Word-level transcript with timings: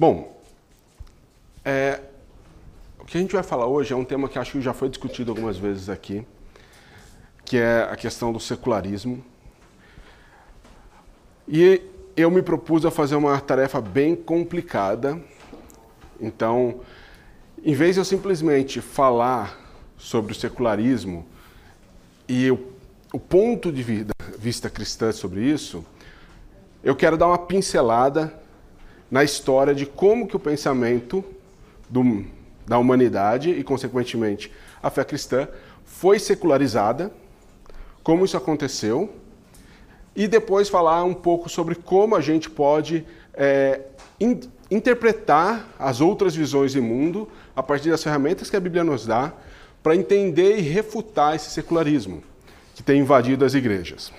Bom, 0.00 0.34
é, 1.62 2.00
o 2.98 3.04
que 3.04 3.18
a 3.18 3.20
gente 3.20 3.34
vai 3.34 3.42
falar 3.42 3.66
hoje 3.66 3.92
é 3.92 3.96
um 3.96 4.02
tema 4.02 4.30
que 4.30 4.38
acho 4.38 4.52
que 4.52 4.62
já 4.62 4.72
foi 4.72 4.88
discutido 4.88 5.30
algumas 5.30 5.58
vezes 5.58 5.90
aqui, 5.90 6.26
que 7.44 7.58
é 7.58 7.82
a 7.82 7.94
questão 7.96 8.32
do 8.32 8.40
secularismo. 8.40 9.22
E 11.46 11.82
eu 12.16 12.30
me 12.30 12.40
propus 12.40 12.86
a 12.86 12.90
fazer 12.90 13.14
uma 13.14 13.38
tarefa 13.42 13.78
bem 13.78 14.16
complicada. 14.16 15.20
Então, 16.18 16.80
em 17.62 17.74
vez 17.74 17.96
de 17.96 18.00
eu 18.00 18.04
simplesmente 18.06 18.80
falar 18.80 19.54
sobre 19.98 20.32
o 20.32 20.34
secularismo 20.34 21.26
e 22.26 22.50
o, 22.50 22.58
o 23.12 23.20
ponto 23.20 23.70
de 23.70 23.82
vista 24.38 24.70
cristã 24.70 25.12
sobre 25.12 25.42
isso, 25.42 25.84
eu 26.82 26.96
quero 26.96 27.18
dar 27.18 27.26
uma 27.26 27.36
pincelada 27.36 28.40
na 29.10 29.24
história 29.24 29.74
de 29.74 29.86
como 29.86 30.26
que 30.26 30.36
o 30.36 30.38
pensamento 30.38 31.24
do, 31.88 32.24
da 32.66 32.78
humanidade 32.78 33.50
e, 33.50 33.64
consequentemente, 33.64 34.52
a 34.82 34.88
fé 34.90 35.04
cristã 35.04 35.48
foi 35.84 36.18
secularizada, 36.18 37.10
como 38.02 38.24
isso 38.24 38.36
aconteceu, 38.36 39.12
e 40.14 40.28
depois 40.28 40.68
falar 40.68 41.02
um 41.04 41.14
pouco 41.14 41.48
sobre 41.48 41.74
como 41.74 42.14
a 42.14 42.20
gente 42.20 42.48
pode 42.48 43.04
é, 43.34 43.82
in, 44.20 44.40
interpretar 44.70 45.68
as 45.78 46.00
outras 46.00 46.34
visões 46.34 46.72
de 46.72 46.80
mundo 46.80 47.28
a 47.54 47.62
partir 47.62 47.90
das 47.90 48.02
ferramentas 48.02 48.48
que 48.48 48.56
a 48.56 48.60
Bíblia 48.60 48.84
nos 48.84 49.06
dá 49.06 49.32
para 49.82 49.96
entender 49.96 50.58
e 50.58 50.60
refutar 50.60 51.34
esse 51.34 51.50
secularismo 51.50 52.22
que 52.74 52.82
tem 52.82 53.00
invadido 53.00 53.44
as 53.44 53.54
igrejas. 53.54 54.12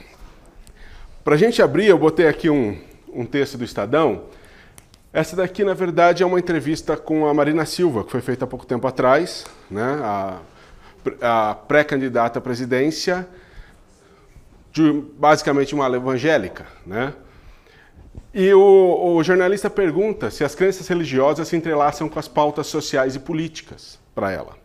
Para 1.24 1.36
a 1.36 1.38
gente 1.38 1.62
abrir, 1.62 1.86
eu 1.86 1.98
botei 1.98 2.28
aqui 2.28 2.50
um, 2.50 2.78
um 3.14 3.26
texto 3.26 3.58
do 3.58 3.64
Estadão. 3.64 4.24
Essa 5.14 5.36
daqui, 5.36 5.66
na 5.66 5.74
verdade, 5.74 6.24
é 6.24 6.26
uma 6.26 6.40
entrevista 6.40 6.96
com 6.96 7.28
a 7.28 7.34
Marina 7.34 7.66
Silva, 7.66 8.04
que 8.06 8.12
foi 8.12 8.22
feita 8.22 8.46
há 8.46 8.48
pouco 8.48 8.66
tempo 8.66 8.88
atrás, 8.88 9.46
né? 9.70 10.00
a, 10.02 10.40
a 11.22 11.56
pré-candidata 11.56 12.40
à 12.40 12.42
presidência 12.42 13.28
de 14.72 15.04
basicamente 15.18 15.76
uma 15.76 15.94
evangélica. 15.94 16.66
Né? 16.86 17.14
E 18.34 18.54
o, 18.54 19.16
o, 19.16 19.22
jornalista 19.22 19.70
pergunta 19.70 20.32
se 20.32 20.46
as 20.46 20.56
crenças 20.56 20.88
religiosas 20.88 21.50
se 21.50 21.58
entrelaçam 21.58 22.08
com 22.08 22.18
as 22.18 22.30
pautas 22.30 22.68
sociais 22.68 23.14
e 23.14 23.20
políticas 23.20 24.00
para 24.16 24.32
ela. 24.32 24.56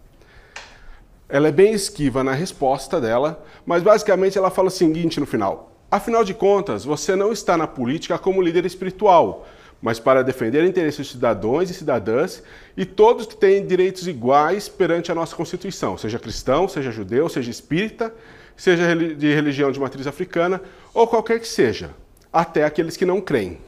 Ela 1.29 1.49
é 1.49 1.53
bem 1.53 1.73
esquiva 1.73 2.23
na 2.23 2.33
resposta 2.33 3.01
dela, 3.01 3.45
mas 3.65 3.83
basicamente 3.83 4.39
ela 4.39 4.49
fala 4.49 4.69
o 4.69 4.71
seguinte 4.71 5.19
no 5.19 5.27
final: 5.27 5.73
Afinal 5.91 6.23
de 6.23 6.35
contas, 6.35 6.85
você 6.85 7.17
não 7.17 7.33
está 7.33 7.57
na 7.57 7.67
política 7.67 8.17
como 8.17 8.41
líder 8.41 8.65
espiritual, 8.65 9.45
mas 9.81 10.01
para 10.01 10.23
defender 10.23 10.65
interesses 10.65 10.99
dos 10.99 11.11
cidadãos 11.11 11.71
e 11.71 11.75
cidadãs 11.75 12.43
e 12.77 12.85
todos 12.85 13.27
que 13.27 13.37
têm 13.37 13.67
direitos 13.67 14.07
iguais 14.09 14.69
perante 14.69 15.13
a 15.13 15.15
nossa 15.15 15.37
Constituição, 15.37 15.97
seja 15.99 16.19
cristão, 16.19 16.67
seja 16.67 16.91
judeu, 16.91 17.29
seja 17.29 17.51
espírita, 17.51 18.13
seja 18.57 18.95
de 18.97 19.35
religião 19.35 19.71
de 19.71 19.79
matriz 19.79 20.07
africana 20.07 20.61
ou 20.95 21.07
qualquer 21.07 21.39
que 21.41 21.49
seja 21.49 21.91
até 22.33 22.65
aqueles 22.65 22.97
que 22.97 23.05
não 23.05 23.21
creem. 23.21 23.59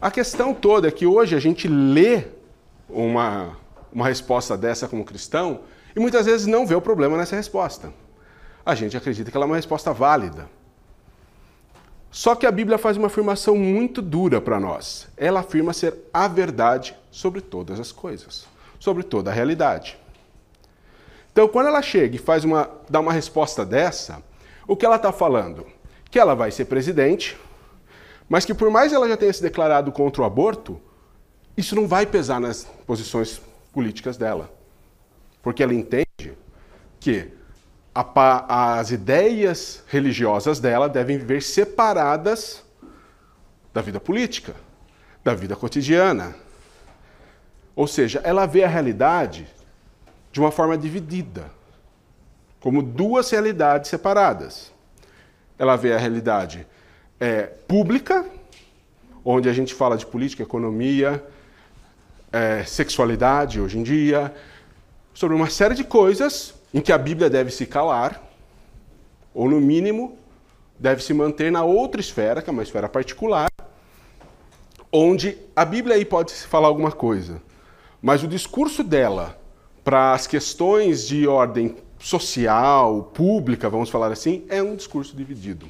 A 0.00 0.10
questão 0.10 0.52
toda 0.52 0.88
é 0.88 0.90
que 0.90 1.06
hoje 1.06 1.36
a 1.36 1.38
gente 1.38 1.68
lê 1.68 2.24
uma, 2.88 3.56
uma 3.92 4.06
resposta 4.06 4.56
dessa 4.56 4.88
como 4.88 5.04
cristão 5.04 5.60
e 5.94 6.00
muitas 6.00 6.26
vezes 6.26 6.46
não 6.46 6.66
vê 6.66 6.74
o 6.74 6.80
problema 6.80 7.16
nessa 7.16 7.36
resposta. 7.36 7.92
A 8.64 8.74
gente 8.74 8.96
acredita 8.96 9.30
que 9.30 9.36
ela 9.36 9.46
é 9.46 9.48
uma 9.48 9.56
resposta 9.56 9.92
válida. 9.92 10.48
Só 12.12 12.36
que 12.36 12.46
a 12.46 12.52
Bíblia 12.52 12.78
faz 12.78 12.96
uma 12.96 13.08
afirmação 13.08 13.56
muito 13.56 14.00
dura 14.00 14.40
para 14.40 14.60
nós. 14.60 15.08
Ela 15.16 15.40
afirma 15.40 15.72
ser 15.72 15.96
a 16.14 16.28
verdade 16.28 16.94
sobre 17.10 17.40
todas 17.40 17.80
as 17.80 17.90
coisas, 17.90 18.46
sobre 18.78 19.02
toda 19.02 19.30
a 19.30 19.34
realidade. 19.34 19.98
Então, 21.32 21.48
quando 21.48 21.66
ela 21.66 21.82
chega 21.82 22.14
e 22.14 22.18
faz 22.18 22.44
uma, 22.44 22.70
dá 22.88 23.00
uma 23.00 23.12
resposta 23.12 23.64
dessa, 23.64 24.22
o 24.68 24.76
que 24.76 24.86
ela 24.86 24.96
está 24.96 25.10
falando? 25.10 25.66
que 26.12 26.18
ela 26.18 26.34
vai 26.34 26.50
ser 26.50 26.66
presidente, 26.66 27.38
mas 28.28 28.44
que 28.44 28.52
por 28.52 28.70
mais 28.70 28.92
ela 28.92 29.08
já 29.08 29.16
tenha 29.16 29.32
se 29.32 29.40
declarado 29.40 29.90
contra 29.90 30.20
o 30.20 30.24
aborto, 30.26 30.78
isso 31.56 31.74
não 31.74 31.88
vai 31.88 32.04
pesar 32.04 32.38
nas 32.38 32.64
posições 32.86 33.40
políticas 33.72 34.18
dela. 34.18 34.52
Porque 35.42 35.62
ela 35.62 35.72
entende 35.72 36.36
que 37.00 37.30
a, 37.94 38.78
as 38.78 38.90
ideias 38.90 39.82
religiosas 39.88 40.60
dela 40.60 40.88
devem 40.88 41.18
viver 41.18 41.42
separadas 41.42 42.62
da 43.72 43.80
vida 43.80 44.00
política, 44.00 44.54
da 45.24 45.34
vida 45.34 45.56
cotidiana. 45.56 46.34
Ou 47.74 47.86
seja, 47.86 48.20
ela 48.24 48.46
vê 48.46 48.64
a 48.64 48.68
realidade 48.68 49.48
de 50.30 50.40
uma 50.40 50.50
forma 50.50 50.76
dividida, 50.76 51.50
como 52.60 52.82
duas 52.82 53.30
realidades 53.30 53.90
separadas 53.90 54.72
ela 55.62 55.76
vê 55.76 55.92
a 55.92 55.98
realidade 55.98 56.66
é, 57.20 57.42
pública, 57.42 58.26
onde 59.24 59.48
a 59.48 59.52
gente 59.52 59.72
fala 59.72 59.96
de 59.96 60.04
política, 60.04 60.42
economia, 60.42 61.24
é, 62.32 62.64
sexualidade 62.64 63.60
hoje 63.60 63.78
em 63.78 63.84
dia, 63.84 64.34
sobre 65.14 65.36
uma 65.36 65.48
série 65.48 65.76
de 65.76 65.84
coisas 65.84 66.52
em 66.72 66.80
que 66.80 66.92
a 66.92 66.98
Bíblia 66.98 67.28
deve 67.28 67.50
se 67.50 67.66
calar, 67.66 68.22
ou 69.34 69.48
no 69.48 69.60
mínimo 69.60 70.16
deve 70.78 71.02
se 71.02 71.14
manter 71.14 71.50
na 71.52 71.62
outra 71.64 72.00
esfera, 72.00 72.42
que 72.42 72.50
é 72.50 72.52
uma 72.52 72.62
esfera 72.62 72.88
particular, 72.88 73.48
onde 74.90 75.38
a 75.54 75.64
Bíblia 75.64 75.96
aí 75.96 76.04
pode 76.04 76.32
se 76.32 76.46
falar 76.46 76.68
alguma 76.68 76.92
coisa, 76.92 77.40
mas 78.00 78.22
o 78.22 78.28
discurso 78.28 78.82
dela 78.82 79.38
para 79.84 80.12
as 80.12 80.26
questões 80.26 81.06
de 81.06 81.26
ordem 81.26 81.76
social, 81.98 83.04
pública, 83.14 83.70
vamos 83.70 83.88
falar 83.88 84.10
assim, 84.10 84.44
é 84.48 84.62
um 84.62 84.74
discurso 84.74 85.16
dividido. 85.16 85.68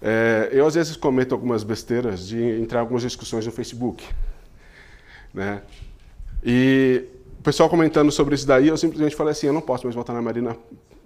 É, 0.00 0.48
eu 0.52 0.66
às 0.66 0.74
vezes 0.74 0.96
cometo 0.96 1.34
algumas 1.34 1.62
besteiras 1.62 2.26
de 2.26 2.40
entrar 2.60 2.78
em 2.78 2.82
algumas 2.82 3.02
discussões 3.02 3.44
no 3.44 3.52
Facebook, 3.52 4.04
né? 5.34 5.62
E 6.42 7.04
pessoal 7.48 7.70
comentando 7.70 8.12
sobre 8.12 8.34
isso 8.34 8.46
daí, 8.46 8.68
eu 8.68 8.76
simplesmente 8.76 9.16
falei 9.16 9.32
assim, 9.32 9.46
eu 9.46 9.54
não 9.54 9.62
posso 9.62 9.84
mais 9.84 9.94
votar 9.96 10.14
na 10.14 10.20
Marina 10.20 10.54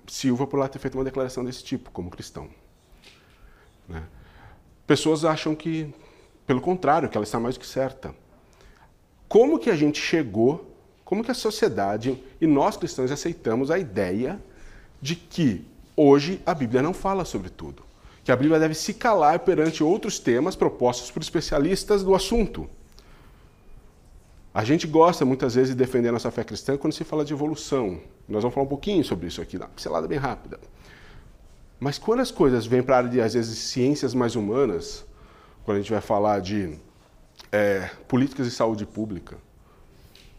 Silva 0.08 0.44
por 0.44 0.58
ela 0.58 0.68
ter 0.68 0.80
feito 0.80 0.98
uma 0.98 1.04
declaração 1.04 1.44
desse 1.44 1.62
tipo, 1.62 1.88
como 1.92 2.10
cristão. 2.10 2.48
Né? 3.88 4.02
Pessoas 4.84 5.24
acham 5.24 5.54
que, 5.54 5.94
pelo 6.44 6.60
contrário, 6.60 7.08
que 7.08 7.16
ela 7.16 7.22
está 7.22 7.38
mais 7.38 7.54
do 7.54 7.60
que 7.60 7.66
certa. 7.66 8.12
Como 9.28 9.56
que 9.56 9.70
a 9.70 9.76
gente 9.76 10.00
chegou 10.00 10.68
como 11.04 11.22
que 11.22 11.30
a 11.30 11.34
sociedade 11.34 12.20
e 12.40 12.46
nós 12.46 12.76
cristãos 12.76 13.12
aceitamos 13.12 13.70
a 13.70 13.78
ideia 13.78 14.40
de 15.00 15.14
que 15.14 15.64
hoje 15.94 16.42
a 16.44 16.52
Bíblia 16.54 16.82
não 16.82 16.92
fala 16.92 17.24
sobre 17.24 17.50
tudo? 17.50 17.84
Que 18.24 18.32
a 18.32 18.36
Bíblia 18.36 18.58
deve 18.58 18.74
se 18.74 18.94
calar 18.94 19.38
perante 19.40 19.84
outros 19.84 20.18
temas 20.18 20.56
propostos 20.56 21.08
por 21.08 21.22
especialistas 21.22 22.02
do 22.02 22.16
assunto. 22.16 22.68
A 24.54 24.64
gente 24.64 24.86
gosta 24.86 25.24
muitas 25.24 25.54
vezes 25.54 25.70
de 25.70 25.76
defender 25.76 26.08
a 26.08 26.12
nossa 26.12 26.30
fé 26.30 26.44
cristã 26.44 26.76
quando 26.76 26.92
se 26.92 27.04
fala 27.04 27.24
de 27.24 27.32
evolução. 27.32 28.00
Nós 28.28 28.42
vamos 28.42 28.54
falar 28.54 28.66
um 28.66 28.68
pouquinho 28.68 29.02
sobre 29.02 29.26
isso 29.26 29.40
aqui, 29.40 29.56
uma 29.56 29.68
pincelada 29.68 30.06
bem 30.06 30.18
rápida. 30.18 30.60
Mas 31.80 31.98
quando 31.98 32.20
as 32.20 32.30
coisas 32.30 32.66
vêm 32.66 32.82
para 32.82 32.96
a 32.96 32.98
área 32.98 33.10
de, 33.10 33.20
às 33.20 33.32
vezes, 33.32 33.58
ciências 33.58 34.12
mais 34.12 34.36
humanas, 34.36 35.06
quando 35.64 35.78
a 35.78 35.80
gente 35.80 35.90
vai 35.90 36.02
falar 36.02 36.40
de 36.40 36.78
é, 37.50 37.90
políticas 38.06 38.46
de 38.46 38.52
saúde 38.52 38.84
pública, 38.84 39.38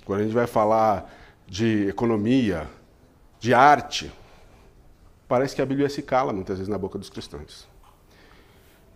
quando 0.06 0.19
a 0.19 0.24
gente 0.24 0.34
vai 0.34 0.47
falar 0.47 1.12
de 1.47 1.88
economia, 1.88 2.69
de 3.40 3.51
arte, 3.53 4.12
parece 5.28 5.56
que 5.56 5.62
a 5.62 5.66
Bíblia 5.66 5.90
se 5.90 6.03
cala 6.03 6.31
muitas 6.31 6.59
vezes 6.59 6.69
na 6.69 6.78
boca 6.78 7.00
dos 7.00 7.09
cristãos. 7.09 7.68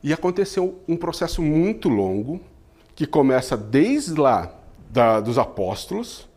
E 0.04 0.14
aconteceu 0.14 0.80
um 0.88 0.96
processo 0.96 1.42
muito 1.42 1.90
longo, 1.90 2.40
que 2.96 3.08
começa 3.08 3.58
desde 3.58 4.14
lá 4.14 4.57
da, 4.90 5.20
dos 5.20 5.38
apóstolos, 5.38 6.28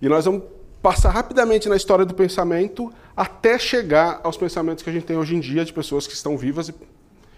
e 0.00 0.08
nós 0.08 0.24
vamos 0.24 0.44
passar 0.82 1.10
rapidamente 1.10 1.68
na 1.68 1.76
história 1.76 2.04
do 2.04 2.14
pensamento 2.14 2.92
até 3.16 3.58
chegar 3.58 4.20
aos 4.22 4.36
pensamentos 4.36 4.82
que 4.82 4.90
a 4.90 4.92
gente 4.92 5.04
tem 5.04 5.16
hoje 5.16 5.36
em 5.36 5.40
dia 5.40 5.64
de 5.64 5.72
pessoas 5.72 6.06
que 6.06 6.14
estão 6.14 6.38
vivas 6.38 6.68
e, 6.68 6.74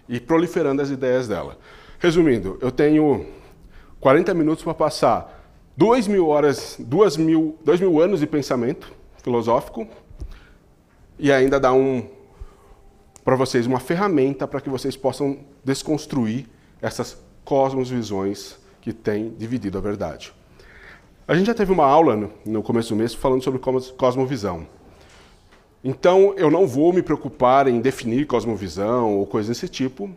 e 0.08 0.20
proliferando 0.20 0.80
as 0.80 0.90
ideias 0.90 1.26
dela. 1.26 1.58
Resumindo, 1.98 2.58
eu 2.60 2.70
tenho 2.70 3.26
40 4.00 4.32
minutos 4.34 4.62
para 4.62 4.74
passar 4.74 5.42
Dois 5.76 6.06
mil 6.06 6.28
horas, 6.28 6.76
duas 6.78 7.16
mil, 7.16 7.58
dois 7.64 7.80
mil 7.80 7.98
anos 8.00 8.20
de 8.20 8.26
pensamento 8.26 8.92
filosófico 9.22 9.88
e 11.18 11.32
ainda 11.32 11.58
dá 11.58 11.72
um 11.72 12.06
para 13.24 13.36
vocês 13.36 13.66
uma 13.66 13.80
ferramenta 13.80 14.46
para 14.46 14.60
que 14.60 14.68
vocês 14.68 14.96
possam 14.96 15.38
desconstruir 15.64 16.46
essas 16.82 17.16
cosmosvisões 17.42 18.56
que 18.82 18.92
têm 18.92 19.30
dividido 19.30 19.78
a 19.78 19.80
verdade. 19.80 20.34
A 21.26 21.34
gente 21.34 21.46
já 21.46 21.54
teve 21.54 21.72
uma 21.72 21.86
aula 21.86 22.30
no, 22.44 22.62
começo 22.62 22.90
do 22.90 22.96
mês 22.96 23.14
falando 23.14 23.42
sobre 23.42 23.60
cosmovisão. 23.96 24.66
Então, 25.82 26.34
eu 26.36 26.50
não 26.50 26.66
vou 26.66 26.92
me 26.92 27.00
preocupar 27.00 27.68
em 27.68 27.80
definir 27.80 28.26
cosmovisão 28.26 29.16
ou 29.16 29.26
coisa 29.26 29.48
desse 29.48 29.68
tipo. 29.68 30.10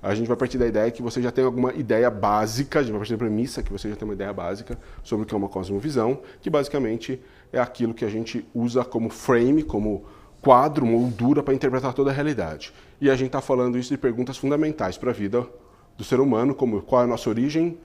a 0.00 0.14
gente 0.14 0.28
vai 0.28 0.36
partir 0.36 0.58
da 0.58 0.66
ideia 0.66 0.90
que 0.90 1.02
você 1.02 1.20
já 1.20 1.32
tem 1.32 1.44
alguma 1.44 1.72
ideia 1.74 2.08
básica, 2.08 2.78
a 2.78 2.82
gente 2.82 2.92
vai 2.92 3.00
partir 3.00 3.14
da 3.14 3.18
premissa 3.18 3.62
que 3.62 3.72
você 3.72 3.88
já 3.88 3.96
tem 3.96 4.06
uma 4.06 4.14
ideia 4.14 4.32
básica 4.32 4.78
sobre 5.02 5.24
o 5.24 5.26
que 5.26 5.34
é 5.34 5.36
uma 5.36 5.48
cosmovisão, 5.48 6.20
que 6.40 6.48
basicamente 6.48 7.20
é 7.52 7.58
aquilo 7.58 7.92
que 7.92 8.04
a 8.04 8.08
gente 8.08 8.46
usa 8.54 8.84
como 8.84 9.10
frame, 9.10 9.64
como 9.64 10.04
quadro, 10.40 10.86
moldura 10.86 11.42
para 11.42 11.54
interpretar 11.54 11.92
toda 11.94 12.10
a 12.10 12.12
realidade. 12.12 12.72
E 13.00 13.10
a 13.10 13.16
gente 13.16 13.28
está 13.28 13.40
falando 13.40 13.76
isso 13.76 13.90
de 13.90 13.98
perguntas 13.98 14.36
fundamentais 14.36 14.96
para 14.96 15.10
a 15.10 15.14
vida 15.14 15.44
do 15.96 16.04
ser 16.04 16.20
humano, 16.20 16.54
como 16.54 16.82
qual 16.82 17.02
é 17.02 17.04
a 17.04 17.08
nossa 17.08 17.28
origem, 17.28 17.78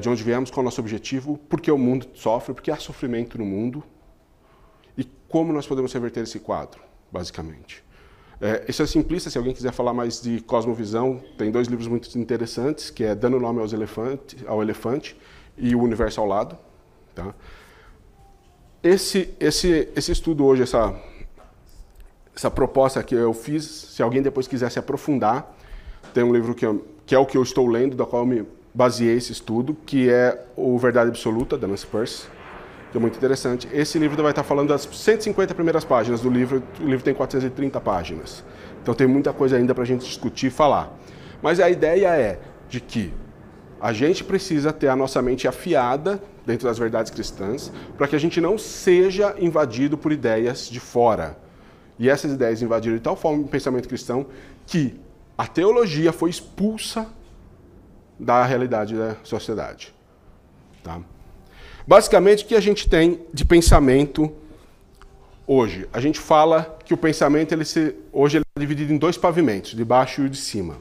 de 0.00 0.08
onde 0.08 0.22
viemos, 0.22 0.50
qual 0.50 0.58
é 0.58 0.62
o 0.62 0.64
nosso 0.64 0.80
objetivo, 0.80 1.38
por 1.48 1.60
que 1.60 1.70
o 1.70 1.78
mundo 1.78 2.08
sofre, 2.14 2.52
por 2.52 2.62
que 2.62 2.70
há 2.70 2.76
sofrimento 2.76 3.38
no 3.38 3.44
mundo 3.44 3.82
e 4.96 5.04
como 5.28 5.52
nós 5.52 5.66
podemos 5.66 5.92
reverter 5.92 6.24
esse 6.24 6.40
quadro, 6.40 6.80
basicamente. 7.12 7.84
É, 8.40 8.64
isso 8.68 8.82
é 8.82 8.86
simplista, 8.86 9.30
se 9.30 9.38
alguém 9.38 9.52
quiser 9.52 9.72
falar 9.72 9.92
mais 9.92 10.20
de 10.20 10.40
cosmovisão, 10.40 11.20
tem 11.36 11.50
dois 11.50 11.66
livros 11.68 11.88
muito 11.88 12.16
interessantes, 12.18 12.90
que 12.90 13.04
é 13.04 13.14
Dando 13.14 13.38
Nome 13.38 13.60
aos 13.60 13.72
elefante, 13.72 14.36
ao 14.46 14.62
Elefante 14.62 15.16
e 15.56 15.74
O 15.74 15.82
Universo 15.82 16.20
ao 16.20 16.26
Lado. 16.26 16.56
Tá? 17.14 17.34
Esse, 18.82 19.34
esse, 19.40 19.88
esse 19.94 20.12
estudo 20.12 20.44
hoje, 20.44 20.62
essa, 20.62 20.94
essa 22.34 22.50
proposta 22.50 23.02
que 23.02 23.14
eu 23.14 23.34
fiz, 23.34 23.64
se 23.64 24.02
alguém 24.02 24.22
depois 24.22 24.46
quiser 24.46 24.70
se 24.70 24.78
aprofundar, 24.78 25.56
tem 26.14 26.22
um 26.22 26.32
livro 26.32 26.54
que, 26.54 26.64
eu, 26.64 26.86
que 27.04 27.14
é 27.14 27.18
o 27.18 27.26
que 27.26 27.36
eu 27.36 27.42
estou 27.42 27.66
lendo, 27.66 27.96
da 27.96 28.06
qual 28.06 28.22
eu 28.22 28.26
me 28.26 28.57
baseei 28.78 29.16
esse 29.16 29.32
estudo, 29.32 29.76
que 29.84 30.08
é 30.08 30.46
o 30.54 30.78
Verdade 30.78 31.10
Absoluta, 31.10 31.58
da 31.58 31.66
Nancy 31.66 31.84
Peirce 31.84 32.28
que 32.92 32.96
é 32.96 33.00
muito 33.00 33.16
interessante. 33.16 33.68
Esse 33.72 33.98
livro 33.98 34.22
vai 34.22 34.32
estar 34.32 34.44
falando 34.44 34.68
das 34.68 34.88
150 34.90 35.52
primeiras 35.52 35.84
páginas 35.84 36.20
do 36.20 36.30
livro, 36.30 36.62
o 36.80 36.84
livro 36.84 37.04
tem 37.04 37.12
430 37.12 37.80
páginas. 37.80 38.44
Então 38.80 38.94
tem 38.94 39.06
muita 39.06 39.32
coisa 39.32 39.56
ainda 39.56 39.74
para 39.74 39.82
a 39.82 39.86
gente 39.86 40.06
discutir 40.06 40.46
e 40.46 40.50
falar. 40.50 40.96
Mas 41.42 41.60
a 41.60 41.68
ideia 41.68 42.08
é 42.16 42.40
de 42.68 42.80
que 42.80 43.12
a 43.80 43.92
gente 43.92 44.24
precisa 44.24 44.72
ter 44.72 44.88
a 44.88 44.96
nossa 44.96 45.20
mente 45.20 45.46
afiada 45.46 46.22
dentro 46.46 46.66
das 46.66 46.78
verdades 46.78 47.10
cristãs 47.10 47.70
para 47.98 48.08
que 48.08 48.16
a 48.16 48.18
gente 48.18 48.40
não 48.40 48.56
seja 48.56 49.34
invadido 49.38 49.98
por 49.98 50.12
ideias 50.12 50.70
de 50.70 50.80
fora. 50.80 51.36
E 51.98 52.08
essas 52.08 52.32
ideias 52.32 52.62
invadiram 52.62 52.96
de 52.96 53.02
tal 53.02 53.16
forma 53.16 53.42
o 53.42 53.48
pensamento 53.48 53.88
cristão 53.88 54.26
que 54.66 54.98
a 55.36 55.46
teologia 55.46 56.12
foi 56.12 56.30
expulsa 56.30 57.06
da 58.18 58.44
realidade 58.44 58.94
da 58.94 59.16
sociedade. 59.22 59.94
Tá? 60.82 61.00
Basicamente, 61.86 62.44
o 62.44 62.46
que 62.46 62.54
a 62.54 62.60
gente 62.60 62.88
tem 62.88 63.20
de 63.32 63.44
pensamento 63.44 64.32
hoje? 65.46 65.88
A 65.92 66.00
gente 66.00 66.18
fala 66.18 66.78
que 66.84 66.92
o 66.92 66.96
pensamento 66.96 67.52
ele 67.52 67.64
se, 67.64 67.94
hoje 68.12 68.38
ele 68.38 68.44
é 68.56 68.60
dividido 68.60 68.92
em 68.92 68.98
dois 68.98 69.16
pavimentos, 69.16 69.70
de 69.70 69.84
baixo 69.84 70.22
e 70.22 70.28
de 70.28 70.36
cima. 70.36 70.76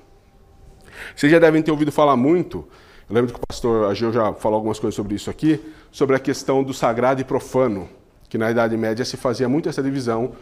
Vocês 1.15 1.31
já 1.31 1.39
devem 1.39 1.61
ter 1.61 1.71
ouvido 1.71 1.91
falar 1.91 2.17
muito, 2.17 2.67
eu 3.09 3.15
lembro 3.15 3.33
que 3.33 3.39
o 3.39 3.47
pastor 3.47 3.89
Ageu 3.89 4.11
já 4.11 4.33
falou 4.33 4.57
algumas 4.57 4.79
coisas 4.79 4.95
sobre 4.95 5.15
isso 5.15 5.29
aqui, 5.29 5.61
sobre 5.91 6.15
a 6.15 6.19
questão 6.19 6.61
do 6.63 6.73
sagrado 6.73 7.21
e 7.21 7.23
profano, 7.23 7.87
que 8.27 8.37
na 8.37 8.51
Idade 8.51 8.75
Média 8.75 9.05
se 9.05 9.15
fazia 9.15 9.47
muito 9.47 9.69
essa 9.69 9.81
divisão 9.81 10.33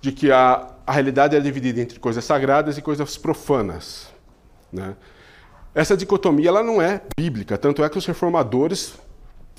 de 0.00 0.10
que 0.10 0.32
a, 0.32 0.70
a 0.86 0.92
realidade 0.92 1.36
é 1.36 1.40
dividida 1.40 1.80
entre 1.80 1.98
coisas 1.98 2.24
sagradas 2.24 2.78
e 2.78 2.82
coisas 2.82 3.18
profanas. 3.18 4.08
Né? 4.72 4.94
Essa 5.74 5.96
dicotomia 5.96 6.48
ela 6.48 6.62
não 6.62 6.80
é 6.80 7.02
bíblica, 7.16 7.58
tanto 7.58 7.82
é 7.82 7.88
que 7.88 7.98
os 7.98 8.06
reformadores 8.06 8.94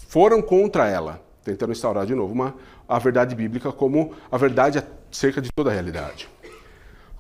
foram 0.08 0.42
contra 0.42 0.88
ela, 0.88 1.22
tentando 1.44 1.74
instaurar 1.74 2.06
de 2.06 2.16
novo 2.16 2.34
uma, 2.34 2.56
a 2.88 2.98
verdade 2.98 3.36
bíblica 3.36 3.72
como 3.72 4.14
a 4.32 4.38
verdade 4.38 4.82
acerca 5.12 5.42
de 5.42 5.52
toda 5.52 5.70
a 5.70 5.74
realidade. 5.74 6.30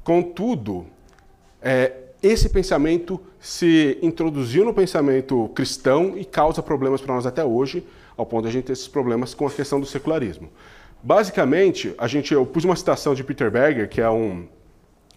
Contudo, 0.01 0.86
é, 1.62 1.92
esse 2.24 2.47
pensamento 2.47 3.19
se 3.39 3.97
introduziu 4.01 4.63
no 4.63 4.74
pensamento 4.74 5.50
cristão 5.53 6.18
e 6.18 6.24
causa 6.24 6.63
problemas 6.63 7.01
para 7.01 7.15
nós 7.15 7.25
até 7.25 7.44
hoje, 7.44 7.86
ao 8.15 8.25
ponto 8.25 8.44
de 8.44 8.50
a 8.50 8.51
gente 8.51 8.65
ter 8.65 8.74
esses 8.74 8.88
problemas 8.88 9.33
com 9.33 9.45
a 9.45 9.51
questão 9.51 9.80
do 9.80 9.86
secularismo. 9.86 10.50
Basicamente, 11.03 11.94
a 11.98 12.07
gente, 12.07 12.33
eu 12.33 12.45
pus 12.45 12.63
uma 12.63 12.75
citação 12.75 13.13
de 13.13 13.24
Peter 13.24 13.51
Berger, 13.51 13.89
que 13.89 14.00
é 14.00 14.09
um, 14.09 14.48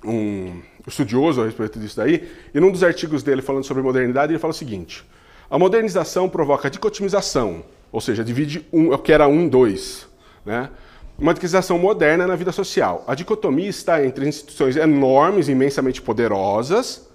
um 0.04 0.60
estudioso 0.86 1.42
a 1.42 1.46
respeito 1.46 1.78
disso 1.78 1.96
daí, 1.96 2.28
e 2.54 2.60
num 2.60 2.70
dos 2.70 2.82
artigos 2.82 3.22
dele 3.22 3.42
falando 3.42 3.64
sobre 3.64 3.82
modernidade, 3.82 4.32
ele 4.32 4.38
fala 4.38 4.52
o 4.52 4.56
seguinte: 4.56 5.04
a 5.50 5.58
modernização 5.58 6.28
provoca 6.28 6.70
dicotomização, 6.70 7.64
ou 7.90 8.00
seja, 8.00 8.24
divide 8.24 8.66
um, 8.72 8.92
o 8.92 8.98
que 8.98 9.12
era 9.12 9.26
um 9.26 9.40
em 9.40 9.48
dois. 9.48 10.06
Né? 10.44 10.70
Uma 11.18 11.34
dicotomização 11.34 11.78
moderna 11.78 12.26
na 12.26 12.36
vida 12.36 12.52
social. 12.52 13.04
A 13.06 13.14
dicotomia 13.14 13.68
está 13.68 14.04
entre 14.04 14.28
instituições 14.28 14.76
enormes, 14.76 15.48
imensamente 15.48 16.00
poderosas, 16.00 17.08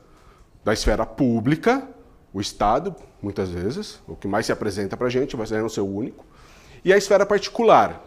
da 0.64 0.74
esfera 0.74 1.06
pública, 1.06 1.88
o 2.34 2.42
Estado, 2.42 2.96
muitas 3.22 3.50
vezes, 3.50 4.02
o 4.08 4.16
que 4.16 4.28
mais 4.28 4.46
se 4.46 4.52
apresenta 4.52 4.98
para 4.98 5.08
a 5.08 5.10
gente, 5.10 5.38
mas 5.38 5.52
não 5.52 5.70
ser 5.70 5.82
o 5.82 5.88
único, 5.88 6.26
e 6.84 6.92
a 6.92 6.98
esfera 6.98 7.26
particular. 7.26 8.04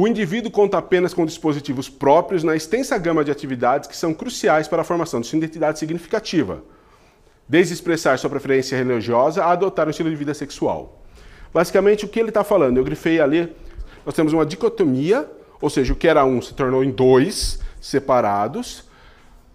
O 0.00 0.06
indivíduo 0.06 0.48
conta 0.48 0.78
apenas 0.78 1.12
com 1.12 1.26
dispositivos 1.26 1.88
próprios 1.88 2.44
na 2.44 2.54
extensa 2.54 2.96
gama 2.96 3.24
de 3.24 3.32
atividades 3.32 3.88
que 3.88 3.96
são 3.96 4.14
cruciais 4.14 4.68
para 4.68 4.82
a 4.82 4.84
formação 4.84 5.20
de 5.20 5.26
sua 5.26 5.38
identidade 5.38 5.80
significativa 5.80 6.62
desde 7.48 7.74
expressar 7.74 8.16
sua 8.16 8.30
preferência 8.30 8.78
religiosa 8.78 9.42
a 9.42 9.50
adotar 9.50 9.88
um 9.88 9.90
estilo 9.90 10.08
de 10.08 10.14
vida 10.14 10.32
sexual. 10.34 11.02
Basicamente, 11.52 12.04
o 12.04 12.08
que 12.08 12.20
ele 12.20 12.28
está 12.28 12.44
falando? 12.44 12.76
Eu 12.76 12.84
grifei 12.84 13.20
ali, 13.20 13.52
nós 14.06 14.14
temos 14.14 14.32
uma 14.32 14.46
dicotomia, 14.46 15.28
ou 15.60 15.68
seja, 15.68 15.92
o 15.92 15.96
que 15.96 16.06
era 16.06 16.24
um 16.24 16.40
se 16.40 16.54
tornou 16.54 16.84
em 16.84 16.92
dois 16.92 17.58
separados, 17.80 18.84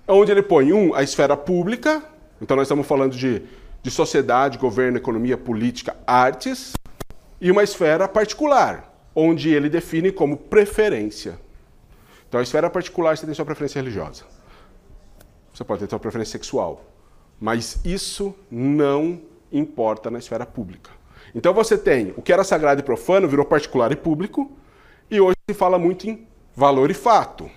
onde 0.06 0.30
ele 0.30 0.44
põe 0.44 0.74
um, 0.74 0.94
a 0.94 1.04
esfera 1.04 1.38
pública, 1.38 2.04
então 2.42 2.58
nós 2.58 2.66
estamos 2.66 2.86
falando 2.86 3.16
de, 3.16 3.44
de 3.82 3.90
sociedade, 3.90 4.58
governo, 4.58 4.98
economia, 4.98 5.38
política, 5.38 5.96
artes, 6.06 6.74
e 7.40 7.50
uma 7.50 7.64
esfera 7.64 8.10
particular, 8.10 8.93
onde 9.16 9.50
ele 9.50 9.70
define 9.70 10.12
como 10.12 10.38
preferência. 10.38 11.40
Então, 12.28 12.40
a 12.40 12.44
esfera 12.44 12.70
particular 12.70 13.18
você 13.18 13.26
tem 13.26 13.36
sua 13.36 13.46
preferência 13.46 13.80
religiosa. 13.80 14.24
Você 15.54 15.64
pode 15.64 15.82
ter 15.82 15.90
sua 15.90 16.00
preferência 16.00 16.32
sexual. 16.32 16.84
Mas 17.40 17.80
isso 17.86 18.36
não 18.50 19.22
importa 19.52 20.10
na 20.10 20.18
esfera 20.18 20.46
pública. 20.46 20.90
Então 21.36 21.54
você 21.54 21.78
tem 21.78 22.14
o 22.16 22.22
que 22.22 22.32
era 22.32 22.44
sagrado 22.44 22.82
e 22.82 22.84
profano 22.84 23.28
virou 23.28 23.46
particular 23.46 23.92
e 23.92 23.96
público, 23.96 24.52
e 25.10 25.20
hoje 25.20 25.36
se 25.50 25.54
fala 25.54 25.78
muito 25.78 26.08
em 26.08 26.28
valor 26.56 26.90
e 26.90 26.94
fato. 26.94 27.50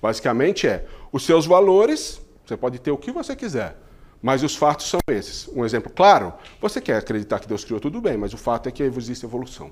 Basicamente 0.00 0.66
é 0.66 0.86
os 1.12 1.24
seus 1.24 1.46
valores, 1.46 2.20
você 2.46 2.56
pode 2.56 2.78
ter 2.78 2.90
o 2.90 2.96
que 2.96 3.10
você 3.10 3.34
quiser, 3.34 3.76
mas 4.22 4.42
os 4.42 4.54
fatos 4.54 4.88
são 4.88 5.00
esses. 5.08 5.48
Um 5.48 5.64
exemplo 5.64 5.90
claro, 5.90 6.32
você 6.60 6.80
quer 6.80 6.96
acreditar 6.96 7.40
que 7.40 7.48
Deus 7.48 7.64
criou 7.64 7.80
tudo 7.80 8.00
bem, 8.00 8.16
mas 8.16 8.32
o 8.32 8.38
fato 8.38 8.68
é 8.68 8.72
que 8.72 8.82
existe 8.82 9.24
evolução. 9.24 9.70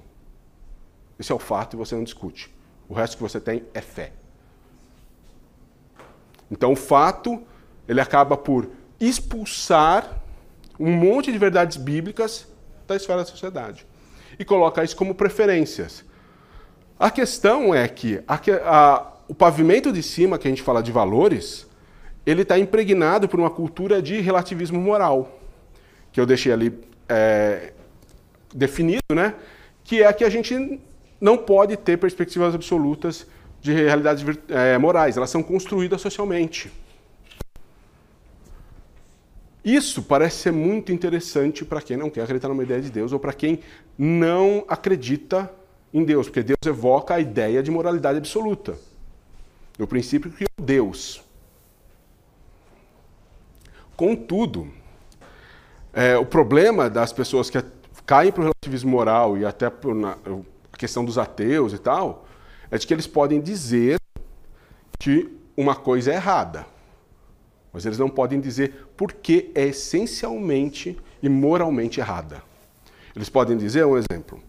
Esse 1.19 1.33
é 1.33 1.35
o 1.35 1.39
fato 1.39 1.75
e 1.75 1.77
você 1.77 1.95
não 1.95 2.05
discute. 2.05 2.55
O 2.89 2.95
resto 2.95 3.17
que 3.17 3.23
você 3.23 3.41
tem 3.41 3.65
é 3.75 3.81
fé. 3.81 4.13
Então 6.51 6.73
o 6.73 6.77
fato, 6.77 7.43
ele 7.89 8.01
acaba 8.01 8.37
por 8.37 8.71
expulsar 9.01 10.23
um 10.79 10.93
monte 10.93 11.33
de 11.33 11.39
verdades 11.39 11.77
bíblicas 11.77 12.47
da 12.87 12.95
esfera 12.95 13.21
da 13.21 13.25
sociedade 13.25 13.87
e 14.39 14.45
colocar 14.45 14.85
isso 14.85 14.97
como 14.97 15.15
preferências. 15.15 16.05
A 16.99 17.11
questão 17.11 17.75
é 17.75 17.89
que 17.89 18.23
a, 18.27 18.39
a, 18.65 19.13
o 19.29 19.35
pavimento 19.35 19.93
de 19.93 20.03
cima, 20.03 20.39
que 20.39 20.47
a 20.47 20.51
gente 20.51 20.63
fala 20.63 20.83
de 20.83 20.93
valores, 20.93 21.67
ele 22.25 22.43
está 22.43 22.59
impregnado 22.59 23.29
por 23.29 23.39
uma 23.39 23.51
cultura 23.51 24.01
de 24.01 24.21
relativismo 24.21 24.81
moral, 24.81 25.39
que 26.13 26.21
eu 26.21 26.27
deixei 26.27 26.53
ali 26.53 26.79
é, 27.09 27.73
definido, 28.55 29.03
né? 29.15 29.35
que 29.85 30.03
é 30.03 30.13
que 30.13 30.25
a 30.25 30.31
gente 30.31 30.81
não 31.21 31.37
pode 31.37 31.77
ter 31.77 31.97
perspectivas 31.97 32.55
absolutas 32.55 33.27
de 33.61 33.73
realidades 33.73 34.25
é, 34.49 34.79
morais, 34.79 35.17
elas 35.17 35.31
são 35.31 35.43
construídas 35.43 36.01
socialmente. 36.01 36.71
Isso 39.65 40.03
parece 40.03 40.37
ser 40.37 40.53
muito 40.53 40.93
interessante 40.93 41.65
para 41.65 41.83
quem 41.83 41.97
não 41.97 42.09
quer 42.09 42.23
acreditar 42.23 42.49
numa 42.49 42.63
ideia 42.63 42.81
de 42.81 42.91
Deus 42.91 43.13
ou 43.13 43.19
para 43.19 43.33
quem 43.33 43.59
não 43.99 44.65
acredita 44.69 45.51
em 45.93 46.05
Deus, 46.05 46.29
porque 46.29 46.43
Deus 46.43 46.59
evoca 46.65 47.15
a 47.15 47.21
ideia 47.21 47.63
de 47.63 47.71
moralidade 47.71 48.19
absoluta. 48.19 48.79
No 49.77 49.87
princípio 49.87 50.31
criou 50.31 50.49
Deus. 50.61 51.23
Contudo, 53.97 54.71
é, 55.93 56.17
o 56.17 56.25
problema 56.27 56.89
das 56.89 57.13
pessoas 57.13 57.51
que 57.51 57.61
caem 58.05 58.31
para 58.31 58.43
o 58.43 58.45
relativismo 58.45 58.91
moral 58.91 59.37
e 59.37 59.45
até 59.45 59.69
para 59.69 59.91
a 60.77 60.79
questão 60.79 61.05
dos 61.05 61.19
ateus 61.19 61.73
e 61.73 61.79
tal, 61.79 62.27
é 62.71 62.79
de 62.79 62.87
que 62.87 62.95
eles 62.95 63.07
podem 63.07 63.41
dizer 63.41 63.99
que 64.99 65.29
uma 65.57 65.75
coisa 65.75 66.13
é 66.13 66.15
errada. 66.15 66.67
Mas 67.73 67.85
eles 67.85 67.99
não 67.99 68.09
podem 68.09 68.41
dizer 68.41 68.87
por 68.97 69.13
que 69.13 69.51
é 69.55 69.67
essencialmente 69.67 70.99
e 71.23 71.29
moralmente 71.29 72.01
errada. 72.01 72.43
Eles 73.15 73.29
podem 73.29 73.57
dizer, 73.57 73.85
um 73.87 73.97
exemplo, 73.97 74.41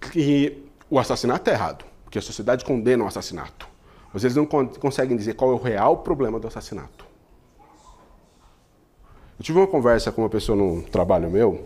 que 0.00 0.64
o 0.90 0.98
assassinato 0.98 1.48
é 1.48 1.52
errado, 1.52 1.84
porque 2.04 2.18
a 2.18 2.22
sociedade 2.22 2.64
condena 2.64 3.04
o 3.04 3.06
assassinato. 3.06 3.68
Mas 4.12 4.24
eles 4.24 4.36
não 4.36 4.44
conseguem 4.46 5.16
dizer 5.16 5.34
qual 5.34 5.52
é 5.52 5.54
o 5.54 5.62
real 5.62 5.98
problema 5.98 6.38
do 6.38 6.46
assassinato. 6.46 7.06
Eu 9.38 9.44
tive 9.44 9.58
uma 9.58 9.66
conversa 9.66 10.12
com 10.12 10.22
uma 10.22 10.28
pessoa 10.28 10.56
num 10.56 10.82
trabalho 10.82 11.30
meu, 11.30 11.64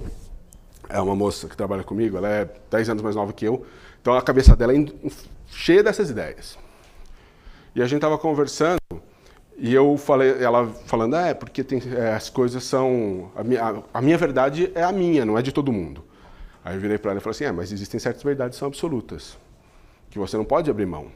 é 0.88 1.00
uma 1.00 1.16
moça 1.16 1.48
que 1.48 1.56
trabalha 1.56 1.82
comigo, 1.82 2.16
ela 2.16 2.28
é 2.28 2.44
10 2.70 2.90
anos 2.90 3.02
mais 3.02 3.16
nova 3.16 3.32
que 3.32 3.44
eu, 3.44 3.66
então 4.06 4.14
a 4.14 4.22
cabeça 4.22 4.54
dela 4.54 4.72
é 4.72 4.86
cheia 5.48 5.82
dessas 5.82 6.10
ideias. 6.10 6.56
E 7.74 7.82
a 7.82 7.86
gente 7.86 7.96
estava 7.96 8.16
conversando 8.16 8.78
e 9.58 9.74
eu 9.74 9.96
falei, 9.96 10.40
ela 10.40 10.68
falando, 10.68 11.14
ah, 11.14 11.26
é 11.26 11.34
porque 11.34 11.64
tem, 11.64 11.82
é, 11.92 12.14
as 12.14 12.30
coisas 12.30 12.62
são. 12.62 13.32
A 13.34 13.42
minha, 13.42 13.82
a, 13.92 14.00
minha, 14.00 14.16
verdade 14.16 14.70
é 14.76 14.84
a 14.84 14.92
minha, 14.92 15.24
não 15.24 15.36
é 15.36 15.42
de 15.42 15.50
todo 15.50 15.72
mundo. 15.72 16.04
Aí 16.64 16.76
eu 16.76 16.80
virei 16.80 16.98
para 16.98 17.10
ela 17.10 17.18
e 17.18 17.20
falei 17.20 17.34
assim: 17.34 17.46
é, 17.46 17.50
mas 17.50 17.72
existem 17.72 17.98
certas 17.98 18.22
verdades 18.22 18.54
que 18.54 18.60
são 18.60 18.68
absolutas, 18.68 19.36
que 20.08 20.20
você 20.20 20.36
não 20.36 20.44
pode 20.44 20.70
abrir 20.70 20.86
mão. 20.86 21.10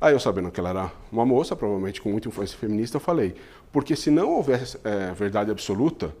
Aí 0.00 0.14
eu 0.14 0.20
sabendo 0.20 0.52
que 0.52 0.60
ela 0.60 0.70
era 0.70 0.92
uma 1.10 1.26
moça, 1.26 1.56
provavelmente 1.56 2.00
com 2.00 2.08
muita 2.08 2.28
influência 2.28 2.56
feminista, 2.56 2.98
eu 2.98 3.00
falei: 3.00 3.34
porque 3.72 3.96
se 3.96 4.12
não 4.12 4.30
houver 4.30 4.62
é, 4.84 5.12
verdade 5.12 5.50
absoluta, 5.50 6.14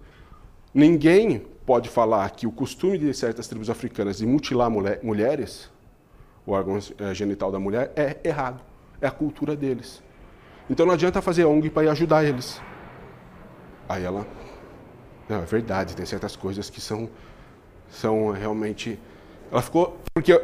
ninguém 0.74 1.46
pode 1.66 1.88
falar 1.88 2.28
que 2.30 2.46
o 2.46 2.52
costume 2.52 2.98
de 2.98 3.12
certas 3.14 3.48
tribos 3.48 3.70
africanas 3.70 4.18
de 4.18 4.26
mutilar 4.26 4.70
mulher, 4.70 5.00
mulheres, 5.02 5.70
o 6.46 6.52
órgão 6.52 6.78
é, 6.98 7.14
genital 7.14 7.50
da 7.50 7.58
mulher, 7.58 7.92
é 7.96 8.18
errado. 8.22 8.62
É 9.00 9.06
a 9.06 9.10
cultura 9.10 9.56
deles. 9.56 10.02
Então 10.68 10.86
não 10.86 10.94
adianta 10.94 11.20
fazer 11.20 11.44
ONG 11.44 11.70
para 11.70 11.84
ir 11.84 11.88
ajudar 11.88 12.24
eles. 12.24 12.60
Aí 13.88 14.02
ela, 14.02 14.26
não, 15.28 15.38
é 15.38 15.44
verdade, 15.44 15.96
tem 15.96 16.06
certas 16.06 16.36
coisas 16.36 16.70
que 16.70 16.80
são, 16.80 17.08
são 17.88 18.30
realmente. 18.30 18.98
Ela 19.50 19.62
ficou. 19.62 19.98
Porque 20.14 20.40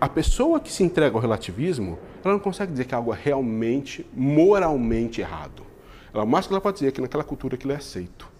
a 0.00 0.08
pessoa 0.08 0.60
que 0.60 0.70
se 0.70 0.82
entrega 0.82 1.16
ao 1.16 1.20
relativismo, 1.20 1.98
ela 2.24 2.34
não 2.34 2.40
consegue 2.40 2.72
dizer 2.72 2.84
que 2.84 2.94
algo 2.94 3.12
é 3.12 3.18
realmente, 3.20 4.06
moralmente 4.12 5.20
errado. 5.20 5.64
Ela, 6.12 6.24
o 6.24 6.26
máximo 6.26 6.50
que 6.50 6.54
ela 6.54 6.60
pode 6.60 6.74
dizer 6.76 6.88
é 6.88 6.92
que 6.92 7.00
naquela 7.00 7.24
cultura 7.24 7.54
aquilo 7.54 7.72
é 7.72 7.76
aceito. 7.76 8.35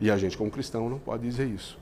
E 0.00 0.10
a 0.10 0.16
gente, 0.16 0.36
como 0.36 0.50
cristão, 0.50 0.88
não 0.88 0.98
pode 0.98 1.22
dizer 1.22 1.46
isso. 1.46 1.78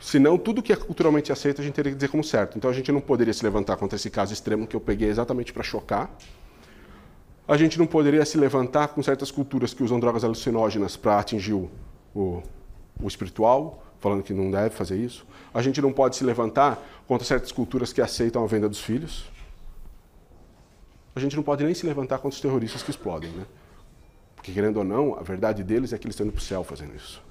Senão, 0.00 0.36
tudo 0.36 0.62
que 0.62 0.72
é 0.72 0.76
culturalmente 0.76 1.32
aceito, 1.32 1.60
a 1.60 1.64
gente 1.64 1.74
teria 1.74 1.90
que 1.92 1.96
dizer 1.96 2.08
como 2.08 2.22
certo. 2.22 2.58
Então, 2.58 2.70
a 2.70 2.72
gente 2.72 2.92
não 2.92 3.00
poderia 3.00 3.32
se 3.32 3.42
levantar 3.42 3.76
contra 3.76 3.96
esse 3.96 4.10
caso 4.10 4.32
extremo 4.32 4.66
que 4.66 4.76
eu 4.76 4.80
peguei 4.80 5.08
exatamente 5.08 5.52
para 5.52 5.62
chocar. 5.62 6.10
A 7.48 7.56
gente 7.56 7.78
não 7.78 7.86
poderia 7.86 8.24
se 8.24 8.36
levantar 8.36 8.88
com 8.88 9.02
certas 9.02 9.30
culturas 9.30 9.72
que 9.72 9.82
usam 9.82 10.00
drogas 10.00 10.24
alucinógenas 10.24 10.96
para 10.96 11.18
atingir 11.18 11.54
o, 11.54 11.70
o, 12.14 12.42
espiritual, 13.06 13.84
falando 14.00 14.22
que 14.22 14.34
não 14.34 14.50
deve 14.50 14.70
fazer 14.70 14.96
isso. 14.96 15.24
A 15.54 15.62
gente 15.62 15.80
não 15.80 15.92
pode 15.92 16.16
se 16.16 16.24
levantar 16.24 16.82
contra 17.06 17.24
certas 17.24 17.52
culturas 17.52 17.92
que 17.92 18.02
aceitam 18.02 18.42
a 18.42 18.46
venda 18.46 18.68
dos 18.68 18.80
filhos. 18.80 19.30
A 21.14 21.20
gente 21.20 21.36
não 21.36 21.42
pode 21.42 21.64
nem 21.64 21.72
se 21.72 21.86
levantar 21.86 22.18
contra 22.18 22.34
os 22.34 22.40
terroristas 22.40 22.82
que 22.82 22.90
explodem, 22.90 23.30
né? 23.30 23.46
Porque, 24.34 24.52
querendo 24.52 24.78
ou 24.78 24.84
não, 24.84 25.18
a 25.18 25.22
verdade 25.22 25.62
deles 25.64 25.92
é 25.92 25.98
que 25.98 26.06
eles 26.06 26.14
estão 26.14 26.26
indo 26.26 26.32
para 26.32 26.40
o 26.40 26.44
céu 26.44 26.62
fazendo 26.62 26.94
isso. 26.94 27.22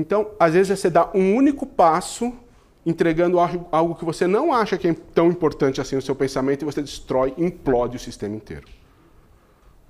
Então, 0.00 0.30
às 0.38 0.54
vezes, 0.54 0.78
você 0.78 0.88
dar 0.88 1.10
um 1.14 1.36
único 1.36 1.66
passo 1.66 2.32
entregando 2.84 3.38
algo 3.38 3.94
que 3.94 4.04
você 4.04 4.26
não 4.26 4.52
acha 4.52 4.78
que 4.78 4.88
é 4.88 4.94
tão 5.14 5.28
importante 5.28 5.80
assim 5.80 5.96
no 5.96 6.02
seu 6.02 6.14
pensamento 6.14 6.62
e 6.62 6.64
você 6.64 6.80
destrói, 6.80 7.34
implode 7.36 7.96
o 7.96 8.00
sistema 8.00 8.34
inteiro. 8.34 8.66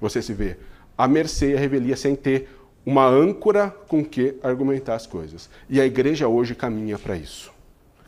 Você 0.00 0.20
se 0.20 0.32
vê 0.32 0.56
à 0.98 1.06
mercê, 1.06 1.54
a 1.54 1.60
revelia, 1.60 1.96
sem 1.96 2.16
ter 2.16 2.48
uma 2.84 3.06
âncora 3.06 3.70
com 3.86 4.04
que 4.04 4.36
argumentar 4.42 4.96
as 4.96 5.06
coisas. 5.06 5.48
E 5.68 5.80
a 5.80 5.86
igreja 5.86 6.26
hoje 6.26 6.54
caminha 6.54 6.98
para 6.98 7.16
isso. 7.16 7.52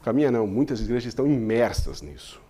Caminha 0.03 0.31
não, 0.31 0.47
muitas 0.47 0.81
igrejas 0.81 1.07
estão 1.07 1.27
imersas 1.27 2.03
nisso. 2.03 2.41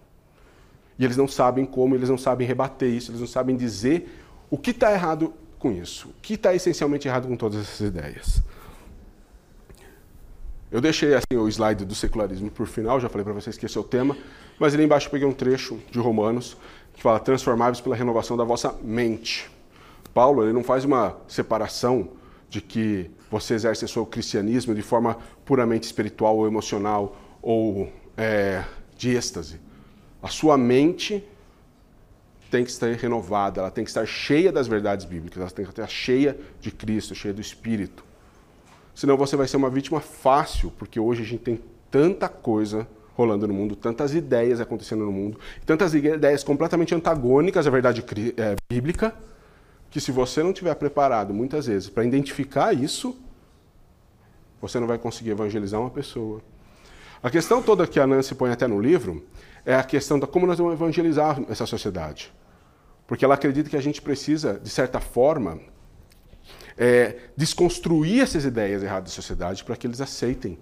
E 0.98 1.04
eles 1.04 1.16
não 1.16 1.28
sabem 1.28 1.66
como, 1.66 1.94
eles 1.94 2.08
não 2.08 2.16
sabem 2.16 2.46
rebater 2.46 2.88
isso, 2.88 3.10
eles 3.10 3.20
não 3.20 3.28
sabem 3.28 3.56
dizer 3.56 4.08
o 4.48 4.56
que 4.56 4.70
está 4.70 4.92
errado 4.92 5.34
com 5.58 5.70
isso, 5.70 6.08
o 6.08 6.14
que 6.22 6.34
está 6.34 6.54
essencialmente 6.54 7.06
errado 7.06 7.28
com 7.28 7.36
todas 7.36 7.60
essas 7.60 7.80
ideias. 7.80 8.42
Eu 10.72 10.80
deixei 10.80 11.12
assim, 11.12 11.36
o 11.36 11.46
slide 11.48 11.84
do 11.84 11.94
secularismo 11.94 12.50
por 12.50 12.66
final, 12.66 12.98
já 12.98 13.06
falei 13.06 13.22
para 13.22 13.34
vocês 13.34 13.58
que 13.58 13.66
esse 13.66 13.76
é 13.76 13.80
o 13.80 13.84
tema, 13.84 14.16
mas 14.58 14.72
ali 14.72 14.84
embaixo 14.84 15.06
eu 15.06 15.10
peguei 15.10 15.28
um 15.28 15.32
trecho 15.32 15.78
de 15.90 15.98
Romanos 15.98 16.56
que 16.94 17.02
fala 17.02 17.20
transformáveis 17.20 17.78
pela 17.78 17.94
renovação 17.94 18.38
da 18.38 18.44
vossa 18.44 18.74
mente. 18.82 19.50
Paulo 20.14 20.42
ele 20.42 20.52
não 20.54 20.64
faz 20.64 20.86
uma 20.86 21.18
separação 21.28 22.08
de 22.48 22.62
que 22.62 23.10
você 23.30 23.52
exerce 23.52 23.84
o 23.84 23.88
seu 23.88 24.06
cristianismo 24.06 24.74
de 24.74 24.80
forma 24.80 25.18
puramente 25.44 25.84
espiritual 25.84 26.38
ou 26.38 26.46
emocional 26.46 27.18
ou 27.42 27.92
é, 28.16 28.64
de 28.96 29.14
êxtase. 29.14 29.60
A 30.22 30.28
sua 30.28 30.56
mente 30.56 31.22
tem 32.50 32.64
que 32.64 32.70
estar 32.70 32.90
renovada, 32.92 33.60
ela 33.60 33.70
tem 33.70 33.84
que 33.84 33.90
estar 33.90 34.06
cheia 34.06 34.50
das 34.50 34.66
verdades 34.66 35.04
bíblicas, 35.04 35.38
ela 35.38 35.50
tem 35.50 35.66
que 35.66 35.70
estar 35.70 35.86
cheia 35.86 36.34
de 36.62 36.70
Cristo, 36.70 37.14
cheia 37.14 37.34
do 37.34 37.42
Espírito. 37.42 38.02
Senão 38.94 39.16
você 39.16 39.36
vai 39.36 39.48
ser 39.48 39.56
uma 39.56 39.70
vítima 39.70 40.00
fácil, 40.00 40.72
porque 40.78 41.00
hoje 41.00 41.22
a 41.22 41.24
gente 41.24 41.42
tem 41.42 41.60
tanta 41.90 42.28
coisa 42.28 42.86
rolando 43.14 43.46
no 43.46 43.54
mundo, 43.54 43.76
tantas 43.76 44.14
ideias 44.14 44.60
acontecendo 44.60 45.04
no 45.04 45.12
mundo, 45.12 45.38
tantas 45.66 45.94
ideias 45.94 46.42
completamente 46.42 46.94
antagônicas 46.94 47.66
à 47.66 47.70
verdade 47.70 48.04
é, 48.36 48.56
bíblica, 48.70 49.14
que 49.90 50.00
se 50.00 50.10
você 50.10 50.42
não 50.42 50.50
estiver 50.50 50.74
preparado 50.74 51.34
muitas 51.34 51.66
vezes 51.66 51.88
para 51.88 52.04
identificar 52.04 52.72
isso, 52.72 53.16
você 54.60 54.80
não 54.80 54.86
vai 54.86 54.98
conseguir 54.98 55.30
evangelizar 55.30 55.80
uma 55.80 55.90
pessoa. 55.90 56.40
A 57.22 57.30
questão 57.30 57.62
toda 57.62 57.86
que 57.86 58.00
a 58.00 58.06
Nancy 58.06 58.34
põe 58.34 58.50
até 58.50 58.66
no 58.66 58.80
livro 58.80 59.24
é 59.64 59.74
a 59.74 59.84
questão 59.84 60.18
da 60.18 60.26
como 60.26 60.46
nós 60.46 60.58
vamos 60.58 60.72
evangelizar 60.72 61.40
essa 61.48 61.66
sociedade. 61.66 62.32
Porque 63.06 63.24
ela 63.24 63.34
acredita 63.34 63.68
que 63.68 63.76
a 63.76 63.80
gente 63.80 64.00
precisa, 64.00 64.58
de 64.58 64.70
certa 64.70 64.98
forma, 64.98 65.60
é, 66.76 67.16
desconstruir 67.36 68.22
essas 68.22 68.44
ideias 68.44 68.82
erradas 68.82 69.10
da 69.10 69.14
sociedade 69.14 69.64
para 69.64 69.76
que 69.76 69.86
eles 69.86 70.00
aceitem 70.00 70.58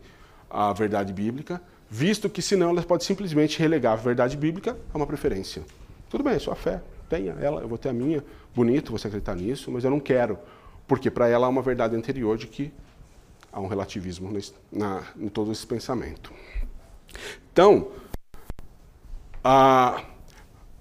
a 0.49 0.73
verdade 0.73 1.13
bíblica, 1.13 1.63
visto 1.89 2.29
que 2.29 2.43
senão 2.43 2.71
elas 2.71 2.85
podem 2.85 3.07
simplesmente 3.07 3.59
relegar 3.59 3.93
a 3.93 3.97
verdade 3.97 4.37
bíblica 4.37 4.77
a 4.93 4.97
uma 4.97 5.07
preferência. 5.07 5.63
Tudo 6.09 6.25
bem, 6.25 6.35
é 6.35 6.39
sua 6.39 6.57
fé, 6.57 6.83
tenha 7.09 7.33
ela, 7.41 7.61
eu 7.61 7.69
vou 7.69 7.79
ter 7.79 7.89
a 7.89 7.93
minha, 7.93 8.25
bonito 8.55 8.93
você 8.93 9.07
acreditar 9.07 9.35
nisso, 9.35 9.71
mas 9.71 9.85
eu 9.85 9.91
não 9.91 10.01
quero, 10.01 10.39
porque 10.87 11.11
para 11.11 11.29
ela 11.29 11.47
há 11.47 11.49
uma 11.49 11.63
verdade 11.63 11.95
anterior 11.95 12.37
de 12.37 12.47
que 12.47 12.73
há 13.53 13.61
um 13.61 13.67
relativismo 13.67 14.33
na, 14.71 15.03
em 15.17 15.29
todo 15.29 15.53
esse 15.53 15.67
pensamento. 15.67 16.33
Então, 17.53 17.89
a, 19.43 20.05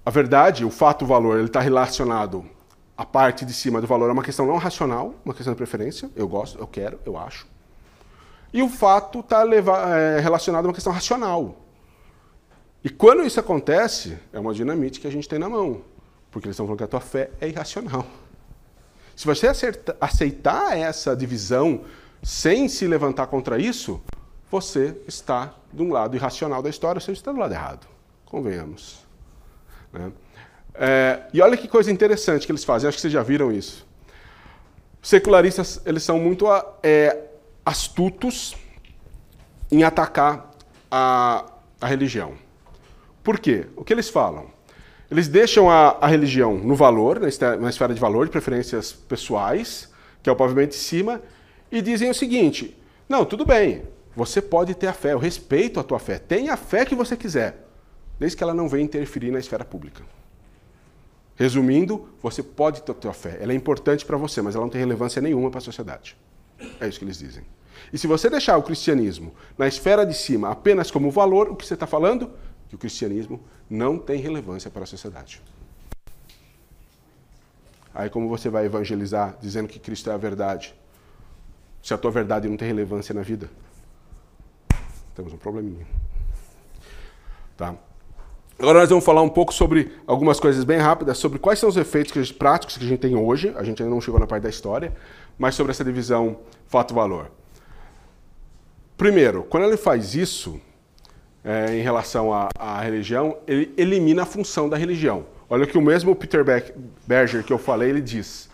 a 0.04 0.10
verdade, 0.10 0.64
o 0.64 0.70
fato, 0.70 1.04
o 1.04 1.06
valor, 1.06 1.38
ele 1.38 1.46
está 1.46 1.60
relacionado 1.60 2.44
a 3.00 3.04
parte 3.06 3.46
de 3.46 3.54
cima 3.54 3.80
do 3.80 3.86
valor 3.86 4.10
é 4.10 4.12
uma 4.12 4.22
questão 4.22 4.44
não 4.44 4.58
racional, 4.58 5.14
uma 5.24 5.32
questão 5.32 5.54
de 5.54 5.56
preferência. 5.56 6.10
Eu 6.14 6.28
gosto, 6.28 6.58
eu 6.58 6.66
quero, 6.66 7.00
eu 7.06 7.16
acho. 7.16 7.46
E 8.52 8.62
o 8.62 8.68
fato 8.68 9.20
está 9.20 9.42
é, 9.96 10.20
relacionado 10.20 10.66
a 10.66 10.68
uma 10.68 10.74
questão 10.74 10.92
racional. 10.92 11.56
E 12.84 12.90
quando 12.90 13.24
isso 13.24 13.40
acontece, 13.40 14.18
é 14.34 14.38
uma 14.38 14.52
dinamite 14.52 15.00
que 15.00 15.06
a 15.06 15.10
gente 15.10 15.26
tem 15.26 15.38
na 15.38 15.48
mão. 15.48 15.80
Porque 16.30 16.46
eles 16.46 16.56
estão 16.56 16.66
falando 16.66 16.76
que 16.76 16.84
a 16.84 16.88
tua 16.88 17.00
fé 17.00 17.30
é 17.40 17.48
irracional. 17.48 18.04
Se 19.16 19.24
você 19.24 19.46
aceitar 19.98 20.76
essa 20.76 21.16
divisão 21.16 21.86
sem 22.22 22.68
se 22.68 22.86
levantar 22.86 23.28
contra 23.28 23.58
isso, 23.58 23.98
você 24.50 24.94
está 25.08 25.54
de 25.72 25.82
um 25.82 25.90
lado 25.90 26.16
irracional 26.16 26.62
da 26.62 26.68
história, 26.68 27.00
você 27.00 27.12
está 27.12 27.32
do 27.32 27.38
lado 27.38 27.54
errado. 27.54 27.86
Convenhamos. 28.26 29.06
Né? 29.90 30.12
É, 30.74 31.22
e 31.32 31.40
olha 31.40 31.56
que 31.56 31.68
coisa 31.68 31.90
interessante 31.90 32.46
que 32.46 32.52
eles 32.52 32.64
fazem, 32.64 32.88
acho 32.88 32.96
que 32.96 33.02
vocês 33.02 33.12
já 33.12 33.22
viram 33.22 33.52
isso. 33.52 33.86
Secularistas, 35.02 35.80
eles 35.86 36.02
são 36.02 36.18
muito 36.18 36.46
é, 36.82 37.16
astutos 37.64 38.54
em 39.70 39.82
atacar 39.82 40.50
a, 40.90 41.46
a 41.80 41.86
religião. 41.86 42.34
Por 43.22 43.38
quê? 43.38 43.66
O 43.76 43.84
que 43.84 43.92
eles 43.92 44.08
falam? 44.08 44.50
Eles 45.10 45.26
deixam 45.26 45.70
a, 45.70 45.98
a 46.00 46.06
religião 46.06 46.56
no 46.56 46.74
valor, 46.74 47.18
na 47.18 47.28
esfera, 47.28 47.94
de 47.94 48.00
valor, 48.00 48.26
de 48.26 48.30
preferências 48.30 48.92
pessoais, 48.92 49.90
que 50.22 50.28
é 50.28 50.32
o 50.32 50.36
pavimento 50.36 50.70
de 50.70 50.76
cima, 50.76 51.20
e 51.70 51.82
dizem 51.82 52.10
o 52.10 52.14
seguinte: 52.14 52.76
não, 53.08 53.24
tudo 53.24 53.44
bem, 53.44 53.82
você 54.14 54.40
pode 54.40 54.74
ter 54.74 54.86
a 54.86 54.92
fé, 54.92 55.12
eu 55.12 55.18
respeito 55.18 55.80
a 55.80 55.82
tua 55.82 55.98
fé, 55.98 56.18
tenha 56.18 56.54
a 56.54 56.56
fé 56.56 56.84
que 56.84 56.94
você 56.94 57.16
quiser, 57.16 57.66
desde 58.18 58.36
que 58.36 58.42
ela 58.42 58.54
não 58.54 58.68
venha 58.68 58.84
interferir 58.84 59.30
na 59.30 59.38
esfera 59.38 59.64
pública. 59.64 60.04
Resumindo, 61.40 62.06
você 62.22 62.42
pode 62.42 62.82
ter 62.82 63.08
a 63.08 63.14
fé, 63.14 63.38
ela 63.40 63.52
é 63.52 63.54
importante 63.56 64.04
para 64.04 64.18
você, 64.18 64.42
mas 64.42 64.54
ela 64.54 64.62
não 64.62 64.70
tem 64.70 64.78
relevância 64.78 65.22
nenhuma 65.22 65.48
para 65.48 65.56
a 65.56 65.62
sociedade. 65.62 66.14
É 66.78 66.86
isso 66.86 66.98
que 66.98 67.04
eles 67.06 67.18
dizem. 67.18 67.42
E 67.90 67.96
se 67.96 68.06
você 68.06 68.28
deixar 68.28 68.58
o 68.58 68.62
cristianismo 68.62 69.32
na 69.56 69.66
esfera 69.66 70.04
de 70.04 70.12
cima 70.12 70.50
apenas 70.50 70.90
como 70.90 71.10
valor, 71.10 71.48
o 71.48 71.56
que 71.56 71.64
você 71.64 71.72
está 71.72 71.86
falando? 71.86 72.30
Que 72.68 72.74
o 72.74 72.78
cristianismo 72.78 73.40
não 73.70 73.96
tem 73.96 74.20
relevância 74.20 74.70
para 74.70 74.82
a 74.82 74.86
sociedade. 74.86 75.40
Aí 77.94 78.10
como 78.10 78.28
você 78.28 78.50
vai 78.50 78.66
evangelizar 78.66 79.38
dizendo 79.40 79.66
que 79.66 79.78
Cristo 79.78 80.10
é 80.10 80.12
a 80.12 80.18
verdade? 80.18 80.74
Se 81.82 81.94
a 81.94 81.96
tua 81.96 82.10
verdade 82.10 82.50
não 82.50 82.58
tem 82.58 82.68
relevância 82.68 83.14
na 83.14 83.22
vida? 83.22 83.48
Temos 85.14 85.32
um 85.32 85.38
probleminha. 85.38 85.86
Tá? 87.56 87.74
Agora 88.60 88.80
nós 88.80 88.90
vamos 88.90 89.06
falar 89.06 89.22
um 89.22 89.28
pouco 89.28 89.54
sobre 89.54 89.90
algumas 90.06 90.38
coisas 90.38 90.64
bem 90.64 90.76
rápidas, 90.76 91.16
sobre 91.16 91.38
quais 91.38 91.58
são 91.58 91.66
os 91.66 91.78
efeitos 91.78 92.12
que 92.12 92.22
gente, 92.22 92.36
práticos 92.36 92.76
que 92.76 92.84
a 92.84 92.86
gente 92.86 92.98
tem 92.98 93.16
hoje. 93.16 93.54
A 93.56 93.64
gente 93.64 93.82
ainda 93.82 93.94
não 93.94 94.02
chegou 94.02 94.20
na 94.20 94.26
parte 94.26 94.42
da 94.42 94.50
história, 94.50 94.92
mas 95.38 95.54
sobre 95.54 95.70
essa 95.70 95.82
divisão 95.82 96.40
fato-valor. 96.68 97.30
Primeiro, 98.98 99.44
quando 99.44 99.64
ele 99.64 99.78
faz 99.78 100.14
isso, 100.14 100.60
é, 101.42 101.74
em 101.74 101.80
relação 101.80 102.34
à, 102.34 102.50
à, 102.58 102.82
religião, 102.82 103.38
ele 103.46 103.72
elimina 103.78 104.24
a 104.24 104.26
função 104.26 104.68
da 104.68 104.76
religião. 104.76 105.24
Olha 105.48 105.64
o 105.64 105.66
que 105.66 105.78
o 105.78 105.82
mesmo 105.82 106.14
Peter 106.14 106.44
Berger 107.06 107.42
que 107.42 107.54
eu 107.54 107.58
falei, 107.58 107.88
ele 107.88 108.02
diz. 108.02 108.50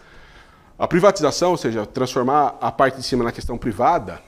A 0.79 0.87
privatização, 0.87 1.51
ou 1.51 1.57
seja, 1.57 1.85
transformar 1.85 2.57
a 2.61 2.71
parte 2.71 2.99
de 2.99 3.03
cima 3.03 3.25
na 3.25 3.33
questão 3.33 3.59
privada, 3.59 4.21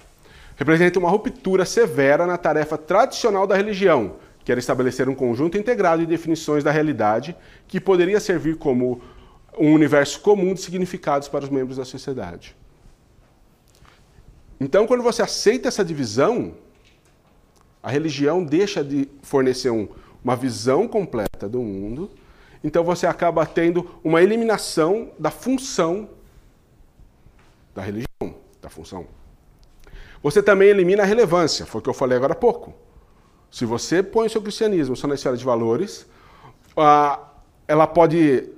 representa 0.56 0.98
uma 0.98 1.08
ruptura 1.08 1.64
severa 1.64 2.26
na 2.26 2.36
tarefa 2.36 2.76
tradicional 2.76 3.46
da 3.46 3.54
religião, 3.54 4.16
que 4.48 4.52
era 4.52 4.58
estabelecer 4.58 5.10
um 5.10 5.14
conjunto 5.14 5.58
integrado 5.58 6.00
de 6.00 6.06
definições 6.06 6.64
da 6.64 6.70
realidade 6.70 7.36
que 7.66 7.78
poderia 7.78 8.18
servir 8.18 8.56
como 8.56 8.98
um 9.58 9.74
universo 9.74 10.22
comum 10.22 10.54
de 10.54 10.62
significados 10.62 11.28
para 11.28 11.44
os 11.44 11.50
membros 11.50 11.76
da 11.76 11.84
sociedade. 11.84 12.56
Então, 14.58 14.86
quando 14.86 15.02
você 15.02 15.20
aceita 15.20 15.68
essa 15.68 15.84
divisão, 15.84 16.54
a 17.82 17.90
religião 17.90 18.42
deixa 18.42 18.82
de 18.82 19.06
fornecer 19.20 19.68
um, 19.68 19.86
uma 20.24 20.34
visão 20.34 20.88
completa 20.88 21.46
do 21.46 21.60
mundo, 21.60 22.10
então 22.64 22.82
você 22.82 23.06
acaba 23.06 23.44
tendo 23.44 24.00
uma 24.02 24.22
eliminação 24.22 25.10
da 25.18 25.30
função 25.30 26.08
da 27.74 27.82
religião, 27.82 28.34
da 28.62 28.70
função. 28.70 29.06
Você 30.22 30.42
também 30.42 30.70
elimina 30.70 31.02
a 31.02 31.06
relevância, 31.06 31.66
foi 31.66 31.80
o 31.80 31.84
que 31.84 31.90
eu 31.90 31.92
falei 31.92 32.16
agora 32.16 32.32
há 32.32 32.34
pouco. 32.34 32.87
Se 33.50 33.64
você 33.64 34.02
põe 34.02 34.26
o 34.26 34.30
seu 34.30 34.42
cristianismo 34.42 34.96
só 34.96 35.06
na 35.06 35.14
esfera 35.14 35.36
de 35.36 35.44
valores, 35.44 36.06
ela 37.66 37.86
pode 37.86 38.50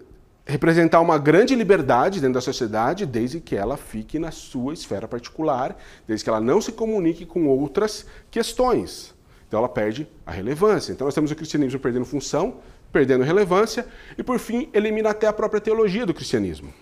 representar 0.44 1.00
uma 1.00 1.16
grande 1.16 1.54
liberdade 1.54 2.20
dentro 2.20 2.35
da 2.35 2.40
sociedade, 2.40 3.06
desde 3.06 3.40
que 3.40 3.54
ela 3.54 3.76
fique 3.76 4.18
na 4.18 4.30
sua 4.32 4.75
esfera 4.75 5.06
particular, 5.06 5.76
desde 6.06 6.25
que 6.25 6.30
ela 6.30 6.40
não 6.40 6.61
se 6.61 6.73
comunique 6.73 7.25
com 7.25 7.47
outras 7.47 8.04
questões. 8.30 9.14
Então 9.47 9.59
ela 9.59 9.68
perde 9.68 10.09
a 10.26 10.32
relevância. 10.32 10.92
Então 10.92 11.04
nós 11.04 11.14
temos 11.14 11.30
o 11.30 11.37
cristianismo 11.37 11.78
perdendo 11.78 12.04
função, 12.04 12.56
perdendo 12.92 13.23
relevância, 13.23 13.87
e 14.18 14.23
por 14.23 14.38
fim 14.38 14.68
elimina 14.73 15.11
até 15.11 15.28
a 15.28 15.32
própria 15.32 15.61
teologia 15.61 16.04
do 16.04 16.12
cristianismo. 16.12 16.73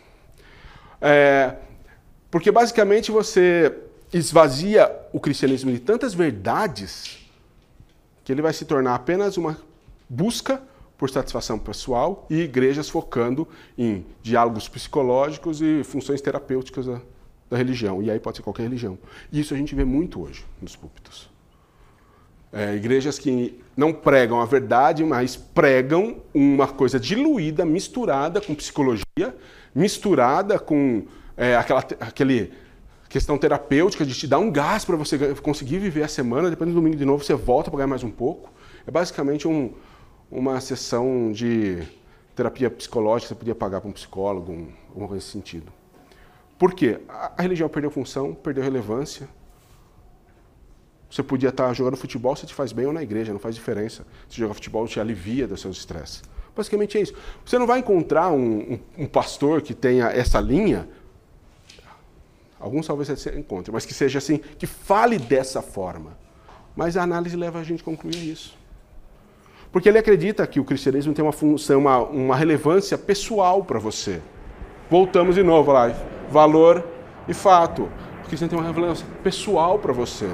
É, 1.00 1.56
porque 2.30 2.50
basicamente 2.50 3.10
você 3.10 3.74
esvazia 4.12 4.90
o 5.12 5.20
cristianismo 5.20 5.70
de 5.70 5.78
tantas 5.78 6.14
verdades 6.14 7.17
que 8.28 8.32
ele 8.32 8.42
vai 8.42 8.52
se 8.52 8.66
tornar 8.66 8.94
apenas 8.94 9.38
uma 9.38 9.56
busca 10.06 10.62
por 10.98 11.08
satisfação 11.08 11.58
pessoal 11.58 12.26
e 12.28 12.42
igrejas 12.42 12.86
focando 12.86 13.48
em 13.78 14.04
diálogos 14.22 14.68
psicológicos 14.68 15.62
e 15.62 15.82
funções 15.82 16.20
terapêuticas 16.20 16.84
da, 16.84 17.00
da 17.48 17.56
religião. 17.56 18.02
E 18.02 18.10
aí 18.10 18.20
pode 18.20 18.36
ser 18.36 18.42
qualquer 18.42 18.64
religião. 18.64 18.98
E 19.32 19.40
isso 19.40 19.54
a 19.54 19.56
gente 19.56 19.74
vê 19.74 19.82
muito 19.82 20.20
hoje 20.20 20.44
nos 20.60 20.76
púlpitos. 20.76 21.30
É, 22.52 22.74
igrejas 22.74 23.18
que 23.18 23.58
não 23.74 23.94
pregam 23.94 24.42
a 24.42 24.44
verdade, 24.44 25.02
mas 25.04 25.34
pregam 25.34 26.18
uma 26.34 26.68
coisa 26.68 27.00
diluída, 27.00 27.64
misturada 27.64 28.42
com 28.42 28.54
psicologia, 28.54 29.34
misturada 29.74 30.58
com 30.58 31.04
é, 31.34 31.56
aquela 31.56 31.80
aquele 31.98 32.52
questão 33.08 33.38
terapêutica 33.38 34.04
de 34.04 34.14
te 34.14 34.26
dar 34.26 34.38
um 34.38 34.50
gás 34.50 34.84
para 34.84 34.96
você 34.96 35.34
conseguir 35.36 35.78
viver 35.78 36.02
a 36.02 36.08
semana, 36.08 36.50
depois 36.50 36.68
no 36.68 36.74
domingo 36.74 36.96
de 36.96 37.04
novo 37.04 37.24
você 37.24 37.34
volta 37.34 37.70
para 37.70 37.78
ganhar 37.78 37.88
mais 37.88 38.04
um 38.04 38.10
pouco. 38.10 38.52
É 38.86 38.90
basicamente 38.90 39.48
um, 39.48 39.72
uma 40.30 40.60
sessão 40.60 41.32
de 41.32 41.82
terapia 42.36 42.70
psicológica, 42.70 43.28
você 43.28 43.34
podia 43.34 43.54
pagar 43.54 43.80
para 43.80 43.88
um 43.88 43.92
psicólogo, 43.92 44.52
um, 44.52 44.68
alguma 44.88 45.08
coisa 45.08 45.14
nesse 45.24 45.28
sentido. 45.28 45.72
Por 46.58 46.74
quê? 46.74 47.00
A, 47.08 47.32
a 47.38 47.42
religião 47.42 47.68
perdeu 47.68 47.90
função, 47.90 48.34
perdeu 48.34 48.62
relevância. 48.62 49.28
Você 51.10 51.22
podia 51.22 51.48
estar 51.48 51.72
jogando 51.72 51.96
futebol, 51.96 52.36
se 52.36 52.44
te 52.46 52.52
faz 52.52 52.72
bem 52.72 52.86
ou 52.86 52.92
na 52.92 53.02
igreja, 53.02 53.32
não 53.32 53.40
faz 53.40 53.54
diferença. 53.54 54.06
Se 54.28 54.36
jogar 54.36 54.52
futebol, 54.52 54.86
te 54.86 55.00
alivia 55.00 55.48
dos 55.48 55.60
seus 55.60 55.78
estresses. 55.78 56.22
Basicamente 56.54 56.98
é 56.98 57.00
isso. 57.00 57.14
Você 57.46 57.58
não 57.58 57.66
vai 57.66 57.78
encontrar 57.78 58.30
um, 58.30 58.74
um, 58.74 58.78
um 58.98 59.06
pastor 59.06 59.62
que 59.62 59.72
tenha 59.72 60.06
essa 60.08 60.40
linha, 60.40 60.88
alguns 62.58 62.86
talvez 62.86 63.08
você 63.08 63.38
encontre, 63.38 63.72
mas 63.72 63.86
que 63.86 63.94
seja 63.94 64.18
assim, 64.18 64.38
que 64.58 64.66
fale 64.66 65.18
dessa 65.18 65.62
forma. 65.62 66.16
Mas 66.74 66.96
a 66.96 67.02
análise 67.02 67.36
leva 67.36 67.58
a 67.58 67.64
gente 67.64 67.82
a 67.82 67.84
concluir 67.84 68.16
isso. 68.16 68.56
Porque 69.70 69.88
ele 69.88 69.98
acredita 69.98 70.46
que 70.46 70.58
o 70.58 70.64
cristianismo 70.64 71.12
tem 71.12 71.22
uma 71.22 71.32
função, 71.32 71.80
uma, 71.80 71.98
uma 71.98 72.36
relevância 72.36 72.96
pessoal 72.96 73.64
para 73.64 73.78
você. 73.78 74.20
Voltamos 74.90 75.34
de 75.34 75.42
novo 75.42 75.72
lá, 75.72 75.92
valor 76.30 76.84
e 77.28 77.34
fato. 77.34 77.82
O 78.24 78.28
cristianismo 78.28 78.48
tem 78.48 78.58
uma 78.58 78.72
relevância 78.72 79.06
pessoal 79.22 79.78
para 79.78 79.92
você. 79.92 80.28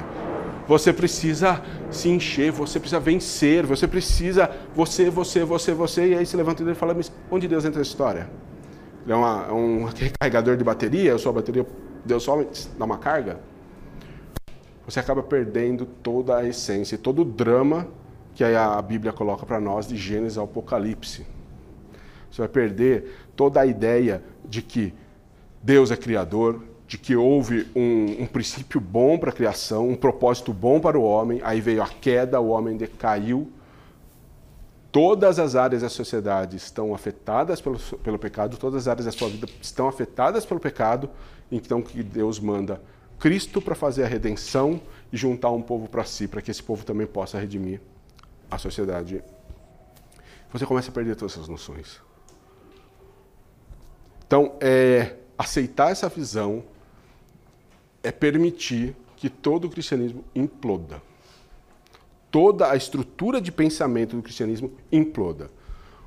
Você 0.67 0.91
precisa 0.91 1.61
se 1.91 2.09
encher, 2.09 2.51
você 2.51 2.79
precisa 2.79 2.99
vencer, 2.99 3.65
você 3.65 3.87
precisa, 3.87 4.49
você, 4.73 5.09
você, 5.09 5.43
você, 5.43 5.73
você, 5.73 6.07
e 6.07 6.15
aí 6.15 6.25
se 6.25 6.35
levanta 6.35 6.63
e 6.63 6.73
fala, 6.73 6.93
mas 6.93 7.11
onde 7.29 7.47
Deus 7.47 7.65
entra 7.65 7.79
nessa 7.79 7.91
história? 7.91 8.29
Ele 9.03 9.13
é, 9.13 9.15
uma, 9.15 9.45
é 9.47 9.51
um 9.51 9.85
recarregador 9.93 10.57
de 10.57 10.63
bateria, 10.63 11.13
a 11.13 11.17
sua 11.19 11.31
bateria, 11.31 11.65
Deus 12.05 12.23
só 12.23 12.43
dá 12.77 12.85
uma 12.85 12.97
carga? 12.97 13.39
Você 14.85 14.99
acaba 14.99 15.23
perdendo 15.23 15.85
toda 15.85 16.37
a 16.37 16.47
essência, 16.47 16.97
todo 16.97 17.23
o 17.23 17.25
drama 17.25 17.87
que 18.35 18.43
a 18.43 18.81
Bíblia 18.81 19.11
coloca 19.11 19.45
para 19.45 19.59
nós 19.59 19.87
de 19.87 19.97
Gênesis 19.97 20.37
ao 20.37 20.45
Apocalipse. 20.45 21.25
Você 22.29 22.41
vai 22.41 22.49
perder 22.49 23.27
toda 23.35 23.61
a 23.61 23.65
ideia 23.65 24.21
de 24.43 24.61
que 24.61 24.93
Deus 25.63 25.89
é 25.89 25.97
criador, 25.97 26.61
de 26.87 26.97
que 26.97 27.15
houve 27.15 27.67
um, 27.75 28.23
um 28.23 28.27
princípio 28.27 28.79
bom 28.79 29.17
para 29.17 29.31
a 29.31 29.33
criação, 29.33 29.89
um 29.89 29.95
propósito 29.95 30.53
bom 30.53 30.79
para 30.79 30.99
o 30.99 31.03
homem, 31.03 31.41
aí 31.43 31.59
veio 31.59 31.81
a 31.81 31.87
queda, 31.87 32.39
o 32.39 32.49
homem 32.49 32.77
decaiu. 32.77 33.51
Todas 34.91 35.39
as 35.39 35.55
áreas 35.55 35.81
da 35.81 35.89
sociedade 35.89 36.57
estão 36.57 36.93
afetadas 36.93 37.59
pelo, 37.59 37.79
pelo 37.79 38.19
pecado, 38.19 38.57
todas 38.57 38.83
as 38.83 38.87
áreas 38.87 39.05
da 39.05 39.11
sua 39.11 39.29
vida 39.29 39.47
estão 39.61 39.87
afetadas 39.87 40.45
pelo 40.45 40.59
pecado, 40.59 41.09
então 41.51 41.81
que 41.81 42.01
Deus 42.03 42.39
manda 42.39 42.81
Cristo 43.19 43.61
para 43.61 43.75
fazer 43.75 44.03
a 44.03 44.07
redenção 44.07 44.81
e 45.11 45.17
juntar 45.17 45.49
um 45.51 45.61
povo 45.61 45.87
para 45.87 46.03
si, 46.03 46.27
para 46.27 46.41
que 46.41 46.51
esse 46.51 46.61
povo 46.61 46.85
também 46.85 47.07
possa 47.07 47.39
redimir 47.39 47.81
a 48.49 48.57
sociedade, 48.57 49.23
você 50.51 50.65
começa 50.65 50.89
a 50.89 50.93
perder 50.93 51.15
todas 51.15 51.33
essas 51.33 51.47
noções. 51.47 52.01
Então, 54.27 54.55
é, 54.59 55.15
aceitar 55.37 55.91
essa 55.91 56.09
visão 56.09 56.63
é 58.03 58.11
permitir 58.11 58.95
que 59.15 59.29
todo 59.29 59.65
o 59.65 59.69
cristianismo 59.69 60.23
imploda. 60.33 61.01
Toda 62.31 62.69
a 62.69 62.75
estrutura 62.75 63.39
de 63.39 63.51
pensamento 63.51 64.15
do 64.15 64.21
cristianismo 64.21 64.73
imploda. 64.91 65.49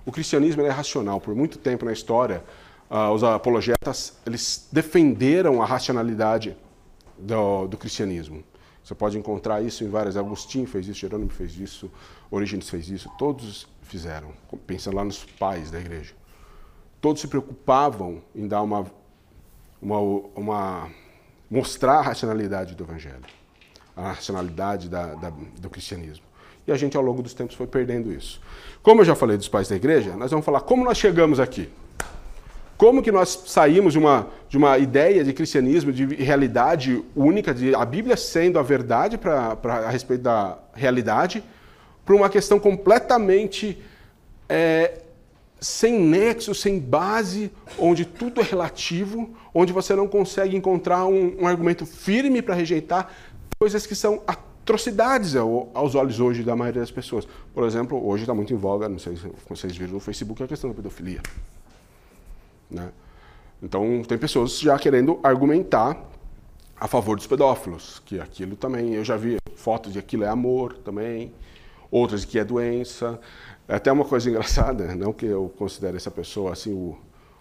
O 0.05 0.13
cristianismo 0.13 0.63
é 0.63 0.69
racional. 0.69 1.21
Por 1.21 1.35
muito 1.35 1.59
tempo 1.59 1.85
na 1.85 1.93
história, 1.93 2.45
uh, 2.91 3.11
os 3.13 3.23
apologetas 3.23 4.19
eles 4.27 4.69
defenderam 4.73 5.63
a 5.63 5.67
racionalidade 5.67 6.57
do, 7.19 7.67
do 7.67 7.77
cristianismo. 7.77 8.43
Você 8.83 8.95
pode 8.95 9.19
encontrar 9.19 9.63
isso 9.63 9.85
em 9.85 9.89
várias. 9.89 10.17
Agostinho 10.17 10.67
fez 10.67 10.89
isso, 10.89 11.01
Jerônimo 11.01 11.31
fez 11.31 11.59
isso, 11.59 11.91
Orígenes 12.31 12.71
fez 12.71 12.89
isso, 12.89 13.11
todos 13.19 13.69
fizeram, 13.83 14.29
pensando 14.67 14.97
lá 14.97 15.05
nos 15.05 15.25
pais 15.25 15.71
da 15.71 15.79
igreja. 15.79 16.15
Todos 17.01 17.21
se 17.21 17.29
preocupavam 17.29 18.23
em 18.35 18.49
dar 18.49 18.63
uma, 18.63 18.87
uma, 19.81 19.99
uma 20.35 20.91
mostrar 21.51 21.99
a 21.99 22.03
racionalidade 22.03 22.75
do 22.75 22.85
evangelho, 22.85 23.25
a 23.97 24.13
racionalidade 24.13 24.89
da, 24.89 25.15
da, 25.15 25.31
do 25.31 25.71
cristianismo. 25.71 26.25
E 26.67 26.73
a 26.73 26.77
gente, 26.77 26.97
ao 26.97 27.03
longo 27.03 27.23
dos 27.23 27.33
tempos, 27.33 27.57
foi 27.57 27.67
perdendo 27.67 28.13
isso. 28.13 28.41
Como 28.83 29.01
eu 29.01 29.05
já 29.05 29.15
falei 29.15 29.37
dos 29.37 29.49
pais 29.49 29.69
da 29.69 29.77
igreja, 29.77 30.17
nós 30.17 30.31
vamos 30.31 30.45
falar 30.45 30.61
como 30.61 30.85
nós 30.85 30.99
chegamos 30.99 31.41
aqui. 31.41 31.69
Como 32.79 33.03
que 33.03 33.11
nós 33.11 33.43
saímos 33.47 33.93
de 33.93 33.99
uma, 33.99 34.29
de 34.49 34.57
uma 34.57 34.79
ideia 34.79 35.25
de 35.25 35.33
cristianismo, 35.33 35.93
de 35.93 36.07
realidade 36.15 37.05
única, 37.15 37.53
de 37.53 37.75
a 37.75 37.85
Bíblia 37.85 38.17
sendo 38.17 38.57
a 38.57 38.63
verdade 38.63 39.19
pra, 39.19 39.57
pra, 39.57 39.79
a 39.79 39.91
respeito 39.91 40.23
da 40.23 40.57
realidade, 40.73 41.43
para 42.07 42.15
uma 42.15 42.31
questão 42.31 42.61
completamente 42.61 43.83
é, 44.49 45.01
sem 45.61 45.99
nexo, 45.99 46.55
sem 46.55 46.79
base, 46.79 47.51
onde 47.77 48.05
tudo 48.05 48.41
é 48.41 48.45
relativo, 48.45 49.29
onde 49.53 49.73
você 49.73 49.97
não 49.97 50.07
consegue 50.07 50.57
encontrar 50.57 51.05
um, 51.05 51.37
um 51.43 51.49
argumento 51.49 51.85
firme 51.85 52.41
para 52.41 52.55
rejeitar 52.55 53.11
coisas 53.59 53.89
que 53.89 53.97
são 53.97 54.23
atrocidades 54.25 55.35
aos 55.35 55.97
olhos 55.97 56.21
hoje 56.21 56.45
da 56.45 56.55
maioria 56.55 56.83
das 56.83 56.93
pessoas. 56.93 57.27
Por 57.53 57.65
exemplo, 57.65 58.01
hoje 58.07 58.23
está 58.23 58.33
muito 58.33 58.55
em 58.55 58.57
voga, 58.57 58.89
não 58.89 59.01
sei 59.01 59.17
se 59.17 59.29
vocês 59.49 59.77
viram 59.77 59.95
no 59.95 60.01
Facebook, 60.01 60.41
a 60.45 60.47
questão 60.47 60.71
da 60.71 60.77
pedofilia. 60.77 61.21
Né? 62.71 62.91
Então, 63.63 64.03
tem 64.07 64.17
pessoas 64.17 64.59
já 64.59 64.79
querendo 64.79 65.19
argumentar 65.23 66.01
a 66.81 66.87
favor 66.87 67.17
dos 67.17 67.27
pedófilos, 67.27 68.01
que 68.05 68.21
aquilo 68.21 68.55
também, 68.55 68.95
eu 68.95 69.05
já 69.05 69.17
vi 69.17 69.37
fotos 69.57 69.93
de 69.93 69.99
aquilo 69.99 70.25
é 70.25 70.29
amor 70.29 70.75
também, 70.75 71.33
outras 71.91 72.25
que 72.25 72.39
é 72.39 72.45
doença. 72.45 73.19
É 73.67 73.75
até 73.75 73.91
uma 73.91 74.05
coisa 74.05 74.29
engraçada, 74.31 74.95
não 74.95 75.13
que 75.13 75.27
eu 75.27 75.53
considere 75.59 75.97
essa 75.97 76.11
pessoa 76.11 76.53
assim 76.53 76.73
o, 76.73 76.97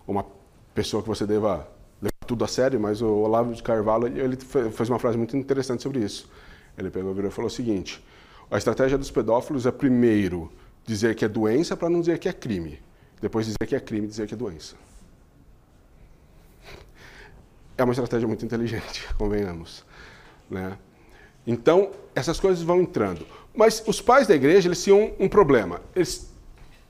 uma 0.08 0.26
pessoa 0.74 1.04
que 1.04 1.10
você 1.10 1.26
deva 1.26 1.68
levar 2.02 2.26
tudo 2.26 2.44
a 2.44 2.48
sério, 2.48 2.80
mas 2.80 3.02
o 3.02 3.08
Olavo 3.08 3.54
de 3.54 3.62
Carvalho 3.62 4.08
ele 4.08 4.38
fez 4.72 4.90
uma 4.90 5.00
frase 5.00 5.18
muito 5.18 5.38
interessante 5.38 5.84
sobre 5.84 6.00
isso. 6.00 6.30
Ele 6.78 6.90
pegou 6.90 7.16
e 7.18 7.32
falou 7.32 7.48
o 7.48 7.54
seguinte: 7.54 8.04
a 8.50 8.58
estratégia 8.58 8.98
dos 8.98 9.12
pedófilos 9.12 9.66
é 9.66 9.72
primeiro 9.72 10.52
dizer 10.86 11.16
que 11.16 11.26
é 11.26 11.28
doença 11.28 11.76
para 11.78 11.90
não 11.90 12.00
dizer 12.00 12.18
que 12.18 12.30
é 12.30 12.34
crime, 12.34 12.80
depois 13.22 13.46
dizer 13.46 13.68
que 13.68 13.76
é 13.76 13.80
crime 13.80 14.08
dizer 14.08 14.28
que 14.28 14.34
é 14.34 14.38
doença. 14.38 14.76
É 17.78 17.84
uma 17.84 17.94
estratégia 17.94 18.28
muito 18.28 18.44
inteligente, 18.44 19.08
convenhamos, 19.18 19.86
né? 20.50 20.78
Então 21.46 21.92
essas 22.14 22.40
coisas 22.40 22.64
vão 22.64 22.82
entrando. 22.82 23.26
Mas 23.56 23.84
os 23.88 24.02
pais 24.02 24.28
da 24.28 24.36
igreja 24.36 24.68
eles 24.68 24.84
tinham 24.84 25.14
um 25.20 25.30
problema. 25.30 25.82
Eles 25.96 26.34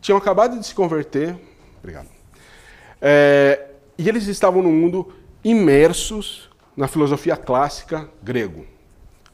tinham 0.01 0.17
acabado 0.17 0.59
de 0.59 0.65
se 0.65 0.73
converter. 0.73 1.37
Obrigado. 1.79 2.07
É, 3.01 3.67
e 3.97 4.07
eles 4.07 4.27
estavam 4.27 4.61
no 4.61 4.71
mundo 4.71 5.13
imersos 5.43 6.49
na 6.75 6.87
filosofia 6.87 7.35
clássica 7.35 8.09
grego, 8.21 8.65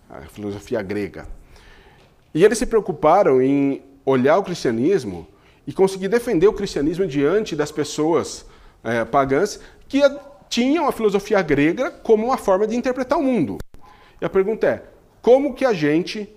a 0.10 0.22
filosofia 0.22 0.82
grega. 0.82 1.28
E 2.34 2.44
eles 2.44 2.58
se 2.58 2.66
preocuparam 2.66 3.42
em 3.42 3.84
olhar 4.06 4.38
o 4.38 4.44
cristianismo 4.44 5.28
e 5.68 5.74
conseguir 5.74 6.08
defender 6.08 6.48
o 6.48 6.54
cristianismo 6.54 7.06
diante 7.06 7.56
das 7.56 7.72
pessoas 7.72 8.46
é, 8.84 9.06
pagãs 9.06 9.60
que 9.88 10.02
tinham 10.54 10.88
a 10.88 10.92
filosofia 10.92 11.42
grega 11.42 11.90
como 11.90 12.28
uma 12.28 12.38
forma 12.38 12.68
de 12.68 12.76
interpretar 12.76 13.18
o 13.18 13.24
mundo. 13.24 13.58
E 14.22 14.26
a 14.26 14.30
pergunta 14.30 14.68
é: 14.68 14.84
como 15.20 15.56
que 15.56 15.66
a 15.66 15.74
gente, 15.74 16.30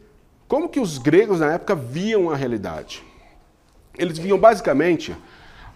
como 0.48 0.70
que 0.70 0.81
os 0.81 0.96
gregos 0.96 1.40
na 1.40 1.52
época 1.52 1.74
viam 1.74 2.31
a 2.31 2.37
realidade? 2.37 3.05
Eles 3.98 4.16
viam 4.16 4.38
basicamente 4.38 5.14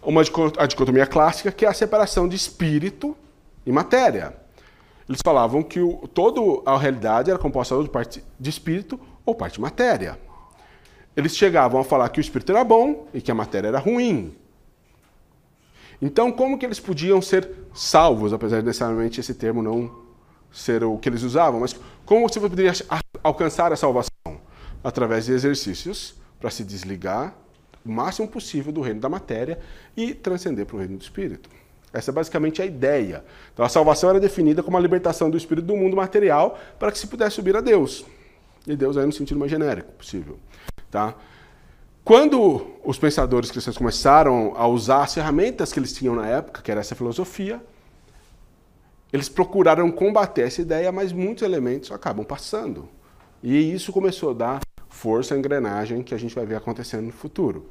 uma 0.03 0.23
a 0.57 0.67
dicotomia 0.67 1.07
clássica, 1.07 1.53
que 1.53 1.67
é 1.67 1.69
a 1.69 1.75
separação 1.75 2.27
de 2.27 2.35
espírito 2.35 3.15
e 3.67 3.71
matéria. 3.71 4.35
Eles 5.07 5.21
falavam 5.23 5.63
que 5.63 5.81
o, 5.81 6.09
toda 6.09 6.41
a 6.65 6.79
realidade 6.79 7.29
era 7.29 7.39
composta 7.39 7.77
de 7.83 7.91
parte 7.91 8.25
de 8.39 8.49
espírito 8.49 8.99
ou 9.27 9.35
parte 9.35 9.57
de 9.57 9.61
matéria. 9.61 10.19
Eles 11.15 11.37
chegavam 11.37 11.79
a 11.79 11.85
falar 11.85 12.09
que 12.09 12.19
o 12.19 12.23
espírito 12.23 12.53
era 12.53 12.65
bom 12.65 13.07
e 13.13 13.21
que 13.21 13.31
a 13.31 13.35
matéria 13.35 13.69
era 13.69 13.79
ruim. 13.79 14.35
Então, 16.01 16.33
como 16.33 16.59
que 16.59 16.65
eles 16.65 16.81
podiam 16.81 17.21
ser 17.21 17.51
salvos, 17.75 18.33
apesar 18.33 18.61
de 18.61 18.67
necessariamente 18.67 19.21
esse 19.21 19.35
termo 19.35 19.63
não 19.63 19.91
ser 20.51 20.83
o 20.83 20.99
que 20.99 21.09
eles 21.09 21.23
usavam, 21.23 21.61
mas 21.61 21.79
como 22.05 22.29
você 22.29 22.41
poderia 22.41 22.73
alcançar 23.23 23.73
a 23.73 23.77
salvação? 23.77 24.11
Através 24.83 25.27
de 25.27 25.33
exercícios 25.33 26.15
para 26.41 26.51
se 26.51 26.65
desligar 26.65 27.35
o 27.85 27.91
máximo 27.91 28.27
possível 28.27 28.73
do 28.73 28.81
reino 28.81 29.01
da 29.01 29.09
matéria 29.09 29.59
e 29.97 30.15
transcender 30.15 30.67
para 30.67 30.77
o 30.77 30.79
reino 30.79 30.97
do 30.97 31.03
espírito. 31.03 31.51
Essa 31.93 32.11
é 32.11 32.15
basicamente 32.15 32.63
a 32.63 32.67
ideia. 32.67 33.25
Então 33.53 33.65
a 33.65 33.69
salvação 33.69 34.11
era 34.11 34.21
definida 34.21 34.63
como 34.63 34.77
a 34.77 34.81
libertação 34.81 35.29
do 35.29 35.37
espírito 35.37 35.67
do 35.67 35.77
mundo 35.77 35.97
material 35.97 36.59
para 36.79 36.91
que 36.93 36.99
se 36.99 37.07
pudesse 37.07 37.37
subir 37.37 37.57
a 37.57 37.61
Deus. 37.61 38.05
E 38.67 38.77
Deus 38.77 38.97
aí 38.97 39.05
no 39.05 39.13
sentido 39.13 39.39
mais 39.39 39.51
genérico 39.51 39.93
possível. 39.93 40.39
Tá? 40.91 41.15
Quando 42.05 42.67
os 42.85 42.99
pensadores 42.99 43.51
cristãos 43.51 43.77
começaram 43.77 44.55
a 44.57 44.67
usar 44.67 45.05
as 45.05 45.15
ferramentas 45.15 45.73
que 45.73 45.79
eles 45.79 45.93
tinham 45.93 46.15
na 46.15 46.27
época, 46.27 46.63
que 46.63 46.71
era 46.71 46.81
essa 46.81 46.95
filosofia, 46.95 47.63
eles 49.13 49.29
procuraram 49.29 49.91
combater 49.91 50.43
essa 50.43 50.61
ideia, 50.61 50.91
mas 50.91 51.13
muitos 51.13 51.43
elementos 51.43 51.91
acabam 51.93 52.25
passando. 52.25 52.89
E 53.43 53.73
isso 53.73 53.93
começou 53.93 54.31
a 54.31 54.35
dar 54.35 54.61
força, 54.89 55.37
engrenagem 55.37 56.03
que 56.03 56.15
a 56.15 56.19
gente 56.19 56.35
vai 56.35 56.47
ver 56.47 56.57
acontecendo 56.57 57.07
no 57.07 57.13
futuro. 57.13 57.69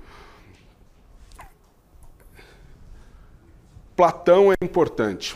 Platão 3.96 4.52
é 4.52 4.56
importante. 4.62 5.36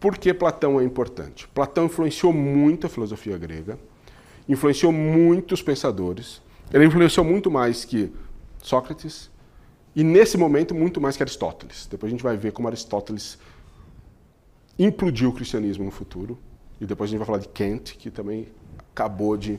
Por 0.00 0.16
que 0.16 0.32
Platão 0.32 0.80
é 0.80 0.84
importante? 0.84 1.46
Platão 1.48 1.86
influenciou 1.86 2.32
muito 2.32 2.86
a 2.86 2.90
filosofia 2.90 3.36
grega, 3.36 3.78
influenciou 4.48 4.92
muitos 4.92 5.60
pensadores, 5.60 6.40
ele 6.72 6.84
influenciou 6.84 7.24
muito 7.24 7.50
mais 7.50 7.84
que 7.84 8.12
Sócrates 8.62 9.30
e, 9.94 10.04
nesse 10.04 10.36
momento, 10.36 10.74
muito 10.74 11.00
mais 11.00 11.16
que 11.16 11.22
Aristóteles. 11.22 11.86
Depois 11.90 12.10
a 12.10 12.12
gente 12.12 12.22
vai 12.22 12.36
ver 12.36 12.52
como 12.52 12.68
Aristóteles 12.68 13.38
implodiu 14.78 15.30
o 15.30 15.32
cristianismo 15.32 15.84
no 15.84 15.90
futuro. 15.90 16.38
E 16.80 16.86
depois 16.86 17.08
a 17.08 17.10
gente 17.10 17.18
vai 17.18 17.26
falar 17.26 17.38
de 17.38 17.48
Kant, 17.48 17.96
que 17.96 18.10
também 18.10 18.46
acabou 18.92 19.36
de 19.36 19.58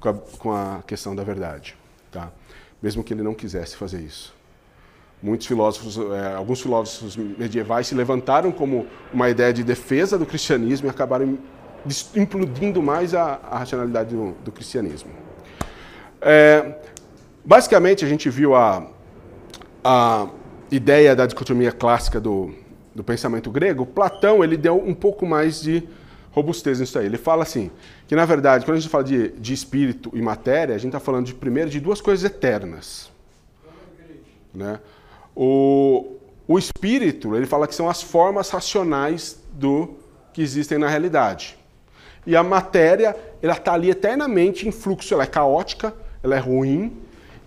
com 0.00 0.08
a, 0.08 0.14
com 0.14 0.52
a 0.52 0.82
questão 0.86 1.14
da 1.14 1.22
verdade, 1.22 1.76
tá? 2.10 2.32
Mesmo 2.80 3.02
que 3.02 3.12
ele 3.12 3.22
não 3.22 3.34
quisesse 3.34 3.76
fazer 3.76 4.00
isso. 4.00 4.34
Muitos 5.22 5.46
filósofos, 5.46 5.98
é, 5.98 6.34
alguns 6.34 6.60
filósofos 6.60 7.16
medievais 7.16 7.88
se 7.88 7.94
levantaram 7.94 8.52
como 8.52 8.86
uma 9.12 9.28
ideia 9.28 9.52
de 9.52 9.64
defesa 9.64 10.16
do 10.16 10.24
cristianismo 10.24 10.86
e 10.86 10.90
acabaram 10.90 11.38
implodindo 12.14 12.80
mais 12.80 13.14
a, 13.14 13.34
a 13.50 13.58
racionalidade 13.58 14.14
do, 14.14 14.32
do 14.44 14.52
cristianismo. 14.52 15.10
É, 16.20 16.74
basicamente, 17.44 18.04
a 18.04 18.08
gente 18.08 18.28
viu 18.28 18.54
a, 18.54 18.86
a 19.82 20.28
ideia 20.70 21.14
da 21.14 21.26
dicotomia 21.26 21.72
clássica 21.72 22.20
do, 22.20 22.54
do 22.94 23.04
pensamento 23.04 23.50
grego. 23.50 23.86
Platão 23.86 24.42
ele 24.42 24.56
deu 24.56 24.76
um 24.76 24.94
pouco 24.94 25.26
mais 25.26 25.60
de 25.60 25.88
robustez 26.32 26.80
nisso 26.80 26.98
aí. 26.98 27.06
Ele 27.06 27.18
fala 27.18 27.42
assim, 27.42 27.70
que 28.06 28.14
na 28.14 28.24
verdade, 28.24 28.64
quando 28.64 28.76
a 28.76 28.80
gente 28.80 28.90
fala 28.90 29.04
de, 29.04 29.28
de 29.30 29.54
espírito 29.54 30.10
e 30.12 30.20
matéria, 30.20 30.74
a 30.74 30.78
gente 30.78 30.88
está 30.88 31.00
falando 31.00 31.26
de 31.26 31.34
primeiro 31.34 31.70
de 31.70 31.80
duas 31.80 32.00
coisas 32.00 32.24
eternas. 32.24 33.10
Né? 34.54 34.78
O, 35.34 36.16
o 36.46 36.58
espírito, 36.58 37.36
ele 37.36 37.46
fala 37.46 37.66
que 37.66 37.74
são 37.74 37.88
as 37.88 38.02
formas 38.02 38.50
racionais 38.50 39.40
do 39.52 39.96
que 40.32 40.42
existem 40.42 40.78
na 40.78 40.88
realidade. 40.88 41.56
E 42.26 42.36
a 42.36 42.42
matéria, 42.42 43.16
ela 43.42 43.54
está 43.54 43.72
ali 43.72 43.90
eternamente 43.90 44.68
em 44.68 44.72
fluxo, 44.72 45.14
ela 45.14 45.22
é 45.22 45.26
caótica, 45.26 45.94
ela 46.22 46.36
é 46.36 46.38
ruim. 46.38 46.96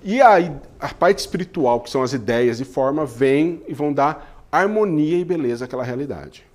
E 0.03 0.21
a, 0.21 0.35
a 0.79 0.93
parte 0.93 1.19
espiritual, 1.19 1.79
que 1.81 1.89
são 1.89 2.01
as 2.01 2.13
ideias 2.13 2.59
e 2.59 2.65
forma, 2.65 3.05
vem 3.05 3.61
e 3.67 3.73
vão 3.73 3.93
dar 3.93 4.45
harmonia 4.51 5.17
e 5.17 5.25
beleza 5.25 5.65
àquela 5.65 5.83
realidade. 5.83 6.45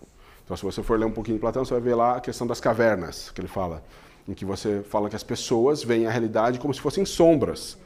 Então, 0.44 0.56
se 0.56 0.62
você 0.62 0.82
for 0.82 0.98
ler 0.98 1.06
um 1.06 1.12
pouquinho 1.12 1.36
de 1.36 1.40
Platão, 1.40 1.64
você 1.64 1.74
vai 1.74 1.80
ver 1.80 1.94
lá 1.94 2.16
a 2.16 2.20
questão 2.20 2.46
das 2.46 2.60
cavernas, 2.60 3.30
que 3.30 3.40
ele 3.40 3.48
fala, 3.48 3.82
em 4.28 4.34
que 4.34 4.44
você 4.44 4.82
fala 4.82 5.08
que 5.08 5.16
as 5.16 5.24
pessoas 5.24 5.82
veem 5.82 6.06
a 6.06 6.10
realidade 6.10 6.58
como 6.58 6.72
se 6.72 6.80
fossem 6.80 7.04
sombras. 7.04 7.76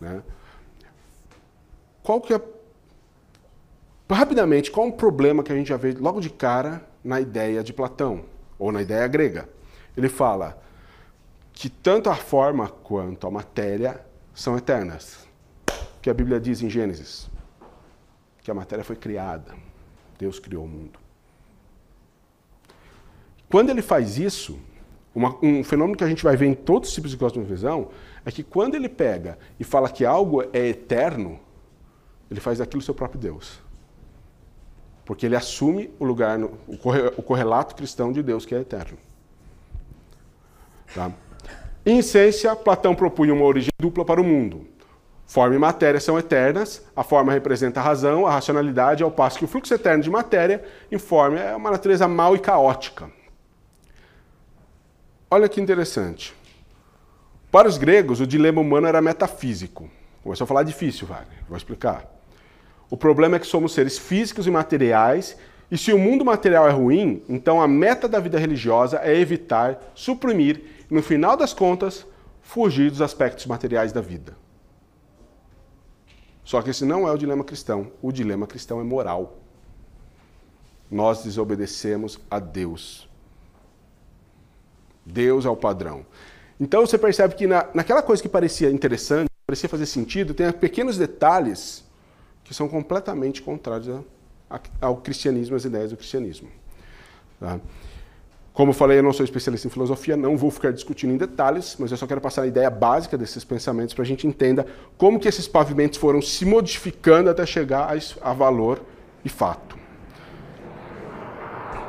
Né? 0.00 0.22
Qual 2.02 2.20
que 2.20 2.34
é. 2.34 2.40
Rapidamente, 4.08 4.70
qual 4.70 4.86
é 4.86 4.88
um 4.90 4.92
problema 4.92 5.42
que 5.42 5.50
a 5.50 5.56
gente 5.56 5.68
já 5.68 5.76
vê 5.76 5.92
logo 5.92 6.20
de 6.20 6.30
cara 6.30 6.86
na 7.02 7.20
ideia 7.20 7.62
de 7.62 7.72
Platão, 7.72 8.24
ou 8.58 8.70
na 8.70 8.82
ideia 8.82 9.06
grega? 9.08 9.48
Ele 9.96 10.08
fala 10.08 10.62
que 11.56 11.70
tanto 11.70 12.10
a 12.10 12.14
forma 12.14 12.68
quanto 12.68 13.26
a 13.26 13.30
matéria 13.30 14.04
são 14.34 14.58
eternas. 14.58 15.26
Que 16.02 16.10
a 16.10 16.14
Bíblia 16.14 16.38
diz 16.38 16.60
em 16.60 16.68
Gênesis 16.68 17.30
que 18.42 18.50
a 18.50 18.54
matéria 18.54 18.84
foi 18.84 18.94
criada. 18.94 19.54
Deus 20.18 20.38
criou 20.38 20.66
o 20.66 20.68
mundo. 20.68 21.00
Quando 23.48 23.70
ele 23.70 23.82
faz 23.82 24.18
isso, 24.18 24.58
uma, 25.14 25.36
um 25.42 25.64
fenômeno 25.64 25.96
que 25.96 26.04
a 26.04 26.08
gente 26.08 26.22
vai 26.22 26.36
ver 26.36 26.46
em 26.46 26.54
todos 26.54 26.90
os 26.90 26.94
tipos 26.94 27.10
de 27.10 27.16
cosmovisão 27.16 27.88
é 28.24 28.30
que 28.30 28.44
quando 28.44 28.74
ele 28.74 28.88
pega 28.88 29.38
e 29.58 29.64
fala 29.64 29.88
que 29.88 30.04
algo 30.04 30.42
é 30.52 30.68
eterno, 30.68 31.40
ele 32.30 32.38
faz 32.38 32.58
daquilo 32.58 32.82
seu 32.82 32.94
próprio 32.94 33.18
Deus. 33.18 33.58
Porque 35.06 35.24
ele 35.24 35.36
assume 35.36 35.90
o 35.98 36.04
lugar, 36.04 36.38
no, 36.38 36.52
o 36.68 37.22
correlato 37.22 37.74
cristão 37.74 38.12
de 38.12 38.22
Deus 38.22 38.44
que 38.44 38.54
é 38.54 38.60
eterno. 38.60 38.98
Tá? 40.94 41.12
Em 41.88 41.98
essência, 41.98 42.56
Platão 42.56 42.96
propunha 42.96 43.32
uma 43.32 43.44
origem 43.44 43.70
dupla 43.78 44.04
para 44.04 44.20
o 44.20 44.24
mundo. 44.24 44.66
Forma 45.24 45.54
e 45.54 45.58
matéria 45.58 46.00
são 46.00 46.18
eternas, 46.18 46.84
a 46.96 47.04
forma 47.04 47.32
representa 47.32 47.78
a 47.78 47.82
razão, 47.82 48.26
a 48.26 48.32
racionalidade, 48.32 49.04
ao 49.04 49.10
passo 49.10 49.38
que 49.38 49.44
o 49.44 49.48
fluxo 49.48 49.72
eterno 49.72 50.02
de 50.02 50.10
matéria 50.10 50.64
informa 50.90 51.38
é 51.38 51.54
uma 51.54 51.70
natureza 51.70 52.08
mal 52.08 52.34
e 52.34 52.40
caótica. 52.40 53.08
Olha 55.30 55.48
que 55.48 55.60
interessante. 55.60 56.34
Para 57.52 57.68
os 57.68 57.78
gregos, 57.78 58.20
o 58.20 58.26
dilema 58.26 58.60
humano 58.60 58.88
era 58.88 59.00
metafísico. 59.00 59.88
Começou 60.24 60.44
a 60.44 60.48
falar 60.48 60.64
difícil, 60.64 61.06
Wagner. 61.06 61.44
Vou 61.48 61.56
explicar. 61.56 62.04
O 62.90 62.96
problema 62.96 63.36
é 63.36 63.38
que 63.38 63.46
somos 63.46 63.72
seres 63.72 63.96
físicos 63.96 64.48
e 64.48 64.50
materiais, 64.50 65.36
e 65.70 65.78
se 65.78 65.92
o 65.92 65.98
mundo 65.98 66.24
material 66.24 66.68
é 66.68 66.72
ruim, 66.72 67.22
então 67.28 67.62
a 67.62 67.68
meta 67.68 68.08
da 68.08 68.18
vida 68.18 68.40
religiosa 68.40 69.00
é 69.04 69.16
evitar, 69.16 69.92
suprimir 69.94 70.75
e, 70.90 70.94
no 70.94 71.02
final 71.02 71.36
das 71.36 71.52
contas, 71.52 72.06
fugir 72.40 72.90
dos 72.90 73.00
aspectos 73.00 73.46
materiais 73.46 73.92
da 73.92 74.00
vida. 74.00 74.36
Só 76.44 76.62
que 76.62 76.70
esse 76.70 76.84
não 76.84 77.08
é 77.08 77.12
o 77.12 77.18
dilema 77.18 77.42
cristão. 77.42 77.90
O 78.00 78.12
dilema 78.12 78.46
cristão 78.46 78.80
é 78.80 78.84
moral. 78.84 79.38
Nós 80.88 81.24
desobedecemos 81.24 82.20
a 82.30 82.38
Deus. 82.38 83.08
Deus 85.04 85.44
é 85.44 85.48
o 85.48 85.56
padrão. 85.56 86.06
Então 86.58 86.86
você 86.86 86.96
percebe 86.96 87.34
que 87.34 87.46
na, 87.46 87.68
naquela 87.74 88.00
coisa 88.00 88.22
que 88.22 88.28
parecia 88.28 88.70
interessante, 88.70 89.28
parecia 89.46 89.68
fazer 89.68 89.86
sentido, 89.86 90.34
tem 90.34 90.50
pequenos 90.52 90.96
detalhes 90.96 91.84
que 92.44 92.54
são 92.54 92.68
completamente 92.68 93.42
contrários 93.42 94.04
ao 94.80 94.96
cristianismo, 94.98 95.56
às 95.56 95.64
ideias 95.64 95.90
do 95.90 95.96
cristianismo. 95.96 96.48
Tá? 97.40 97.60
Como 98.56 98.70
eu 98.70 98.74
falei, 98.74 99.00
eu 99.00 99.02
não 99.02 99.12
sou 99.12 99.22
especialista 99.22 99.68
em 99.68 99.70
filosofia, 99.70 100.16
não 100.16 100.34
vou 100.34 100.50
ficar 100.50 100.72
discutindo 100.72 101.12
em 101.12 101.18
detalhes, 101.18 101.76
mas 101.78 101.90
eu 101.90 101.96
só 101.98 102.06
quero 102.06 102.22
passar 102.22 102.40
a 102.40 102.46
ideia 102.46 102.70
básica 102.70 103.18
desses 103.18 103.44
pensamentos 103.44 103.92
para 103.92 104.02
a 104.02 104.06
gente 104.06 104.26
entenda 104.26 104.64
como 104.96 105.20
que 105.20 105.28
esses 105.28 105.46
pavimentos 105.46 105.98
foram 105.98 106.22
se 106.22 106.46
modificando 106.46 107.28
até 107.28 107.44
chegar 107.44 107.94
a, 107.94 108.30
a 108.30 108.32
valor 108.32 108.80
e 109.22 109.28
fato. 109.28 109.76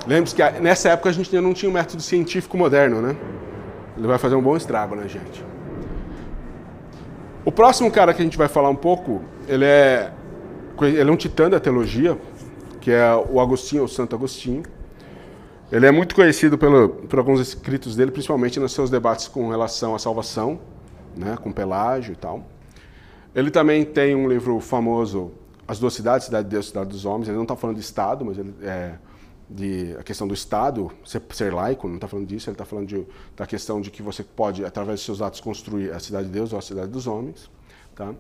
Lembre-se 0.06 0.36
que 0.36 0.44
nessa 0.60 0.90
época 0.90 1.08
a 1.08 1.14
gente 1.14 1.34
ainda 1.34 1.48
não 1.48 1.54
tinha 1.54 1.70
um 1.70 1.74
método 1.74 2.02
científico 2.02 2.58
moderno, 2.58 3.02
né? 3.02 3.16
Ele 3.98 4.06
vai 4.06 4.18
fazer 4.18 4.36
um 4.36 4.42
bom 4.42 4.58
estrago 4.58 4.94
na 4.94 5.08
gente. 5.08 5.46
O 7.46 7.52
próximo 7.52 7.90
cara 7.90 8.14
que 8.14 8.22
a 8.22 8.26
gente 8.26 8.38
vai 8.38 8.50
falar 8.50 8.70
um 8.70 8.76
pouco, 8.76 9.22
ele 9.48 9.64
é, 9.64 10.12
ele 10.82 11.10
é 11.10 11.14
um 11.14 11.16
titã 11.16 11.50
da 11.50 11.62
teologia, 11.62 12.18
que 12.82 12.92
é 12.92 13.06
o 13.16 13.40
Agostinho, 13.40 13.84
ou 13.84 13.88
Santo 13.88 14.18
Agostinho. 14.18 14.64
Ele 15.70 15.86
é 15.86 15.92
muito 15.92 16.16
conhecido 16.16 16.58
pelo, 16.58 16.90
por 16.90 17.20
alguns 17.20 17.42
escritos 17.42 17.94
dele, 17.96 18.10
principalmente 18.10 18.58
nos 18.58 18.72
seus 18.72 18.90
debates 18.90 19.28
com 19.28 19.50
relação 19.50 19.94
à 19.94 20.00
salvação, 20.00 20.60
né, 21.16 21.38
com 21.42 21.52
Pelágio 21.52 22.14
e 22.14 22.16
tal. 22.16 22.46
Ele 23.36 23.52
também 23.52 23.84
tem 23.84 24.16
um 24.16 24.30
livro 24.30 24.60
famoso, 24.62 25.32
As 25.68 25.78
Duas 25.78 25.94
Cidades, 25.94 26.26
Cidade 26.26 26.46
de 26.46 26.52
Deus 26.52 26.66
e 26.66 26.70
Cidade 26.70 26.90
dos 26.90 27.04
Homens. 27.04 27.28
Ele 27.28 27.36
não 27.36 27.44
está 27.44 27.56
falando 27.56 27.76
de 27.76 27.82
Estado, 27.82 28.24
mas 28.24 28.38
ele 28.38 28.54
é 28.62 28.96
de 29.50 29.96
a 30.00 30.04
questão 30.04 30.28
do 30.28 30.34
Estado 30.34 30.92
ser, 31.06 31.22
ser 31.32 31.54
laico, 31.54 31.88
não 31.88 31.96
está 31.96 32.08
falando 32.08 32.28
disso. 32.28 32.50
Ele 32.50 32.56
está 32.56 32.66
falando 32.66 32.88
de, 32.88 33.06
da 33.36 33.46
questão 33.46 33.82
de 33.82 33.92
que 33.92 34.02
você 34.02 34.24
pode, 34.24 34.64
através 34.64 35.00
dos 35.00 35.06
seus 35.06 35.22
atos, 35.22 35.42
construir 35.42 35.92
a 35.92 36.00
cidade 36.00 36.28
de 36.28 36.34
Deus 36.34 36.54
ou 36.54 36.60
a 36.60 36.62
cidade 36.62 36.88
dos 36.88 37.08
homens. 37.08 37.50
Tá? 37.94 38.14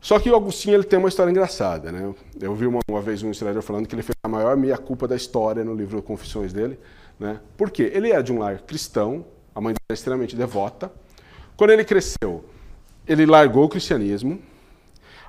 Só 0.00 0.18
que 0.18 0.30
o 0.30 0.36
Agostinho 0.36 0.76
ele 0.76 0.84
tem 0.84 0.98
uma 0.98 1.08
história 1.08 1.30
engraçada, 1.30 1.90
né? 1.90 2.14
Eu 2.40 2.54
vi 2.54 2.66
uma, 2.66 2.80
uma 2.88 3.02
vez 3.02 3.22
um 3.22 3.30
historiador 3.30 3.62
falando 3.62 3.86
que 3.86 3.94
ele 3.94 4.02
fez 4.02 4.16
a 4.22 4.28
maior 4.28 4.56
meia-culpa 4.56 5.08
da 5.08 5.16
história 5.16 5.64
no 5.64 5.74
livro 5.74 6.00
Confissões 6.00 6.52
dele, 6.52 6.78
né? 7.18 7.40
Por 7.56 7.70
quê? 7.70 7.90
Ele 7.92 8.12
é 8.12 8.22
de 8.22 8.32
um 8.32 8.38
lar 8.38 8.60
cristão, 8.60 9.24
a 9.54 9.60
mãe 9.60 9.74
dele 9.74 9.86
é 9.90 9.94
extremamente 9.94 10.36
devota. 10.36 10.90
Quando 11.56 11.70
ele 11.70 11.84
cresceu, 11.84 12.44
ele 13.06 13.26
largou 13.26 13.64
o 13.64 13.68
cristianismo, 13.68 14.40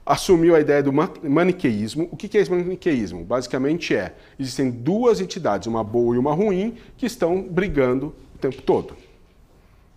assumiu 0.06 0.56
a 0.56 0.60
ideia 0.60 0.84
do 0.84 0.92
maniqueísmo. 0.92 2.08
O 2.12 2.16
que 2.16 2.38
é 2.38 2.42
esse 2.42 2.52
maniqueísmo? 2.52 3.24
Basicamente 3.24 3.96
é, 3.96 4.16
existem 4.38 4.70
duas 4.70 5.20
entidades, 5.20 5.68
uma 5.68 5.84
boa 5.84 6.16
e 6.16 6.20
uma 6.20 6.34
ruim, 6.34 6.78
que 6.96 7.08
estão 7.08 7.42
brigando 7.42 8.14
o 8.36 8.38
tempo 8.38 8.62
todo. 8.62 8.96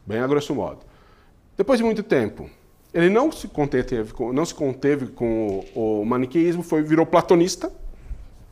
Bem 0.07 0.19
a 0.19 0.27
grosso 0.27 0.55
modo. 0.55 0.81
Depois 1.57 1.79
de 1.79 1.85
muito 1.85 2.03
tempo, 2.03 2.49
ele 2.95 3.09
não 3.09 3.33
se 3.33 3.49
conteve, 3.49 4.13
não 4.33 4.45
se 4.45 4.55
conteve 4.55 5.07
com 5.07 5.65
o, 5.75 6.01
o 6.01 6.05
maniqueísmo, 6.05 6.63
foi, 6.63 6.83
virou 6.83 7.07
platonista, 7.07 7.73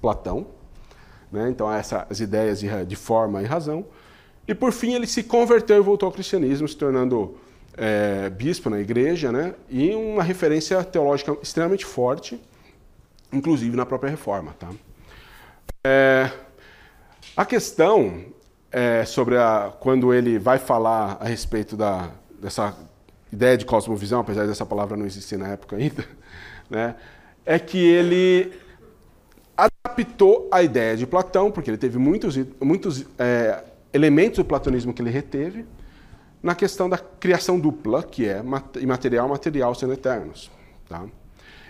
Platão, 0.00 0.46
né? 1.30 1.50
então 1.50 1.70
essas 1.70 2.20
ideias 2.20 2.60
de, 2.60 2.84
de, 2.86 2.96
forma 2.96 3.42
e 3.42 3.44
razão. 3.44 3.84
E 4.48 4.54
por 4.54 4.72
fim 4.72 4.94
ele 4.94 5.06
se 5.06 5.22
converteu 5.22 5.76
e 5.76 5.80
voltou 5.80 6.06
ao 6.06 6.12
cristianismo, 6.12 6.66
se 6.66 6.76
tornando 6.76 7.36
é, 7.76 8.30
bispo 8.30 8.70
na 8.70 8.80
igreja, 8.80 9.30
né? 9.30 9.54
e 9.68 9.94
uma 9.94 10.22
referência 10.22 10.82
teológica 10.82 11.36
extremamente 11.42 11.84
forte, 11.84 12.40
inclusive 13.30 13.76
na 13.76 13.84
própria 13.84 14.10
reforma. 14.10 14.54
Tá? 14.58 14.70
É, 15.84 16.30
a 17.36 17.44
questão 17.44 18.24
é, 18.72 19.04
sobre 19.04 19.36
a, 19.36 19.70
quando 19.78 20.14
ele 20.14 20.38
vai 20.38 20.58
falar 20.58 21.18
a 21.20 21.26
respeito 21.26 21.76
da, 21.76 22.10
dessa 22.40 22.74
ideia 23.32 23.56
de 23.56 23.64
cosmovisão, 23.64 24.20
apesar 24.20 24.46
dessa 24.46 24.66
palavra 24.66 24.96
não 24.96 25.06
existir 25.06 25.36
na 25.36 25.48
época 25.48 25.76
ainda, 25.76 26.04
né, 26.68 26.96
é 27.44 27.58
que 27.58 27.78
ele 27.78 28.52
adaptou 29.56 30.48
a 30.50 30.62
ideia 30.62 30.96
de 30.96 31.06
Platão, 31.06 31.50
porque 31.50 31.70
ele 31.70 31.78
teve 31.78 31.98
muitos, 31.98 32.38
muitos 32.60 33.06
é, 33.18 33.62
elementos 33.92 34.38
do 34.38 34.44
platonismo 34.44 34.92
que 34.92 35.02
ele 35.02 35.10
reteve, 35.10 35.66
na 36.42 36.54
questão 36.54 36.88
da 36.88 36.96
criação 36.96 37.60
dupla, 37.60 38.02
que 38.02 38.26
é 38.26 38.42
imaterial 38.80 39.28
material 39.28 39.74
sendo 39.74 39.92
eternos. 39.92 40.50
Tá? 40.88 41.04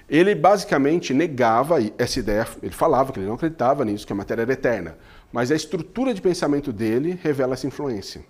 Ele 0.09 0.35
basicamente 0.35 1.13
negava 1.13 1.79
essa 1.99 2.19
ideia, 2.19 2.47
ele 2.63 2.73
falava 2.73 3.13
que 3.13 3.19
ele 3.19 3.27
não 3.27 3.35
acreditava 3.35 3.85
nisso, 3.85 4.07
que 4.07 4.13
a 4.13 4.17
matéria 4.17 4.43
era 4.43 4.53
eterna, 4.53 4.97
mas 5.33 5.51
a 5.51 5.57
estrutura 5.57 6.15
de 6.15 6.21
pensamento 6.21 6.73
dele 6.73 7.19
revela 7.23 7.55
essa 7.55 7.67
influência. 7.67 8.23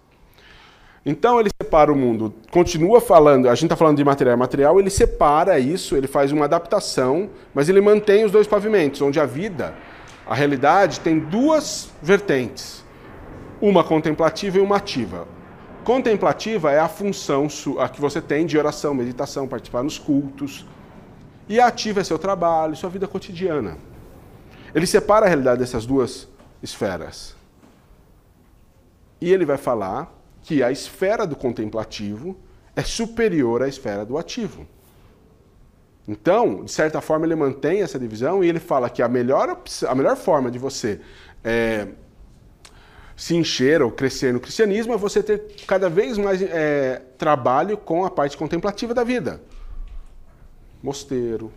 Então 1.05 1.41
ele 1.41 1.49
separa 1.61 1.91
o 1.91 1.97
mundo, 1.97 2.35
continua 2.51 3.01
falando, 3.01 3.49
a 3.49 3.55
gente 3.55 3.65
está 3.65 3.77
falando 3.77 3.97
de 3.97 4.05
material 4.05 4.37
material, 4.37 4.79
ele 4.79 4.91
separa 4.91 5.59
isso, 5.59 5.97
ele 5.97 6.07
faz 6.07 6.31
uma 6.31 6.45
adaptação, 6.45 7.31
mas 7.55 7.71
ele 7.71 7.81
mantém 7.81 8.25
os 8.25 8.31
dois 8.31 8.47
pavimentos, 8.47 9.01
onde 9.01 9.19
a 9.19 9.25
vida, 9.25 9.75
a 10.27 10.35
realidade, 10.35 11.01
tem 11.01 11.19
duas 11.19 11.91
vertentes, 12.03 12.85
uma 13.63 13.83
contemplativa 13.83 14.59
e 14.59 14.61
uma 14.61 14.77
ativa. 14.77 15.27
Contemplativa 15.85 16.71
é 16.71 16.79
a 16.79 16.89
função 16.89 17.49
a 17.79 17.89
que 17.89 18.01
você 18.01 18.21
tem 18.21 18.45
de 18.45 18.59
oração, 18.59 18.93
meditação, 18.93 19.49
participar 19.49 19.83
nos 19.83 19.99
cultos, 19.99 20.67
e 21.49 21.59
a 21.59 21.69
ativa 21.69 22.01
é 22.01 22.05
seu 22.05 22.19
trabalho, 22.19 22.77
sua 22.77 22.91
vida 22.91 23.09
cotidiana. 23.09 23.79
Ele 24.75 24.87
separa 24.87 25.25
a 25.25 25.29
realidade 25.29 25.61
dessas 25.61 25.87
duas 25.87 26.29
esferas. 26.63 27.35
E 29.19 29.33
ele 29.33 29.45
vai 29.45 29.57
falar 29.57 30.20
que 30.51 30.65
a 30.65 30.73
esfera 30.73 31.25
do 31.25 31.37
contemplativo 31.37 32.37
é 32.75 32.83
superior 32.83 33.63
à 33.63 33.69
esfera 33.69 34.05
do 34.05 34.19
ativo. 34.19 34.67
Então, 36.09 36.65
de 36.65 36.73
certa 36.73 37.01
forma, 37.01 37.25
ele 37.25 37.37
mantém 37.37 37.83
essa 37.83 38.01
divisão 38.01 38.43
e 38.43 38.49
ele 38.49 38.59
fala 38.59 38.91
que 38.91 39.01
a 39.01 39.07
melhor, 39.07 39.63
a 39.87 39.95
melhor 39.95 40.17
forma 40.17 40.51
de 40.51 40.59
você 40.59 41.01
é, 41.45 41.87
se 43.15 43.37
encher 43.37 43.81
ou 43.81 43.93
crescer 43.93 44.33
no 44.33 44.41
cristianismo 44.41 44.93
é 44.93 44.97
você 44.97 45.23
ter 45.23 45.55
cada 45.69 45.89
vez 45.89 46.19
mais 46.19 46.43
é, 46.43 47.01
trabalho 47.17 47.77
com 47.77 48.05
a 48.05 48.11
parte 48.11 48.37
contemplativa 48.37 48.93
da 48.93 49.05
vida. 49.05 49.41
Mosteiro, 50.83 51.53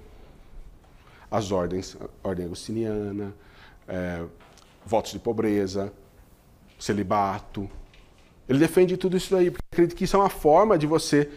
as 1.31 1.51
ordens, 1.51 1.97
ordem 2.23 2.45
agostiniana, 2.45 3.33
é, 3.87 4.23
votos 4.85 5.13
de 5.13 5.17
pobreza, 5.17 5.91
celibato, 6.77 7.67
ele 8.47 8.59
defende 8.59 8.97
tudo 8.97 9.17
isso 9.17 9.33
daí, 9.33 9.49
porque 9.49 9.63
acredita 9.71 9.95
que 9.95 10.03
isso 10.03 10.15
é 10.15 10.19
uma 10.19 10.29
forma 10.29 10.77
de 10.77 10.85
você 10.85 11.29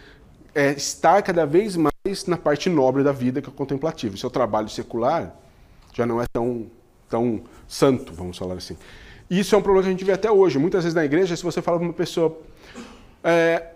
é, 0.54 0.72
estar 0.72 1.22
cada 1.22 1.44
vez 1.44 1.76
mais 1.76 2.26
na 2.26 2.36
parte 2.36 2.68
nobre 2.68 3.04
da 3.04 3.12
vida, 3.12 3.40
que 3.40 3.48
é 3.48 3.50
o 3.50 3.54
contemplativo. 3.54 4.16
Seu 4.16 4.30
trabalho 4.30 4.68
secular 4.68 5.34
já 5.92 6.04
não 6.04 6.20
é 6.20 6.26
tão, 6.32 6.66
tão 7.08 7.42
santo, 7.68 8.12
vamos 8.12 8.36
falar 8.36 8.54
assim. 8.54 8.76
E 9.28 9.40
isso 9.40 9.54
é 9.54 9.58
um 9.58 9.62
problema 9.62 9.84
que 9.84 9.88
a 9.88 9.92
gente 9.92 10.04
vê 10.04 10.12
até 10.12 10.30
hoje. 10.30 10.58
Muitas 10.58 10.84
vezes 10.84 10.94
na 10.94 11.04
igreja, 11.04 11.36
se 11.36 11.42
você 11.42 11.60
fala 11.60 11.78
para 11.78 11.86
uma 11.86 11.92
pessoa 11.92 12.38
é, 13.22 13.72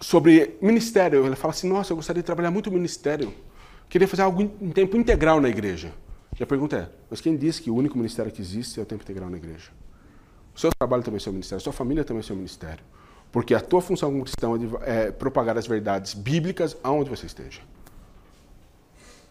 sobre 0.00 0.56
ministério, 0.60 1.24
ela 1.26 1.36
fala 1.36 1.52
assim, 1.52 1.68
nossa, 1.68 1.92
eu 1.92 1.96
gostaria 1.96 2.22
de 2.22 2.26
trabalhar 2.26 2.50
muito 2.50 2.70
ministério. 2.70 3.32
Queria 3.88 4.06
fazer 4.06 4.22
algo 4.22 4.42
em 4.60 4.70
tempo 4.70 4.96
integral 4.96 5.40
na 5.40 5.48
igreja. 5.48 5.92
E 6.38 6.42
a 6.42 6.46
pergunta 6.46 6.76
é, 6.76 6.88
mas 7.10 7.20
quem 7.20 7.36
disse 7.36 7.62
que 7.62 7.70
o 7.70 7.74
único 7.74 7.96
ministério 7.96 8.30
que 8.30 8.42
existe 8.42 8.78
é 8.78 8.82
o 8.82 8.86
tempo 8.86 9.02
integral 9.02 9.30
na 9.30 9.38
igreja? 9.38 9.70
O 10.56 10.58
seu 10.58 10.70
trabalho 10.78 11.02
também 11.02 11.18
é 11.18 11.20
seu 11.20 11.32
ministério, 11.32 11.62
sua 11.62 11.72
família 11.72 12.02
também 12.02 12.20
é 12.20 12.22
seu 12.22 12.34
ministério. 12.34 12.82
Porque 13.30 13.54
a 13.54 13.60
tua 13.60 13.82
função 13.82 14.10
como 14.10 14.22
cristão 14.22 14.56
é, 14.82 15.08
é 15.08 15.10
propagar 15.10 15.58
as 15.58 15.66
verdades 15.66 16.14
bíblicas 16.14 16.74
aonde 16.82 17.10
você 17.10 17.26
esteja. 17.26 17.60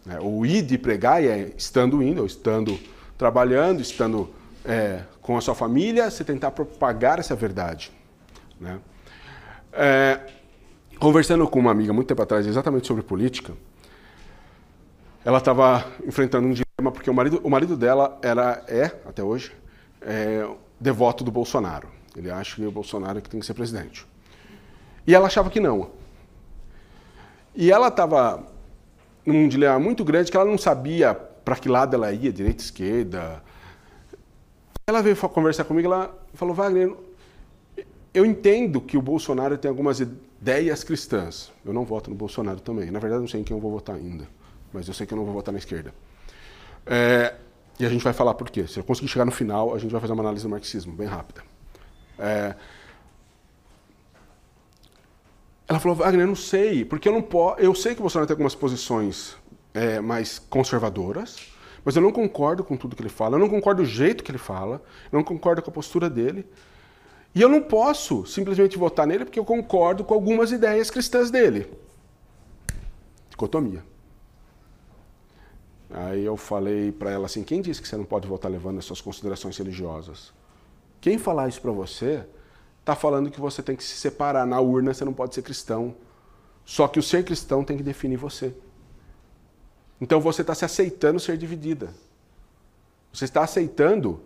É, 0.08 0.20
o 0.20 0.46
ir 0.46 0.62
de 0.62 0.78
pregar 0.78 1.20
é 1.24 1.52
estando 1.56 2.00
indo, 2.00 2.20
ou 2.20 2.26
estando 2.26 2.78
trabalhando, 3.18 3.80
estando 3.80 4.30
é, 4.64 5.02
com 5.20 5.36
a 5.36 5.40
sua 5.40 5.56
família, 5.56 6.08
você 6.08 6.22
tentar 6.22 6.52
propagar 6.52 7.18
essa 7.18 7.34
verdade. 7.34 7.90
Né? 8.60 8.78
É, 9.72 10.20
conversando 11.00 11.48
com 11.48 11.58
uma 11.58 11.72
amiga 11.72 11.92
muito 11.92 12.06
tempo 12.06 12.22
atrás, 12.22 12.46
exatamente 12.46 12.86
sobre 12.86 13.02
política, 13.02 13.52
ela 15.24 15.38
estava 15.38 15.84
enfrentando 16.06 16.46
um 16.46 16.52
dilema 16.52 16.92
porque 16.92 17.10
o 17.10 17.14
marido, 17.14 17.40
o 17.42 17.50
marido 17.50 17.76
dela 17.76 18.16
era, 18.22 18.64
é, 18.68 18.84
até 19.04 19.24
hoje, 19.24 19.50
é, 20.00 20.48
devoto 20.80 21.24
do 21.24 21.30
Bolsonaro. 21.30 21.88
Ele 22.16 22.30
acha 22.30 22.56
que 22.56 22.66
o 22.66 22.70
Bolsonaro 22.70 23.18
é 23.18 23.20
que 23.20 23.28
tem 23.28 23.40
que 23.40 23.46
ser 23.46 23.54
presidente. 23.54 24.06
E 25.06 25.14
ela 25.14 25.26
achava 25.26 25.50
que 25.50 25.60
não. 25.60 25.90
E 27.54 27.70
ela 27.70 27.88
estava 27.88 28.46
num 29.24 29.48
dilema 29.48 29.78
muito 29.78 30.04
grande 30.04 30.30
que 30.30 30.36
ela 30.36 30.46
não 30.46 30.58
sabia 30.58 31.14
para 31.14 31.56
que 31.56 31.68
lado 31.68 31.94
ela 31.94 32.12
ia, 32.12 32.32
direita, 32.32 32.62
esquerda. 32.62 33.42
Ela 34.86 35.02
veio 35.02 35.16
conversar 35.16 35.64
comigo, 35.64 35.86
ela 35.86 36.16
falou, 36.34 36.54
Wagner, 36.54 36.94
eu 38.12 38.24
entendo 38.24 38.80
que 38.80 38.96
o 38.96 39.02
Bolsonaro 39.02 39.58
tem 39.58 39.68
algumas 39.68 40.00
ideias 40.00 40.82
cristãs. 40.82 41.52
Eu 41.64 41.72
não 41.72 41.84
voto 41.84 42.08
no 42.08 42.16
Bolsonaro 42.16 42.60
também. 42.60 42.90
Na 42.90 42.98
verdade, 42.98 43.20
não 43.20 43.28
sei 43.28 43.40
em 43.40 43.44
quem 43.44 43.56
eu 43.56 43.60
vou 43.60 43.70
votar 43.70 43.96
ainda. 43.96 44.26
Mas 44.72 44.88
eu 44.88 44.94
sei 44.94 45.06
que 45.06 45.12
eu 45.12 45.18
não 45.18 45.24
vou 45.24 45.34
votar 45.34 45.52
na 45.52 45.58
esquerda. 45.58 45.92
É, 46.86 47.34
e 47.78 47.84
a 47.84 47.88
gente 47.88 48.02
vai 48.02 48.12
falar 48.12 48.34
por 48.34 48.50
quê. 48.50 48.66
Se 48.66 48.78
eu 48.78 48.84
conseguir 48.84 49.08
chegar 49.08 49.24
no 49.24 49.32
final, 49.32 49.74
a 49.74 49.78
gente 49.78 49.90
vai 49.90 50.00
fazer 50.00 50.12
uma 50.12 50.22
análise 50.22 50.42
do 50.42 50.48
marxismo, 50.48 50.92
bem 50.92 51.06
rápida. 51.06 51.42
É... 52.18 52.54
Ela 55.68 55.80
falou, 55.80 55.96
Wagner, 55.96 56.22
eu 56.22 56.28
não 56.28 56.36
sei, 56.36 56.84
porque 56.84 57.08
eu 57.08 57.12
não 57.12 57.22
posso. 57.22 57.60
Eu 57.60 57.74
sei 57.74 57.94
que 57.94 58.00
o 58.00 58.02
Bolsonaro 58.02 58.26
tem 58.26 58.34
algumas 58.34 58.54
posições 58.54 59.36
é, 59.74 60.00
mais 60.00 60.38
conservadoras, 60.38 61.48
mas 61.84 61.96
eu 61.96 62.02
não 62.02 62.12
concordo 62.12 62.62
com 62.62 62.76
tudo 62.76 62.94
que 62.94 63.02
ele 63.02 63.08
fala, 63.08 63.34
eu 63.34 63.40
não 63.40 63.48
concordo 63.48 63.82
do 63.82 63.88
jeito 63.88 64.22
que 64.22 64.30
ele 64.30 64.38
fala, 64.38 64.82
eu 65.12 65.16
não 65.16 65.24
concordo 65.24 65.60
com 65.60 65.70
a 65.70 65.72
postura 65.72 66.08
dele. 66.08 66.46
E 67.34 67.42
eu 67.42 67.48
não 67.48 67.60
posso 67.60 68.24
simplesmente 68.24 68.78
votar 68.78 69.06
nele 69.06 69.26
porque 69.26 69.38
eu 69.38 69.44
concordo 69.44 70.02
com 70.02 70.14
algumas 70.14 70.52
ideias 70.52 70.90
cristãs 70.90 71.30
dele. 71.30 71.70
Dicotomia. 73.28 73.84
Aí 75.90 76.24
eu 76.24 76.36
falei 76.36 76.92
para 76.92 77.10
ela 77.10 77.26
assim: 77.26 77.42
quem 77.42 77.60
disse 77.60 77.80
que 77.80 77.88
você 77.88 77.96
não 77.96 78.04
pode 78.04 78.26
votar 78.26 78.50
levando 78.50 78.78
as 78.78 78.84
suas 78.84 79.00
considerações 79.00 79.56
religiosas? 79.56 80.32
Quem 81.00 81.18
falar 81.18 81.48
isso 81.48 81.60
para 81.60 81.70
você 81.70 82.26
está 82.80 82.94
falando 82.94 83.30
que 83.30 83.40
você 83.40 83.62
tem 83.62 83.76
que 83.76 83.84
se 83.84 83.96
separar. 83.96 84.46
Na 84.46 84.60
urna 84.60 84.94
você 84.94 85.04
não 85.04 85.12
pode 85.12 85.34
ser 85.34 85.42
cristão. 85.42 85.94
Só 86.64 86.88
que 86.88 86.98
o 86.98 87.02
ser 87.02 87.24
cristão 87.24 87.64
tem 87.64 87.76
que 87.76 87.82
definir 87.82 88.16
você. 88.16 88.54
Então 90.00 90.20
você 90.20 90.42
está 90.42 90.54
se 90.54 90.64
aceitando 90.64 91.18
ser 91.18 91.36
dividida. 91.36 91.94
Você 93.12 93.24
está 93.24 93.42
aceitando 93.42 94.20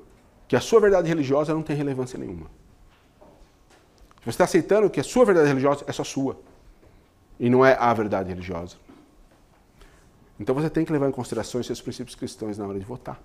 que 0.49 0.57
a 0.57 0.61
sua 0.61 0.81
verdade 0.81 1.09
religiosa 1.09 1.55
não 1.55 1.63
tem 1.63 1.77
relevância 1.77 2.19
nenhuma. 2.19 2.51
Você 4.23 4.31
está 4.31 4.45
aceitando 4.45 4.91
que 4.91 5.01
a 5.01 5.05
sua 5.05 5.25
verdade 5.25 5.49
religiosa 5.49 5.85
é 5.87 5.93
só 5.93 6.05
sua. 6.05 6.39
E 7.39 7.49
não 7.49 7.65
é 7.65 7.77
a 7.79 7.93
verdade 7.95 8.29
religiosa. 8.29 8.77
Então 10.41 10.55
você 10.55 10.71
tem 10.71 10.87
que 10.87 10.93
levar 10.93 11.07
em 11.07 11.13
consideração 11.13 11.61
esses 11.61 11.81
princípios 11.83 12.17
cristãos 12.17 12.57
na 12.57 12.67
hora 12.67 12.79
de 12.79 12.85
votar. 12.85 13.23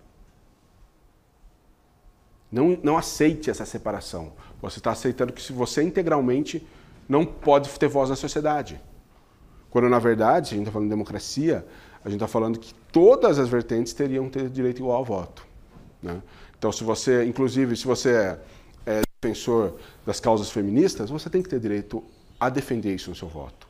Não, 2.51 2.77
não 2.83 2.97
aceite 2.97 3.49
essa 3.49 3.65
separação. 3.65 4.33
Você 4.61 4.79
está 4.79 4.91
aceitando 4.91 5.31
que 5.31 5.41
se 5.41 5.53
você 5.53 5.81
integralmente 5.81 6.67
não 7.07 7.25
pode 7.25 7.69
ter 7.79 7.87
voz 7.87 8.09
na 8.09 8.17
sociedade. 8.17 8.81
Quando, 9.69 9.89
na 9.89 9.99
verdade, 9.99 10.53
a 10.53 10.57
gente 10.57 10.61
está 10.61 10.71
falando 10.71 10.87
de 10.87 10.93
democracia, 10.93 11.65
a 12.03 12.09
gente 12.09 12.17
está 12.17 12.27
falando 12.27 12.59
que 12.59 12.73
todas 12.91 13.39
as 13.39 13.47
vertentes 13.47 13.93
teriam 13.93 14.29
ter 14.29 14.49
direito 14.49 14.79
igual 14.79 14.97
ao 14.97 15.05
voto. 15.05 15.45
Né? 16.01 16.21
Então, 16.57 16.71
se 16.71 16.83
você, 16.83 17.25
inclusive, 17.25 17.75
se 17.75 17.85
você 17.85 18.09
é, 18.09 18.39
é 18.85 19.01
defensor 19.21 19.75
das 20.05 20.19
causas 20.19 20.49
feministas, 20.49 21.09
você 21.09 21.29
tem 21.29 21.41
que 21.41 21.49
ter 21.49 21.59
direito 21.59 22.03
a 22.39 22.49
defender 22.49 22.93
isso 22.93 23.09
no 23.09 23.15
seu 23.15 23.27
voto. 23.27 23.67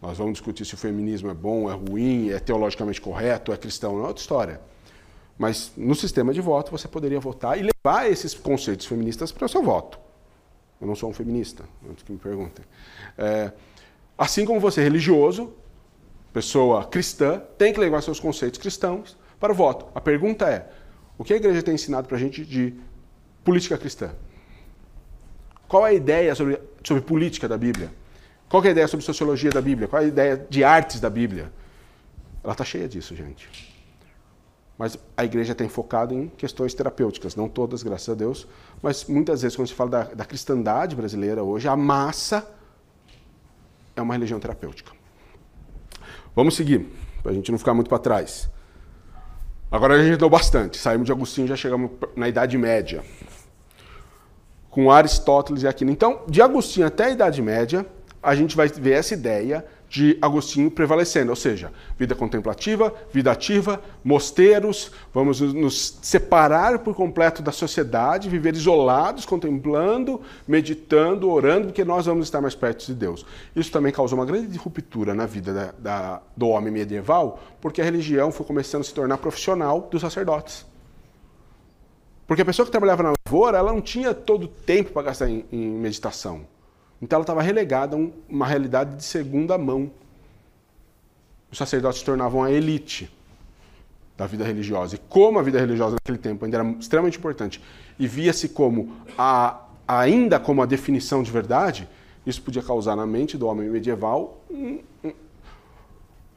Nós 0.00 0.16
vamos 0.16 0.34
discutir 0.34 0.64
se 0.64 0.74
o 0.74 0.76
feminismo 0.76 1.30
é 1.30 1.34
bom, 1.34 1.70
é 1.70 1.74
ruim, 1.74 2.30
é 2.30 2.38
teologicamente 2.38 3.00
correto, 3.00 3.52
é 3.52 3.56
cristão, 3.56 3.96
não 3.96 4.04
é 4.04 4.08
outra 4.08 4.20
história. 4.20 4.60
Mas 5.36 5.72
no 5.76 5.94
sistema 5.94 6.32
de 6.32 6.40
voto 6.40 6.70
você 6.70 6.86
poderia 6.86 7.20
votar 7.20 7.58
e 7.58 7.62
levar 7.62 8.10
esses 8.10 8.34
conceitos 8.34 8.86
feministas 8.86 9.32
para 9.32 9.46
o 9.46 9.48
seu 9.48 9.62
voto. 9.62 9.98
Eu 10.80 10.86
não 10.86 10.94
sou 10.94 11.10
um 11.10 11.12
feminista, 11.12 11.64
antes 11.88 12.04
que 12.04 12.12
me 12.12 12.18
perguntem. 12.18 12.64
É, 13.16 13.52
assim 14.16 14.44
como 14.44 14.60
você, 14.60 14.82
religioso, 14.82 15.52
pessoa 16.32 16.84
cristã, 16.84 17.42
tem 17.56 17.72
que 17.72 17.80
levar 17.80 18.02
seus 18.02 18.20
conceitos 18.20 18.60
cristãos 18.60 19.16
para 19.40 19.52
o 19.52 19.54
voto. 19.54 19.86
A 19.94 20.00
pergunta 20.00 20.48
é: 20.48 20.70
o 21.16 21.24
que 21.24 21.32
a 21.32 21.36
igreja 21.36 21.62
tem 21.62 21.74
ensinado 21.74 22.06
para 22.06 22.16
a 22.16 22.20
gente 22.20 22.44
de 22.44 22.74
política 23.44 23.76
cristã? 23.76 24.12
Qual 25.66 25.86
é 25.86 25.90
a 25.90 25.92
ideia 25.92 26.34
sobre, 26.34 26.60
sobre 26.84 27.02
política 27.02 27.48
da 27.48 27.58
Bíblia? 27.58 27.90
Qual 28.48 28.64
é 28.64 28.68
a 28.68 28.70
ideia 28.70 28.88
sobre 28.88 29.04
sociologia 29.04 29.50
da 29.50 29.60
Bíblia? 29.60 29.86
Qual 29.86 30.00
é 30.00 30.06
a 30.06 30.08
ideia 30.08 30.46
de 30.48 30.64
artes 30.64 31.00
da 31.00 31.10
Bíblia? 31.10 31.52
Ela 32.42 32.52
está 32.52 32.64
cheia 32.64 32.88
disso, 32.88 33.14
gente. 33.14 33.68
Mas 34.78 34.96
a 35.16 35.24
igreja 35.24 35.54
tem 35.54 35.68
focado 35.68 36.14
em 36.14 36.28
questões 36.28 36.72
terapêuticas, 36.72 37.34
não 37.34 37.48
todas, 37.48 37.82
graças 37.82 38.08
a 38.08 38.14
Deus, 38.14 38.46
mas 38.80 39.04
muitas 39.06 39.42
vezes, 39.42 39.56
quando 39.56 39.66
se 39.66 39.74
fala 39.74 39.90
da, 39.90 40.04
da 40.04 40.24
cristandade 40.24 40.94
brasileira 40.94 41.42
hoje, 41.42 41.66
a 41.66 41.76
massa 41.76 42.48
é 43.96 44.00
uma 44.00 44.14
religião 44.14 44.38
terapêutica. 44.38 44.92
Vamos 46.34 46.54
seguir, 46.54 46.86
para 47.22 47.32
a 47.32 47.34
gente 47.34 47.50
não 47.50 47.58
ficar 47.58 47.74
muito 47.74 47.88
para 47.88 47.98
trás. 47.98 48.48
Agora 49.70 49.94
a 49.94 50.04
gente 50.04 50.16
deu 50.16 50.30
bastante, 50.30 50.78
saímos 50.78 51.06
de 51.06 51.12
Agostinho 51.12 51.48
já 51.48 51.56
chegamos 51.56 51.90
na 52.14 52.28
Idade 52.28 52.56
Média. 52.56 53.02
Com 54.70 54.92
Aristóteles 54.92 55.64
e 55.64 55.66
Aquino. 55.66 55.90
Então, 55.90 56.22
de 56.28 56.40
Agostinho 56.40 56.86
até 56.86 57.06
a 57.06 57.10
Idade 57.10 57.42
Média, 57.42 57.84
a 58.22 58.34
gente 58.34 58.56
vai 58.56 58.68
ver 58.68 58.92
essa 58.92 59.14
ideia 59.14 59.64
de 59.88 60.18
Agostinho 60.20 60.70
prevalecendo, 60.70 61.30
ou 61.30 61.36
seja, 61.36 61.72
vida 61.98 62.14
contemplativa, 62.14 62.92
vida 63.10 63.32
ativa, 63.32 63.80
mosteiros, 64.04 64.92
vamos 65.14 65.40
nos 65.40 65.98
separar 66.02 66.80
por 66.80 66.94
completo 66.94 67.42
da 67.42 67.50
sociedade, 67.50 68.28
viver 68.28 68.54
isolados, 68.54 69.24
contemplando, 69.24 70.20
meditando, 70.46 71.30
orando, 71.30 71.68
porque 71.68 71.84
nós 71.84 72.04
vamos 72.04 72.26
estar 72.26 72.40
mais 72.40 72.54
perto 72.54 72.84
de 72.84 72.94
Deus. 72.94 73.24
Isso 73.56 73.72
também 73.72 73.90
causou 73.90 74.18
uma 74.18 74.26
grande 74.26 74.58
ruptura 74.58 75.14
na 75.14 75.24
vida 75.24 75.54
da, 75.54 75.72
da, 75.78 76.22
do 76.36 76.48
homem 76.48 76.72
medieval, 76.72 77.40
porque 77.60 77.80
a 77.80 77.84
religião 77.84 78.30
foi 78.30 78.44
começando 78.44 78.82
a 78.82 78.84
se 78.84 78.92
tornar 78.92 79.16
profissional 79.16 79.88
dos 79.90 80.02
sacerdotes. 80.02 80.66
Porque 82.26 82.42
a 82.42 82.44
pessoa 82.44 82.66
que 82.66 82.70
trabalhava 82.70 83.02
na 83.02 83.12
lavoura, 83.26 83.56
ela 83.56 83.72
não 83.72 83.80
tinha 83.80 84.12
todo 84.12 84.44
o 84.44 84.48
tempo 84.48 84.92
para 84.92 85.04
gastar 85.04 85.30
em, 85.30 85.46
em 85.50 85.70
meditação. 85.70 86.42
Então 87.00 87.16
ela 87.16 87.22
estava 87.22 87.42
relegada 87.42 87.96
a 87.96 88.08
uma 88.28 88.46
realidade 88.46 88.96
de 88.96 89.04
segunda 89.04 89.56
mão. 89.56 89.90
Os 91.50 91.58
sacerdotes 91.58 92.00
se 92.00 92.04
tornavam 92.04 92.42
a 92.42 92.50
elite 92.50 93.10
da 94.16 94.26
vida 94.26 94.44
religiosa. 94.44 94.96
E 94.96 94.98
como 95.08 95.38
a 95.38 95.42
vida 95.42 95.60
religiosa 95.60 95.94
naquele 95.94 96.18
tempo 96.18 96.44
ainda 96.44 96.58
era 96.58 96.68
extremamente 96.72 97.16
importante 97.16 97.62
e 97.98 98.06
via-se 98.06 98.48
como 98.48 98.92
a, 99.16 99.62
ainda 99.86 100.40
como 100.40 100.60
a 100.60 100.66
definição 100.66 101.22
de 101.22 101.30
verdade, 101.30 101.88
isso 102.26 102.42
podia 102.42 102.62
causar 102.62 102.96
na 102.96 103.06
mente 103.06 103.38
do 103.38 103.46
homem 103.46 103.70
medieval 103.70 104.40
um, 104.50 104.80
um, 105.04 105.12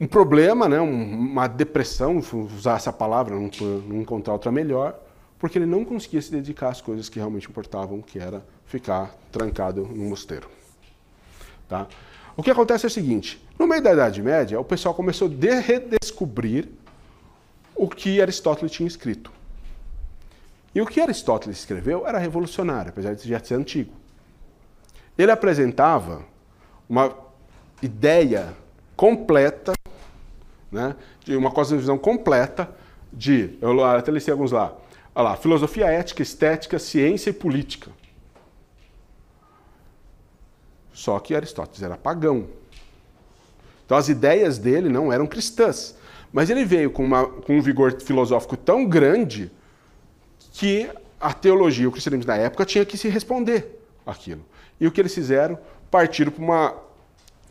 um 0.00 0.06
problema, 0.06 0.68
né? 0.68 0.80
uma 0.80 1.48
depressão, 1.48 2.22
usar 2.56 2.76
essa 2.76 2.92
palavra, 2.92 3.34
não, 3.34 3.50
não 3.86 4.00
encontrar 4.00 4.32
outra 4.32 4.52
melhor, 4.52 4.98
porque 5.42 5.58
ele 5.58 5.66
não 5.66 5.84
conseguia 5.84 6.22
se 6.22 6.30
dedicar 6.30 6.68
às 6.68 6.80
coisas 6.80 7.08
que 7.08 7.18
realmente 7.18 7.48
importavam, 7.48 8.00
que 8.00 8.16
era 8.16 8.44
ficar 8.64 9.12
trancado 9.32 9.82
no 9.82 10.04
mosteiro. 10.04 10.48
Tá? 11.68 11.88
O 12.36 12.44
que 12.44 12.50
acontece 12.52 12.86
é 12.86 12.88
o 12.88 12.90
seguinte: 12.90 13.44
no 13.58 13.66
meio 13.66 13.82
da 13.82 13.92
Idade 13.92 14.22
Média, 14.22 14.60
o 14.60 14.64
pessoal 14.64 14.94
começou 14.94 15.28
a 15.28 15.58
redescobrir 15.58 16.68
o 17.74 17.88
que 17.88 18.22
Aristóteles 18.22 18.70
tinha 18.70 18.86
escrito. 18.86 19.32
E 20.72 20.80
o 20.80 20.86
que 20.86 21.00
Aristóteles 21.00 21.58
escreveu 21.58 22.06
era 22.06 22.18
revolucionário, 22.18 22.90
apesar 22.90 23.12
de 23.12 23.28
já 23.28 23.42
ser 23.42 23.56
antigo. 23.56 23.92
Ele 25.18 25.32
apresentava 25.32 26.24
uma 26.88 27.16
ideia 27.82 28.54
completa, 28.94 29.72
né, 30.70 30.94
uma 31.30 31.50
cosmovisão 31.50 31.98
completa 31.98 32.70
de, 33.12 33.58
eu 33.60 33.84
até 33.84 34.12
listei 34.12 34.30
alguns 34.30 34.52
lá, 34.52 34.76
olha 35.14 35.30
lá, 35.30 35.36
filosofia 35.36 35.86
ética, 35.86 36.22
estética, 36.22 36.78
ciência 36.78 37.30
e 37.30 37.32
política. 37.32 37.90
Só 40.92 41.18
que 41.18 41.34
Aristóteles 41.34 41.82
era 41.82 41.96
pagão. 41.96 42.48
Então 43.84 43.96
as 43.96 44.08
ideias 44.08 44.58
dele 44.58 44.88
não 44.88 45.12
eram 45.12 45.26
cristãs. 45.26 45.96
Mas 46.32 46.48
ele 46.48 46.64
veio 46.64 46.90
com, 46.90 47.04
uma, 47.04 47.26
com 47.26 47.58
um 47.58 47.60
vigor 47.60 48.00
filosófico 48.00 48.56
tão 48.56 48.86
grande 48.86 49.50
que 50.52 50.88
a 51.20 51.32
teologia, 51.32 51.88
o 51.88 51.92
cristianismo 51.92 52.26
da 52.26 52.36
época, 52.36 52.64
tinha 52.64 52.84
que 52.84 52.96
se 52.96 53.08
responder 53.08 53.82
aquilo. 54.06 54.44
E 54.80 54.86
o 54.86 54.90
que 54.90 55.00
eles 55.00 55.14
fizeram? 55.14 55.58
Partiram 55.90 56.32
para 56.32 56.42
uma 56.42 56.74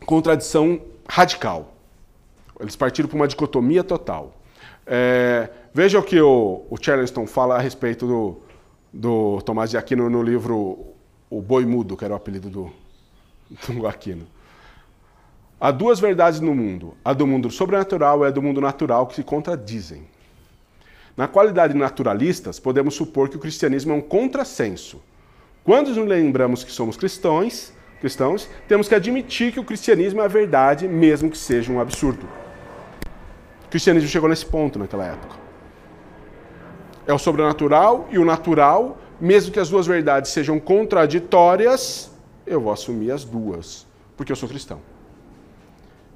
contradição 0.04 0.80
radical. 1.08 1.74
Eles 2.60 2.76
partiram 2.76 3.08
para 3.08 3.16
uma 3.16 3.28
dicotomia 3.28 3.82
total. 3.82 4.34
É, 4.86 5.48
veja 5.72 5.98
o 5.98 6.02
que 6.02 6.20
o, 6.20 6.64
o 6.70 6.76
Charleston 6.80 7.26
fala 7.26 7.56
a 7.56 7.60
respeito 7.60 8.06
do, 8.06 8.38
do 8.92 9.42
Tomás 9.42 9.70
de 9.70 9.76
Aquino 9.76 10.10
no 10.10 10.22
livro 10.22 10.78
O 11.30 11.40
Boi 11.40 11.64
Mudo, 11.64 11.96
que 11.96 12.04
era 12.04 12.14
o 12.14 12.16
apelido 12.16 12.50
do, 12.50 12.72
do 13.72 13.86
Aquino. 13.86 14.26
Há 15.60 15.70
duas 15.70 16.00
verdades 16.00 16.40
no 16.40 16.54
mundo: 16.54 16.94
a 17.04 17.12
do 17.12 17.26
mundo 17.26 17.50
sobrenatural 17.50 18.24
e 18.24 18.26
a 18.26 18.30
do 18.30 18.42
mundo 18.42 18.60
natural 18.60 19.06
que 19.06 19.14
se 19.14 19.22
contradizem. 19.22 20.02
Na 21.16 21.28
qualidade 21.28 21.74
de 21.74 21.78
naturalistas, 21.78 22.58
podemos 22.58 22.94
supor 22.94 23.28
que 23.28 23.36
o 23.36 23.38
cristianismo 23.38 23.92
é 23.92 23.94
um 23.94 24.00
contrassenso. 24.00 25.00
Quando 25.62 25.94
nos 25.94 26.08
lembramos 26.08 26.64
que 26.64 26.72
somos 26.72 26.96
cristãos, 26.96 27.72
cristãos, 28.00 28.48
temos 28.66 28.88
que 28.88 28.94
admitir 28.94 29.52
que 29.52 29.60
o 29.60 29.64
cristianismo 29.64 30.20
é 30.20 30.24
a 30.24 30.28
verdade, 30.28 30.88
mesmo 30.88 31.30
que 31.30 31.38
seja 31.38 31.70
um 31.70 31.78
absurdo. 31.78 32.26
O 33.66 33.68
cristianismo 33.68 34.08
chegou 34.08 34.28
nesse 34.28 34.46
ponto 34.46 34.78
naquela 34.78 35.06
época. 35.06 35.41
É 37.06 37.12
o 37.12 37.18
sobrenatural 37.18 38.08
e 38.10 38.18
o 38.18 38.24
natural, 38.24 38.98
mesmo 39.20 39.52
que 39.52 39.60
as 39.60 39.68
duas 39.68 39.86
verdades 39.86 40.30
sejam 40.30 40.60
contraditórias, 40.60 42.10
eu 42.46 42.60
vou 42.60 42.72
assumir 42.72 43.10
as 43.10 43.24
duas, 43.24 43.86
porque 44.16 44.32
eu 44.32 44.36
sou 44.36 44.48
cristão. 44.48 44.80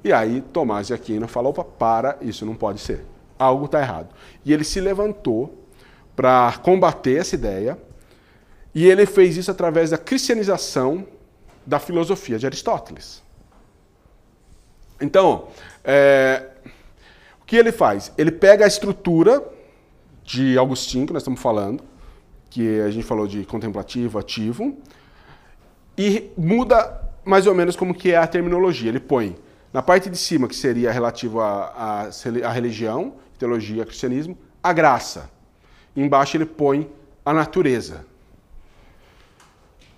E 0.03 0.13
aí 0.13 0.41
Tomás 0.41 0.87
de 0.87 0.93
Aquino 0.93 1.27
falou: 1.27 1.51
opa, 1.51 1.63
para, 1.63 2.17
isso 2.21 2.45
não 2.45 2.55
pode 2.55 2.79
ser. 2.79 3.05
Algo 3.37 3.65
está 3.65 3.81
errado. 3.81 4.09
E 4.45 4.53
ele 4.53 4.63
se 4.63 4.79
levantou 4.79 5.67
para 6.15 6.57
combater 6.63 7.19
essa 7.19 7.35
ideia 7.35 7.77
E 8.73 8.85
ele 8.85 9.05
fez 9.05 9.37
isso 9.37 9.49
através 9.49 9.89
da 9.89 9.97
cristianização 9.97 11.07
da 11.65 11.79
filosofia 11.79 12.37
de 12.37 12.45
Aristóteles. 12.45 13.23
Então, 15.01 15.47
é, 15.83 16.47
o 17.41 17.45
que 17.45 17.55
ele 17.55 17.71
faz? 17.71 18.11
Ele 18.17 18.31
pega 18.31 18.65
a 18.65 18.67
estrutura 18.67 19.43
de 20.27 20.59
Agostinho, 20.59 21.07
que 21.07 21.13
nós 21.13 21.21
estamos 21.21 21.39
falando, 21.39 21.81
que 22.49 22.81
a 22.81 22.91
gente 22.91 23.05
falou 23.05 23.25
de 23.25 23.45
contemplativo, 23.45 24.19
ativo, 24.19 24.77
e 25.97 26.29
muda 26.37 27.01
mais 27.23 27.47
ou 27.47 27.55
menos 27.55 27.77
como 27.77 27.95
que 27.95 28.11
é 28.11 28.17
a 28.17 28.27
terminologia. 28.27 28.89
Ele 28.89 28.99
põe 28.99 29.37
na 29.71 29.81
parte 29.81 30.09
de 30.09 30.17
cima, 30.17 30.49
que 30.49 30.55
seria 30.55 30.91
relativo 30.91 31.39
à, 31.39 32.09
religião, 32.53 33.13
teologia, 33.39 33.85
cristianismo, 33.85 34.37
a 34.61 34.73
graça. 34.73 35.31
Embaixo 35.95 36.35
ele 36.35 36.45
põe 36.45 36.91
a 37.25 37.33
natureza. 37.33 38.05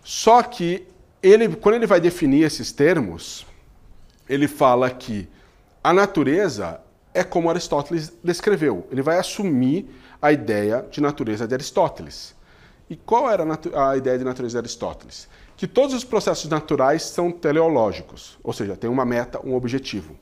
Só 0.03 0.43
que 0.43 0.87
ele, 1.23 1.55
quando 1.55 1.75
ele 1.75 1.87
vai 1.87 1.99
definir 1.99 2.43
esses 2.43 2.71
termos, 2.71 3.47
ele 4.27 4.47
fala 4.47 4.91
que 4.91 5.27
a 5.83 5.91
natureza 5.91 6.81
é 7.15 7.23
como 7.23 7.49
Aristóteles 7.49 8.13
descreveu. 8.23 8.87
Ele 8.91 9.01
vai 9.01 9.17
assumir 9.17 9.89
a 10.21 10.31
ideia 10.31 10.85
de 10.89 11.01
natureza 11.01 11.47
de 11.47 11.53
Aristóteles. 11.53 12.35
E 12.89 12.95
qual 12.95 13.29
era 13.29 13.43
a, 13.75 13.97
ideia 13.97 14.17
de 14.17 14.23
natureza 14.23 14.53
de 14.53 14.65
Aristóteles? 14.65 15.29
Que 15.55 15.67
todos 15.67 15.93
os 15.93 16.03
processos 16.03 16.49
naturais 16.49 17.03
são 17.03 17.31
teleológicos, 17.31 18.39
ou 18.43 18.51
seja, 18.51 18.75
tem 18.75 18.89
uma 18.89 19.05
meta, 19.05 19.39
um 19.45 19.55
objetivo. 19.55 20.15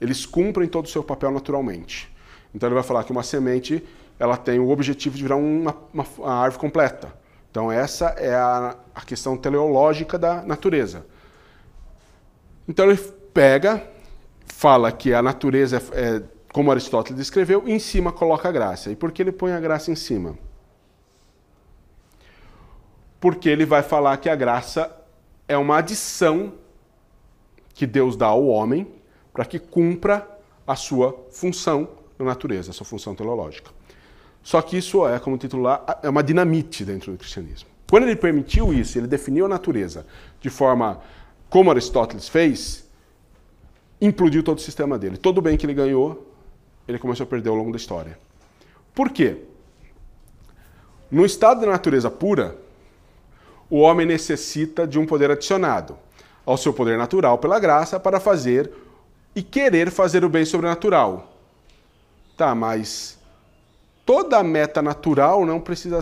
Eles 0.00 0.24
cumprem 0.24 0.68
todo 0.68 0.86
o 0.86 0.88
seu 0.88 1.02
papel 1.04 1.30
naturalmente. 1.30 2.14
Então 2.54 2.68
ele 2.68 2.74
vai 2.74 2.84
falar 2.84 3.04
que 3.04 3.12
uma 3.12 3.22
semente 3.22 3.84
ela 4.18 4.36
tem 4.36 4.58
o 4.58 4.70
objetivo 4.70 5.16
de 5.16 5.22
virar 5.22 5.36
uma, 5.36 5.76
uma, 5.92 6.06
uma 6.18 6.34
árvore 6.34 6.60
completa. 6.60 7.12
Então 7.50 7.70
essa 7.70 8.06
é 8.16 8.34
a, 8.34 8.76
a 8.94 9.02
questão 9.02 9.36
teleológica 9.36 10.18
da 10.18 10.42
natureza. 10.42 11.04
Então 12.68 12.88
ele 12.88 12.98
pega, 13.32 13.86
fala 14.46 14.90
que 14.90 15.12
a 15.12 15.22
natureza 15.22 15.82
é, 15.92 16.00
é 16.00 16.22
como 16.56 16.70
Aristóteles 16.70 17.18
descreveu, 17.18 17.68
em 17.68 17.78
cima 17.78 18.10
coloca 18.10 18.48
a 18.48 18.50
graça. 18.50 18.90
E 18.90 18.96
por 18.96 19.12
que 19.12 19.20
ele 19.20 19.30
põe 19.30 19.52
a 19.52 19.60
graça 19.60 19.90
em 19.90 19.94
cima? 19.94 20.38
Porque 23.20 23.46
ele 23.46 23.66
vai 23.66 23.82
falar 23.82 24.16
que 24.16 24.26
a 24.26 24.34
graça 24.34 24.90
é 25.46 25.58
uma 25.58 25.76
adição 25.76 26.54
que 27.74 27.86
Deus 27.86 28.16
dá 28.16 28.28
ao 28.28 28.46
homem 28.46 28.90
para 29.34 29.44
que 29.44 29.58
cumpra 29.58 30.26
a 30.66 30.74
sua 30.74 31.26
função 31.30 31.90
na 32.18 32.24
natureza, 32.24 32.70
a 32.70 32.72
sua 32.72 32.86
função 32.86 33.14
teológica. 33.14 33.70
Só 34.42 34.62
que 34.62 34.78
isso 34.78 35.06
é, 35.06 35.18
como 35.18 35.36
titular, 35.36 36.00
é 36.02 36.08
uma 36.08 36.22
dinamite 36.22 36.86
dentro 36.86 37.12
do 37.12 37.18
cristianismo. 37.18 37.68
Quando 37.86 38.04
ele 38.04 38.16
permitiu 38.16 38.72
isso, 38.72 38.96
ele 38.96 39.06
definiu 39.06 39.44
a 39.44 39.48
natureza 39.48 40.06
de 40.40 40.48
forma 40.48 41.02
como 41.50 41.70
Aristóteles 41.70 42.30
fez, 42.30 42.88
implodiu 44.00 44.42
todo 44.42 44.56
o 44.56 44.62
sistema 44.62 44.98
dele. 44.98 45.18
Todo 45.18 45.36
o 45.36 45.42
bem 45.42 45.58
que 45.58 45.66
ele 45.66 45.74
ganhou, 45.74 46.32
ele 46.86 46.98
começou 46.98 47.24
a 47.24 47.26
perder 47.26 47.48
ao 47.48 47.54
longo 47.54 47.70
da 47.70 47.76
história. 47.76 48.18
Por 48.94 49.10
quê? 49.10 49.38
No 51.10 51.24
estado 51.24 51.60
da 51.60 51.66
natureza 51.66 52.10
pura, 52.10 52.56
o 53.68 53.78
homem 53.78 54.06
necessita 54.06 54.86
de 54.86 54.98
um 54.98 55.06
poder 55.06 55.30
adicionado 55.30 55.96
ao 56.44 56.56
seu 56.56 56.72
poder 56.72 56.96
natural 56.96 57.38
pela 57.38 57.58
graça 57.58 57.98
para 57.98 58.20
fazer 58.20 58.72
e 59.34 59.42
querer 59.42 59.90
fazer 59.90 60.24
o 60.24 60.28
bem 60.28 60.44
sobrenatural. 60.44 61.32
Tá, 62.36 62.54
mas 62.54 63.18
toda 64.04 64.42
meta 64.42 64.80
natural 64.80 65.44
não 65.44 65.60
precisa 65.60 65.98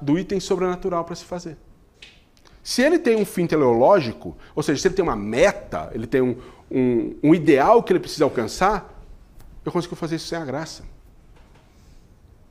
do 0.00 0.18
item 0.18 0.38
sobrenatural 0.38 1.04
para 1.04 1.16
se 1.16 1.24
fazer. 1.24 1.56
Se 2.62 2.80
ele 2.80 2.98
tem 2.98 3.16
um 3.16 3.24
fim 3.24 3.46
teleológico, 3.46 4.36
ou 4.54 4.62
seja, 4.62 4.80
se 4.80 4.88
ele 4.88 4.94
tem 4.94 5.02
uma 5.02 5.16
meta, 5.16 5.90
ele 5.92 6.06
tem 6.06 6.20
um, 6.20 6.36
um, 6.70 7.16
um 7.22 7.34
ideal 7.34 7.82
que 7.82 7.92
ele 7.92 7.98
precisa 7.98 8.24
alcançar, 8.24 8.91
eu 9.64 9.72
consigo 9.72 9.94
fazer 9.96 10.16
isso 10.16 10.26
sem 10.26 10.38
a 10.38 10.44
graça. 10.44 10.84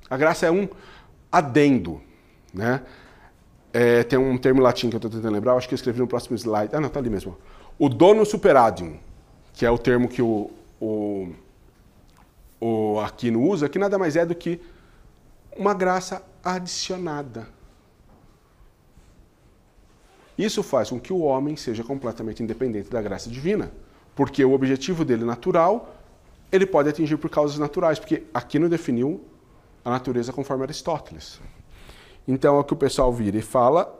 A 0.10 0.18
graça 0.18 0.46
é 0.46 0.52
um 0.52 0.68
adendo. 1.32 2.02
Né? 2.54 2.82
É, 3.74 4.04
tem 4.04 4.20
um 4.20 4.38
termo 4.38 4.62
latim 4.62 4.90
que 4.90 4.96
eu 4.96 4.98
estou 4.98 5.10
tentando 5.10 5.32
lembrar, 5.32 5.56
acho 5.56 5.68
que 5.68 5.74
eu 5.74 5.78
escrevi 5.78 6.00
no 6.00 6.08
próximo 6.08 6.36
slide. 6.38 6.76
Ah, 6.76 6.80
não, 6.80 6.88
está 6.88 7.00
ali 7.00 7.10
mesmo. 7.10 7.38
O 7.80 7.88
dono 7.88 8.26
superadium, 8.26 8.98
que 9.54 9.66
é 9.66 9.72
o 9.72 9.78
termo 9.78 10.08
que 10.08 10.22
o, 10.22 10.52
o, 10.80 11.34
o 12.60 13.00
Aquino 13.00 13.42
usa, 13.42 13.70
que 13.70 13.80
nada 13.80 13.98
mais 13.98 14.16
é 14.16 14.26
do 14.26 14.36
que 14.36 14.62
uma 15.56 15.74
graça 15.74 16.24
adicionada. 16.44 17.48
Isso 20.38 20.64
faz 20.64 20.90
com 20.90 21.00
que 21.00 21.14
o 21.14 21.20
homem 21.20 21.56
seja 21.56 21.84
completamente 21.84 22.42
independente 22.42 22.90
da 22.90 23.02
graça 23.02 23.30
divina, 23.30 23.72
porque 24.16 24.44
o 24.44 24.54
objetivo 24.54 25.06
dele 25.06 25.24
natural 25.24 25.96
ele 26.52 26.66
pode 26.66 26.90
atingir 26.90 27.18
por 27.18 27.30
causas 27.30 27.58
naturais, 27.58 27.98
porque 27.98 28.24
aqui 28.34 28.60
não 28.60 28.68
definiu 28.68 29.24
a 29.84 29.90
natureza 29.90 30.34
conforme 30.34 30.64
Aristóteles. 30.64 31.40
Então 32.28 32.58
é 32.58 32.60
o 32.60 32.64
que 32.64 32.74
o 32.74 32.78
pessoal 32.78 33.12
vira 33.12 33.38
e 33.38 33.42
fala 33.42 33.98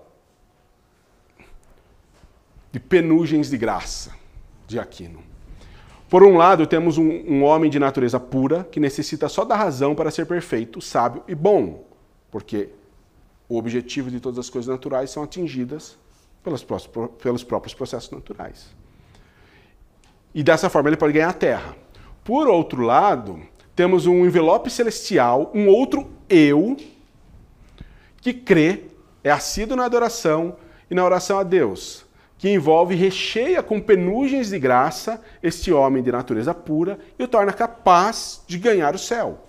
de 2.72 2.80
penugens 2.80 3.50
de 3.50 3.58
graça 3.58 4.12
de 4.68 4.80
Aquino. 4.80 5.24
Por 6.10 6.24
um 6.24 6.36
lado, 6.36 6.68
temos 6.68 6.98
um, 6.98 7.10
um, 7.10 7.44
homem 7.44 7.72
de 7.72 7.80
natureza 7.80 8.20
pura 8.20 8.66
que 8.66 8.80
necessita 8.80 9.30
só 9.30 9.46
da 9.46 9.56
razão 9.56 9.96
para 9.96 10.12
ser 10.12 10.26
perfeito, 10.26 10.82
sábio 10.82 11.24
e 11.28 11.34
bom, 11.34 11.86
porque 12.30 12.70
o 13.48 13.58
objetivo 13.58 14.12
de 14.12 14.20
todas 14.20 14.40
as 14.40 14.50
coisas 14.50 14.70
naturais 14.70 15.10
são 15.10 15.24
atingidas 15.24 15.98
pelos, 16.44 16.66
pelos 17.22 17.44
próprios 17.44 17.74
processos 17.74 18.12
naturais. 18.12 18.76
E 20.34 20.44
dessa 20.44 20.70
forma 20.70 20.90
ele 20.90 20.98
pode 20.98 21.14
ganhar 21.14 21.30
a 21.30 21.34
terra. 21.34 21.76
Por 22.24 22.48
outro 22.48 22.82
lado, 22.82 23.40
temos 23.76 24.06
um 24.06 24.26
envelope 24.26 24.70
celestial, 24.70 25.52
um 25.54 25.68
outro 25.68 26.12
eu, 26.30 26.78
que 28.22 28.34
crê, 28.34 28.84
é 29.24 29.32
assíduo 29.32 29.76
na 29.76 29.86
adoração 29.86 30.56
e 30.90 30.96
na 30.96 31.04
oração 31.04 31.40
a 31.40 31.44
Deus, 31.44 32.06
que 32.38 32.50
envolve 32.50 32.94
e 32.94 32.98
recheia 32.98 33.64
com 33.64 33.80
penugens 33.80 34.50
de 34.50 34.60
graça 34.60 35.22
este 35.42 35.72
homem 35.72 36.04
de 36.04 36.12
natureza 36.12 36.54
pura 36.54 37.00
e 37.18 37.24
o 37.24 37.28
torna 37.28 37.54
capaz 37.54 38.42
de 38.48 38.58
ganhar 38.58 38.94
o 38.94 39.00
céu. 39.00 39.40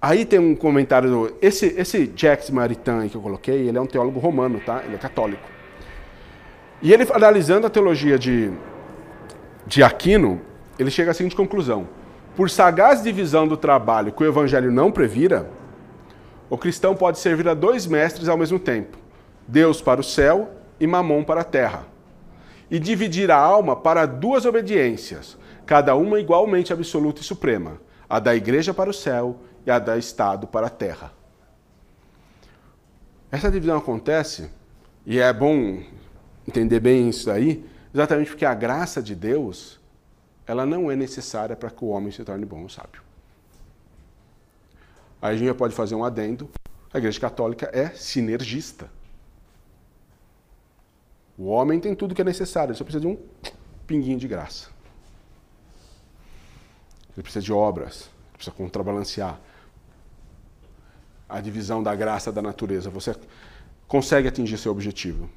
Aí 0.00 0.26
tem 0.26 0.38
um 0.38 0.54
comentário. 0.54 1.34
Esse, 1.40 1.66
esse 1.78 2.12
Jacques 2.14 2.50
Maritain 2.50 3.08
que 3.08 3.16
eu 3.16 3.22
coloquei, 3.22 3.68
ele 3.68 3.78
é 3.78 3.80
um 3.80 3.86
teólogo 3.86 4.20
romano, 4.20 4.60
tá? 4.60 4.82
Ele 4.84 4.96
é 4.96 4.98
católico. 4.98 5.53
E 6.84 6.92
ele, 6.92 7.08
analisando 7.14 7.66
a 7.66 7.70
teologia 7.70 8.18
de, 8.18 8.52
de 9.66 9.82
Aquino, 9.82 10.42
ele 10.78 10.90
chega 10.90 11.12
à 11.12 11.14
seguinte 11.14 11.34
conclusão: 11.34 11.88
por 12.36 12.50
sagaz 12.50 13.02
divisão 13.02 13.48
do 13.48 13.56
trabalho 13.56 14.12
que 14.12 14.22
o 14.22 14.26
evangelho 14.26 14.70
não 14.70 14.92
previra, 14.92 15.48
o 16.50 16.58
cristão 16.58 16.94
pode 16.94 17.18
servir 17.18 17.48
a 17.48 17.54
dois 17.54 17.86
mestres 17.86 18.28
ao 18.28 18.36
mesmo 18.36 18.58
tempo: 18.58 18.98
Deus 19.48 19.80
para 19.80 19.98
o 19.98 20.04
céu 20.04 20.50
e 20.78 20.86
Mamon 20.86 21.24
para 21.24 21.40
a 21.40 21.44
terra. 21.44 21.86
E 22.70 22.78
dividir 22.78 23.30
a 23.30 23.36
alma 23.36 23.74
para 23.74 24.04
duas 24.04 24.44
obediências, 24.44 25.38
cada 25.64 25.96
uma 25.96 26.20
igualmente 26.20 26.70
absoluta 26.70 27.22
e 27.22 27.24
suprema: 27.24 27.80
a 28.06 28.18
da 28.18 28.36
igreja 28.36 28.74
para 28.74 28.90
o 28.90 28.94
céu 28.94 29.40
e 29.66 29.70
a 29.70 29.78
da 29.78 29.96
Estado 29.96 30.46
para 30.46 30.66
a 30.66 30.70
terra. 30.70 31.12
Essa 33.32 33.50
divisão 33.50 33.78
acontece, 33.78 34.50
e 35.06 35.18
é 35.18 35.32
bom 35.32 35.82
entender 36.46 36.80
bem 36.80 37.08
isso 37.08 37.30
aí, 37.30 37.64
exatamente 37.92 38.30
porque 38.30 38.44
a 38.44 38.54
graça 38.54 39.02
de 39.02 39.14
Deus, 39.14 39.80
ela 40.46 40.66
não 40.66 40.90
é 40.90 40.96
necessária 40.96 41.56
para 41.56 41.70
que 41.70 41.84
o 41.84 41.88
homem 41.88 42.12
se 42.12 42.22
torne 42.24 42.44
bom 42.44 42.62
ou 42.62 42.68
sábio. 42.68 43.02
Aí 45.20 45.34
a 45.34 45.38
gente 45.38 45.54
pode 45.54 45.74
fazer 45.74 45.94
um 45.94 46.04
adendo. 46.04 46.50
A 46.92 46.98
Igreja 46.98 47.18
Católica 47.18 47.70
é 47.72 47.88
sinergista. 47.90 48.90
O 51.36 51.46
homem 51.46 51.80
tem 51.80 51.94
tudo 51.94 52.14
que 52.14 52.20
é 52.20 52.24
necessário, 52.24 52.70
ele 52.70 52.78
só 52.78 52.84
precisa 52.84 53.00
de 53.00 53.06
um 53.06 53.18
pinguinho 53.86 54.18
de 54.18 54.28
graça. 54.28 54.68
Ele 57.14 57.22
precisa 57.22 57.44
de 57.44 57.52
obras, 57.52 58.02
ele 58.02 58.34
precisa 58.34 58.54
contrabalancear 58.54 59.40
a 61.28 61.40
divisão 61.40 61.82
da 61.82 61.94
graça 61.94 62.30
da 62.30 62.42
natureza. 62.42 62.90
Você 62.90 63.16
consegue 63.88 64.28
atingir 64.28 64.58
seu 64.58 64.70
objetivo. 64.70 65.28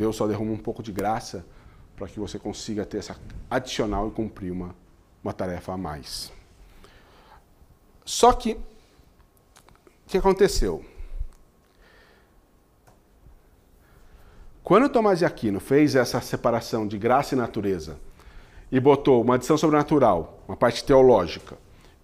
Deus 0.00 0.16
só 0.16 0.26
derrama 0.26 0.52
um 0.52 0.56
pouco 0.56 0.82
de 0.82 0.90
graça 0.90 1.44
para 1.94 2.08
que 2.08 2.18
você 2.18 2.38
consiga 2.38 2.86
ter 2.86 2.96
essa 2.96 3.18
adicional 3.50 4.08
e 4.08 4.10
cumprir 4.10 4.50
uma, 4.50 4.74
uma 5.22 5.30
tarefa 5.30 5.74
a 5.74 5.76
mais. 5.76 6.32
Só 8.02 8.32
que, 8.32 8.52
o 8.54 8.60
que 10.06 10.16
aconteceu? 10.16 10.82
Quando 14.64 14.88
Tomás 14.88 15.18
de 15.18 15.26
Aquino 15.26 15.60
fez 15.60 15.94
essa 15.94 16.18
separação 16.22 16.88
de 16.88 16.96
graça 16.96 17.34
e 17.34 17.38
natureza 17.38 17.98
e 18.72 18.80
botou 18.80 19.22
uma 19.22 19.34
adição 19.34 19.58
sobrenatural, 19.58 20.42
uma 20.48 20.56
parte 20.56 20.82
teológica, 20.82 21.58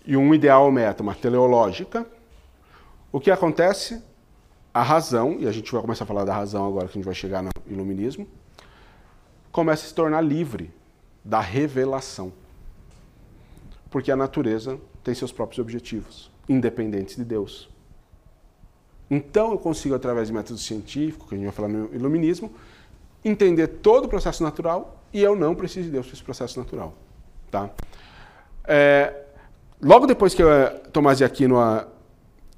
e 0.05 0.18
um 0.18 0.34
ideal 0.34 0.70
meta, 0.70 1.03
uma 1.03 1.14
teleológica, 1.14 2.07
O 3.11 3.18
que 3.18 3.30
acontece? 3.30 4.03
A 4.76 4.82
razão, 4.82 5.38
e 5.40 5.48
a 5.48 5.52
gente 5.52 5.72
vai 5.72 5.80
começar 5.80 6.04
a 6.04 6.06
falar 6.06 6.26
da 6.26 6.34
razão 6.34 6.66
agora 6.66 6.86
que 6.86 6.90
a 6.90 6.96
gente 6.96 7.06
vai 7.06 7.14
chegar 7.14 7.42
no 7.42 7.48
iluminismo, 7.66 8.28
começa 9.50 9.86
a 9.86 9.88
se 9.88 9.94
tornar 9.94 10.20
livre 10.20 10.70
da 11.24 11.40
revelação. 11.40 12.30
Porque 13.88 14.12
a 14.12 14.16
natureza 14.16 14.78
tem 15.02 15.14
seus 15.14 15.32
próprios 15.32 15.60
objetivos, 15.60 16.30
independentes 16.46 17.16
de 17.16 17.24
Deus. 17.24 17.70
Então 19.10 19.50
eu 19.52 19.58
consigo, 19.58 19.94
através 19.94 20.28
de 20.28 20.34
método 20.34 20.58
científico, 20.58 21.26
que 21.26 21.34
a 21.36 21.38
gente 21.38 21.46
vai 21.46 21.54
falar 21.54 21.68
no 21.68 21.94
iluminismo, 21.94 22.52
entender 23.24 23.68
todo 23.68 24.04
o 24.04 24.08
processo 24.08 24.42
natural 24.42 25.02
e 25.10 25.22
eu 25.22 25.34
não 25.34 25.54
preciso 25.54 25.86
de 25.86 25.92
Deus 25.92 26.04
para 26.04 26.12
esse 26.16 26.22
processo 26.22 26.58
natural. 26.58 26.92
Tá? 27.50 27.70
É, 28.62 29.24
logo 29.80 30.06
depois 30.06 30.34
que 30.34 30.42
Tomás 30.92 31.16
de 31.16 31.24
Aquino 31.24 31.56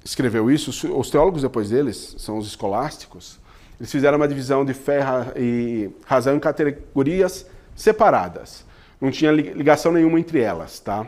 escreveu 0.09 0.49
isso, 0.49 0.71
os 0.97 1.09
teólogos 1.11 1.43
depois 1.43 1.69
deles, 1.69 2.15
são 2.17 2.39
os 2.39 2.47
escolásticos, 2.47 3.39
eles 3.79 3.91
fizeram 3.91 4.17
uma 4.17 4.27
divisão 4.27 4.65
de 4.65 4.73
fé 4.73 5.01
e 5.37 5.91
razão 6.03 6.35
em 6.35 6.39
categorias 6.39 7.45
separadas. 7.75 8.65
Não 8.99 9.11
tinha 9.11 9.31
ligação 9.31 9.91
nenhuma 9.91 10.19
entre 10.19 10.41
elas, 10.41 10.79
tá? 10.79 11.07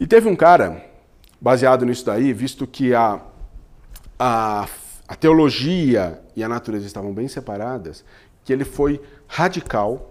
E 0.00 0.06
teve 0.06 0.28
um 0.28 0.34
cara, 0.34 0.84
baseado 1.40 1.86
nisso 1.86 2.04
daí, 2.04 2.32
visto 2.32 2.66
que 2.66 2.92
a, 2.92 3.20
a, 4.18 4.68
a 5.06 5.14
teologia 5.14 6.20
e 6.34 6.42
a 6.42 6.48
natureza 6.48 6.86
estavam 6.86 7.14
bem 7.14 7.28
separadas, 7.28 8.04
que 8.44 8.52
ele 8.52 8.64
foi 8.64 9.00
radical 9.28 10.10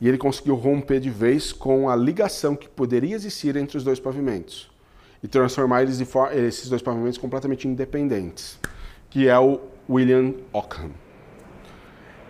e 0.00 0.08
ele 0.08 0.18
conseguiu 0.18 0.56
romper 0.56 0.98
de 0.98 1.08
vez 1.08 1.52
com 1.52 1.88
a 1.88 1.94
ligação 1.94 2.56
que 2.56 2.68
poderia 2.68 3.14
existir 3.14 3.54
entre 3.54 3.78
os 3.78 3.84
dois 3.84 4.00
pavimentos 4.00 4.73
e 5.24 5.26
transformar 5.26 5.80
eles 5.80 5.98
esses 6.34 6.68
dois 6.68 6.82
pavimentos 6.82 7.16
completamente 7.16 7.66
independentes, 7.66 8.58
que 9.08 9.26
é 9.26 9.38
o 9.38 9.58
William 9.88 10.34
Ockham. 10.52 10.90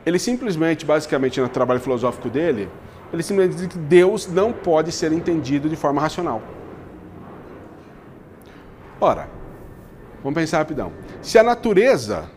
Ele 0.07 0.17
simplesmente, 0.17 0.87
basicamente, 0.87 1.41
no 1.41 1.49
trabalho 1.49 1.81
filosófico 1.81 2.31
dele, 2.31 2.71
ele 3.13 3.21
simplesmente 3.25 3.59
diz 3.59 3.67
que 3.67 3.79
Deus 3.79 4.29
não 4.29 4.53
pode 4.53 4.93
ser 4.93 5.11
entendido 5.11 5.69
de 5.69 5.75
forma 5.75 6.01
racional. 6.01 6.41
Ora, 9.01 9.29
vamos 10.23 10.39
pensar 10.39 10.59
rapidão. 10.59 10.93
Se 11.21 11.37
a 11.37 11.43
natureza 11.43 12.31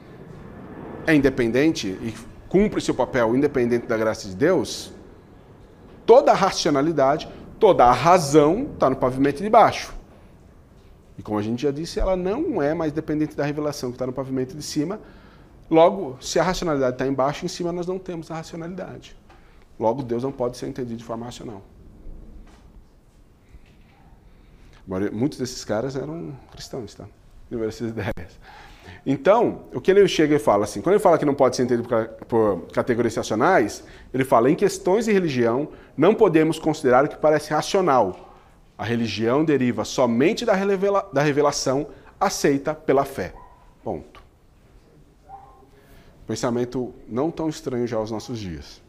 é 1.05 1.13
independente 1.13 1.87
e 1.87 2.15
cumpre 2.49 2.81
seu 2.81 2.95
papel 2.95 3.35
independente 3.35 3.85
da 3.85 3.95
graça 3.95 4.27
de 4.27 4.35
Deus, 4.35 4.91
toda 6.03 6.31
a 6.31 6.35
racionalidade, 6.35 7.29
toda 7.59 7.85
a 7.85 7.91
razão 7.91 8.71
está 8.73 8.89
no 8.89 8.95
pavimento 8.95 9.43
de 9.43 9.49
baixo. 9.51 9.96
E 11.17 11.23
como 11.23 11.39
a 11.39 11.41
gente 11.41 11.63
já 11.63 11.71
disse, 11.71 11.99
ela 11.99 12.15
não 12.15 12.61
é 12.61 12.73
mais 12.73 12.91
dependente 12.91 13.35
da 13.35 13.43
revelação 13.43 13.89
que 13.89 13.95
está 13.95 14.05
no 14.05 14.13
pavimento 14.13 14.55
de 14.55 14.61
cima. 14.61 14.99
Logo, 15.69 16.17
se 16.21 16.39
a 16.39 16.43
racionalidade 16.43 16.93
está 16.93 17.07
embaixo, 17.07 17.43
em 17.43 17.47
cima 17.47 17.71
nós 17.71 17.87
não 17.87 17.97
temos 17.97 18.29
a 18.29 18.35
racionalidade. 18.35 19.17
Logo, 19.79 20.03
Deus 20.03 20.23
não 20.23 20.31
pode 20.31 20.57
ser 20.57 20.67
entendido 20.67 20.97
de 20.97 21.03
forma 21.03 21.25
racional. 21.25 21.61
Muitos 25.11 25.37
desses 25.37 25.65
caras 25.65 25.95
eram 25.95 26.33
cristãos, 26.51 26.95
tá? 26.95 27.05
Essas 27.67 27.89
ideias. 27.89 28.39
Então, 29.05 29.63
o 29.73 29.81
que 29.81 29.91
ele 29.91 30.07
chega 30.07 30.35
e 30.35 30.39
fala 30.39 30.63
assim, 30.63 30.81
quando 30.81 30.95
ele 30.95 31.03
fala 31.03 31.17
que 31.17 31.25
não 31.25 31.33
pode 31.33 31.55
ser 31.55 31.63
entendido 31.63 31.87
por 32.27 32.67
categorias 32.73 33.15
racionais, 33.15 33.83
ele 34.13 34.23
fala, 34.23 34.49
em 34.49 34.55
questões 34.55 35.05
de 35.05 35.11
religião, 35.11 35.69
não 35.95 36.13
podemos 36.15 36.57
considerar 36.57 37.05
o 37.05 37.07
que 37.09 37.17
parece 37.17 37.53
racional, 37.53 38.26
a 38.77 38.85
religião 38.85 39.43
deriva 39.43 39.83
somente 39.83 40.45
da, 40.45 40.53
revela 40.53 41.09
da 41.11 41.21
revelação 41.21 41.87
aceita 42.19 42.73
pela 42.73 43.03
fé. 43.03 43.33
Ponto. 43.83 44.21
Pensamento 46.27 46.93
não 47.07 47.31
tão 47.31 47.49
estranho 47.49 47.87
já 47.87 47.97
aos 47.97 48.11
nossos 48.11 48.37
dias. 48.37 48.81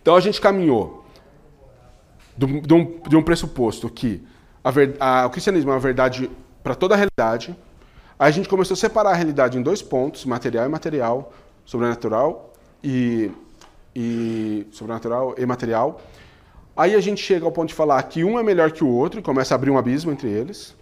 Então 0.00 0.16
a 0.16 0.20
gente 0.20 0.40
caminhou 0.40 1.04
de 2.36 2.74
um, 2.74 3.00
de 3.08 3.16
um 3.16 3.22
pressuposto 3.22 3.88
que 3.88 4.26
a 4.64 4.70
ver, 4.70 4.96
a, 5.00 5.26
o 5.26 5.30
cristianismo 5.30 5.70
é 5.70 5.74
uma 5.74 5.80
verdade 5.80 6.30
para 6.62 6.74
toda 6.74 6.94
a 6.94 6.96
realidade. 6.96 7.56
Aí 8.18 8.28
a 8.28 8.30
gente 8.30 8.48
começou 8.48 8.74
a 8.74 8.76
separar 8.76 9.10
a 9.10 9.14
realidade 9.14 9.58
em 9.58 9.62
dois 9.62 9.82
pontos, 9.82 10.24
material 10.24 10.66
e 10.66 10.68
material, 10.68 11.32
sobrenatural 11.64 12.52
e, 12.82 13.30
e 13.94 14.66
sobrenatural 14.70 15.34
e 15.36 15.44
material. 15.44 16.00
Aí 16.76 16.94
a 16.94 17.00
gente 17.00 17.22
chega 17.22 17.44
ao 17.44 17.52
ponto 17.52 17.68
de 17.68 17.74
falar 17.74 18.02
que 18.04 18.24
um 18.24 18.38
é 18.38 18.42
melhor 18.42 18.72
que 18.72 18.82
o 18.82 18.88
outro 18.88 19.20
e 19.20 19.22
começa 19.22 19.54
a 19.54 19.56
abrir 19.56 19.70
um 19.70 19.76
abismo 19.76 20.10
entre 20.10 20.28
eles. 20.28 20.74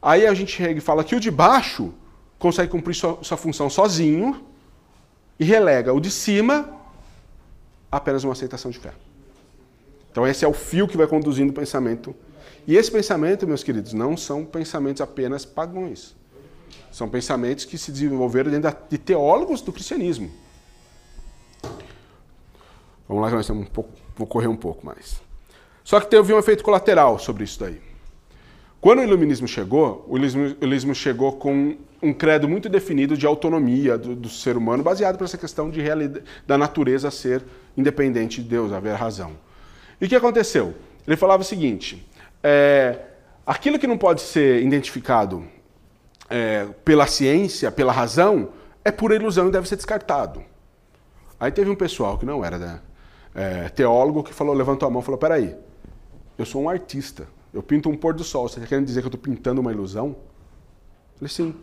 Aí 0.00 0.26
a 0.26 0.32
gente 0.32 0.52
chega 0.52 0.78
e 0.78 0.80
fala 0.80 1.02
que 1.02 1.16
o 1.16 1.20
de 1.20 1.30
baixo 1.30 1.92
consegue 2.38 2.70
cumprir 2.70 2.94
sua, 2.94 3.18
sua 3.22 3.36
função 3.36 3.68
sozinho 3.68 4.44
e 5.40 5.44
relega 5.44 5.92
o 5.92 6.00
de 6.00 6.10
cima 6.10 6.70
apenas 7.90 8.22
uma 8.22 8.32
aceitação 8.32 8.70
de 8.70 8.78
fé. 8.78 8.92
Então 10.12 10.26
esse 10.26 10.44
é 10.44 10.48
o 10.48 10.52
fio 10.52 10.86
que 10.86 10.96
vai 10.96 11.06
conduzindo 11.06 11.50
o 11.50 11.52
pensamento. 11.52 12.14
E 12.66 12.76
esse 12.76 12.90
pensamento, 12.90 13.46
meus 13.46 13.64
queridos, 13.64 13.92
não 13.92 14.16
são 14.16 14.44
pensamentos 14.44 15.00
apenas 15.00 15.44
pagãos. 15.44 16.14
São 16.92 17.08
pensamentos 17.08 17.64
que 17.64 17.76
se 17.76 17.90
desenvolveram 17.90 18.50
dentro 18.50 18.74
de 18.88 18.98
teólogos 18.98 19.60
do 19.60 19.72
cristianismo. 19.72 20.30
Vamos 23.08 23.22
lá 23.22 23.28
que 23.28 23.34
nós 23.34 23.44
estamos 23.44 23.66
um 23.66 23.70
pouco 23.70 24.05
Vou 24.16 24.26
correr 24.26 24.48
um 24.48 24.56
pouco 24.56 24.84
mais. 24.84 25.20
Só 25.84 26.00
que 26.00 26.08
teve 26.08 26.32
um 26.32 26.38
efeito 26.38 26.64
colateral 26.64 27.18
sobre 27.18 27.44
isso 27.44 27.60
daí. 27.60 27.80
Quando 28.80 29.00
o 29.00 29.02
iluminismo 29.02 29.46
chegou, 29.46 30.04
o 30.08 30.16
iluminismo, 30.16 30.94
chegou 30.94 31.32
com 31.32 31.76
um 32.02 32.12
credo 32.12 32.48
muito 32.48 32.68
definido 32.68 33.16
de 33.16 33.26
autonomia 33.26 33.96
do, 33.96 34.14
do 34.14 34.28
ser 34.28 34.56
humano, 34.56 34.82
baseado 34.82 35.20
nessa 35.20 35.38
questão 35.38 35.70
de 35.70 35.80
da 36.46 36.58
natureza 36.58 37.10
ser 37.10 37.42
independente 37.76 38.42
de 38.42 38.48
Deus, 38.48 38.72
haver 38.72 38.94
razão. 38.94 39.32
E 40.00 40.06
o 40.06 40.08
que 40.08 40.14
aconteceu? 40.14 40.74
Ele 41.06 41.16
falava 41.16 41.42
o 41.42 41.44
seguinte: 41.44 42.06
é, 42.42 42.98
aquilo 43.46 43.78
que 43.78 43.86
não 43.86 43.98
pode 43.98 44.20
ser 44.22 44.62
identificado 44.62 45.44
é, 46.28 46.66
pela 46.84 47.06
ciência, 47.06 47.70
pela 47.70 47.92
razão, 47.92 48.50
é 48.84 48.90
pura 48.90 49.14
ilusão 49.14 49.48
e 49.48 49.50
deve 49.50 49.68
ser 49.68 49.76
descartado. 49.76 50.42
Aí 51.38 51.50
teve 51.50 51.70
um 51.70 51.74
pessoal 51.74 52.18
que 52.18 52.26
não 52.26 52.44
era 52.44 52.58
da, 52.58 52.80
é, 53.36 53.68
teólogo 53.68 54.22
que 54.22 54.32
falou, 54.32 54.54
levantou 54.54 54.88
a 54.88 54.90
mão 54.90 55.02
e 55.02 55.04
falou: 55.04 55.18
peraí, 55.18 55.54
eu 56.38 56.46
sou 56.46 56.62
um 56.62 56.70
artista, 56.70 57.28
eu 57.52 57.62
pinto 57.62 57.90
um 57.90 57.96
pôr 57.96 58.14
do 58.14 58.24
sol, 58.24 58.48
você 58.48 58.58
está 58.58 58.66
querendo 58.66 58.86
dizer 58.86 59.02
que 59.02 59.06
eu 59.06 59.14
estou 59.14 59.20
pintando 59.20 59.60
uma 59.60 59.70
ilusão? 59.70 60.08
Eu 60.08 61.18
falei: 61.18 61.28
sim. 61.28 61.54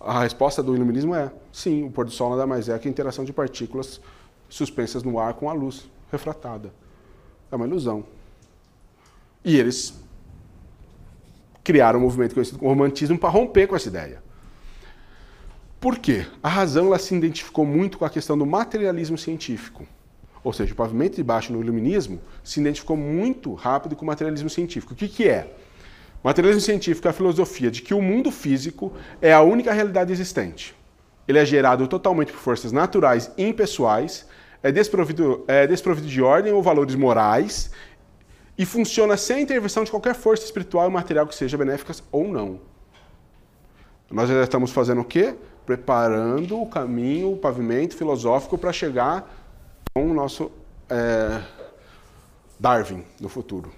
A 0.00 0.22
resposta 0.22 0.62
do 0.62 0.74
iluminismo 0.74 1.14
é: 1.14 1.30
sim, 1.52 1.84
o 1.84 1.90
pôr 1.90 2.06
do 2.06 2.10
sol 2.10 2.30
nada 2.30 2.46
mais 2.46 2.70
é 2.70 2.78
que 2.78 2.88
a 2.88 2.90
interação 2.90 3.26
de 3.26 3.32
partículas 3.32 4.00
suspensas 4.48 5.02
no 5.02 5.20
ar 5.20 5.34
com 5.34 5.50
a 5.50 5.52
luz 5.52 5.88
refratada. 6.10 6.72
É 7.52 7.56
uma 7.56 7.66
ilusão. 7.66 8.04
E 9.44 9.58
eles 9.58 9.94
criaram 11.62 11.98
um 11.98 12.02
movimento 12.02 12.32
conhecido 12.32 12.58
como 12.58 12.70
romantismo 12.70 13.18
para 13.18 13.28
romper 13.28 13.66
com 13.66 13.76
essa 13.76 13.88
ideia. 13.88 14.22
Por 15.78 15.98
quê? 15.98 16.26
A 16.42 16.48
razão 16.48 16.86
ela 16.86 16.98
se 16.98 17.14
identificou 17.14 17.66
muito 17.66 17.98
com 17.98 18.04
a 18.04 18.10
questão 18.10 18.36
do 18.36 18.46
materialismo 18.46 19.18
científico. 19.18 19.86
Ou 20.42 20.52
seja, 20.52 20.72
o 20.72 20.76
pavimento 20.76 21.16
de 21.16 21.22
baixo 21.22 21.52
no 21.52 21.60
iluminismo 21.60 22.20
se 22.42 22.60
identificou 22.60 22.96
muito 22.96 23.52
rápido 23.54 23.94
com 23.94 24.04
o 24.04 24.06
materialismo 24.06 24.48
científico. 24.48 24.94
O 24.94 24.96
que, 24.96 25.08
que 25.08 25.28
é? 25.28 25.52
O 26.22 26.28
materialismo 26.28 26.62
científico 26.62 27.06
é 27.06 27.10
a 27.10 27.14
filosofia 27.14 27.70
de 27.70 27.82
que 27.82 27.94
o 27.94 28.00
mundo 28.02 28.30
físico 28.30 28.92
é 29.20 29.32
a 29.32 29.42
única 29.42 29.72
realidade 29.72 30.12
existente. 30.12 30.74
Ele 31.26 31.38
é 31.38 31.44
gerado 31.44 31.86
totalmente 31.86 32.32
por 32.32 32.40
forças 32.40 32.72
naturais 32.72 33.30
e 33.36 33.44
impessoais, 33.44 34.26
é 34.62 34.70
desprovido, 34.70 35.44
é 35.46 35.66
desprovido 35.66 36.06
de 36.06 36.20
ordem 36.20 36.52
ou 36.52 36.62
valores 36.62 36.94
morais 36.94 37.70
e 38.58 38.66
funciona 38.66 39.16
sem 39.16 39.42
intervenção 39.42 39.84
de 39.84 39.90
qualquer 39.90 40.14
força 40.14 40.44
espiritual 40.44 40.88
e 40.88 40.92
material 40.92 41.26
que 41.26 41.34
seja 41.34 41.56
benéfica 41.56 41.94
ou 42.12 42.28
não. 42.28 42.60
Nós 44.10 44.28
já 44.28 44.42
estamos 44.42 44.70
fazendo 44.72 45.00
o 45.00 45.04
quê? 45.04 45.34
Preparando 45.64 46.60
o 46.60 46.66
caminho, 46.66 47.32
o 47.32 47.36
pavimento 47.36 47.96
filosófico 47.96 48.58
para 48.58 48.72
chegar 48.72 49.39
com 49.94 50.10
o 50.10 50.14
nosso 50.14 50.50
é, 50.88 51.42
Darwin 52.58 53.04
no 53.20 53.28
futuro. 53.28 53.72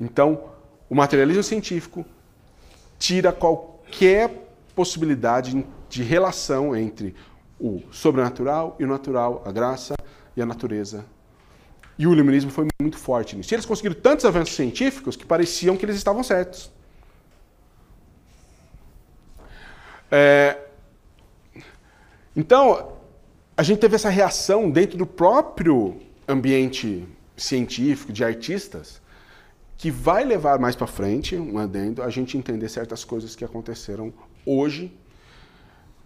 Então, 0.00 0.50
o 0.90 0.94
materialismo 0.94 1.42
científico 1.42 2.04
tira 2.98 3.32
qualquer 3.32 4.48
possibilidade 4.74 5.64
de 5.88 6.02
relação 6.02 6.74
entre 6.74 7.14
o 7.60 7.82
sobrenatural 7.92 8.76
e 8.78 8.84
o 8.84 8.88
natural, 8.88 9.42
a 9.46 9.52
graça 9.52 9.94
e 10.36 10.42
a 10.42 10.46
natureza. 10.46 11.04
E 11.96 12.06
o 12.06 12.12
iluminismo 12.12 12.50
foi 12.50 12.66
muito 12.80 12.98
forte 12.98 13.36
nisso. 13.36 13.52
E 13.52 13.54
eles 13.54 13.66
conseguiram 13.66 13.94
tantos 13.94 14.24
avanços 14.24 14.56
científicos 14.56 15.14
que 15.14 15.24
pareciam 15.24 15.76
que 15.76 15.84
eles 15.84 15.96
estavam 15.96 16.22
certos. 16.24 16.72
É, 20.10 20.58
então, 22.34 22.96
a 23.56 23.62
gente 23.62 23.78
teve 23.78 23.94
essa 23.94 24.08
reação 24.08 24.70
dentro 24.70 24.96
do 24.96 25.06
próprio 25.06 25.96
ambiente 26.26 27.06
científico, 27.36 28.12
de 28.12 28.24
artistas, 28.24 29.00
que 29.76 29.90
vai 29.90 30.24
levar 30.24 30.58
mais 30.58 30.76
para 30.76 30.86
frente, 30.86 31.36
um 31.36 31.58
adendo, 31.58 32.02
a 32.02 32.10
gente 32.10 32.38
entender 32.38 32.68
certas 32.68 33.04
coisas 33.04 33.34
que 33.34 33.44
aconteceram 33.44 34.12
hoje 34.46 34.96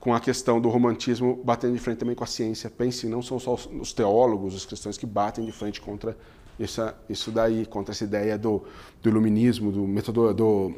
com 0.01 0.14
a 0.14 0.20
questão 0.20 0.61
do 0.61 0.68
romantismo 0.68 1.40
batendo 1.44 1.74
de 1.74 1.78
frente 1.78 1.99
também 1.99 2.14
com 2.14 2.24
a 2.24 2.26
ciência. 2.26 2.70
Pense, 2.70 3.07
não 3.07 3.22
são 3.22 3.38
só 3.38 3.55
os 3.55 3.92
teólogos, 3.92 4.55
os 4.55 4.64
cristãos 4.64 4.97
que 4.97 5.07
batem 5.07 5.44
de 5.44 5.53
frente 5.53 5.80
contra 5.80 6.16
essa, 6.59 6.97
isso 7.09 7.30
daí, 7.30 7.66
contra 7.66 7.92
essa 7.92 8.05
ideia 8.05 8.38
do, 8.38 8.64
do 9.03 9.09
iluminismo, 9.09 9.70
do, 9.70 9.86
metodo, 9.86 10.32
do 10.32 10.74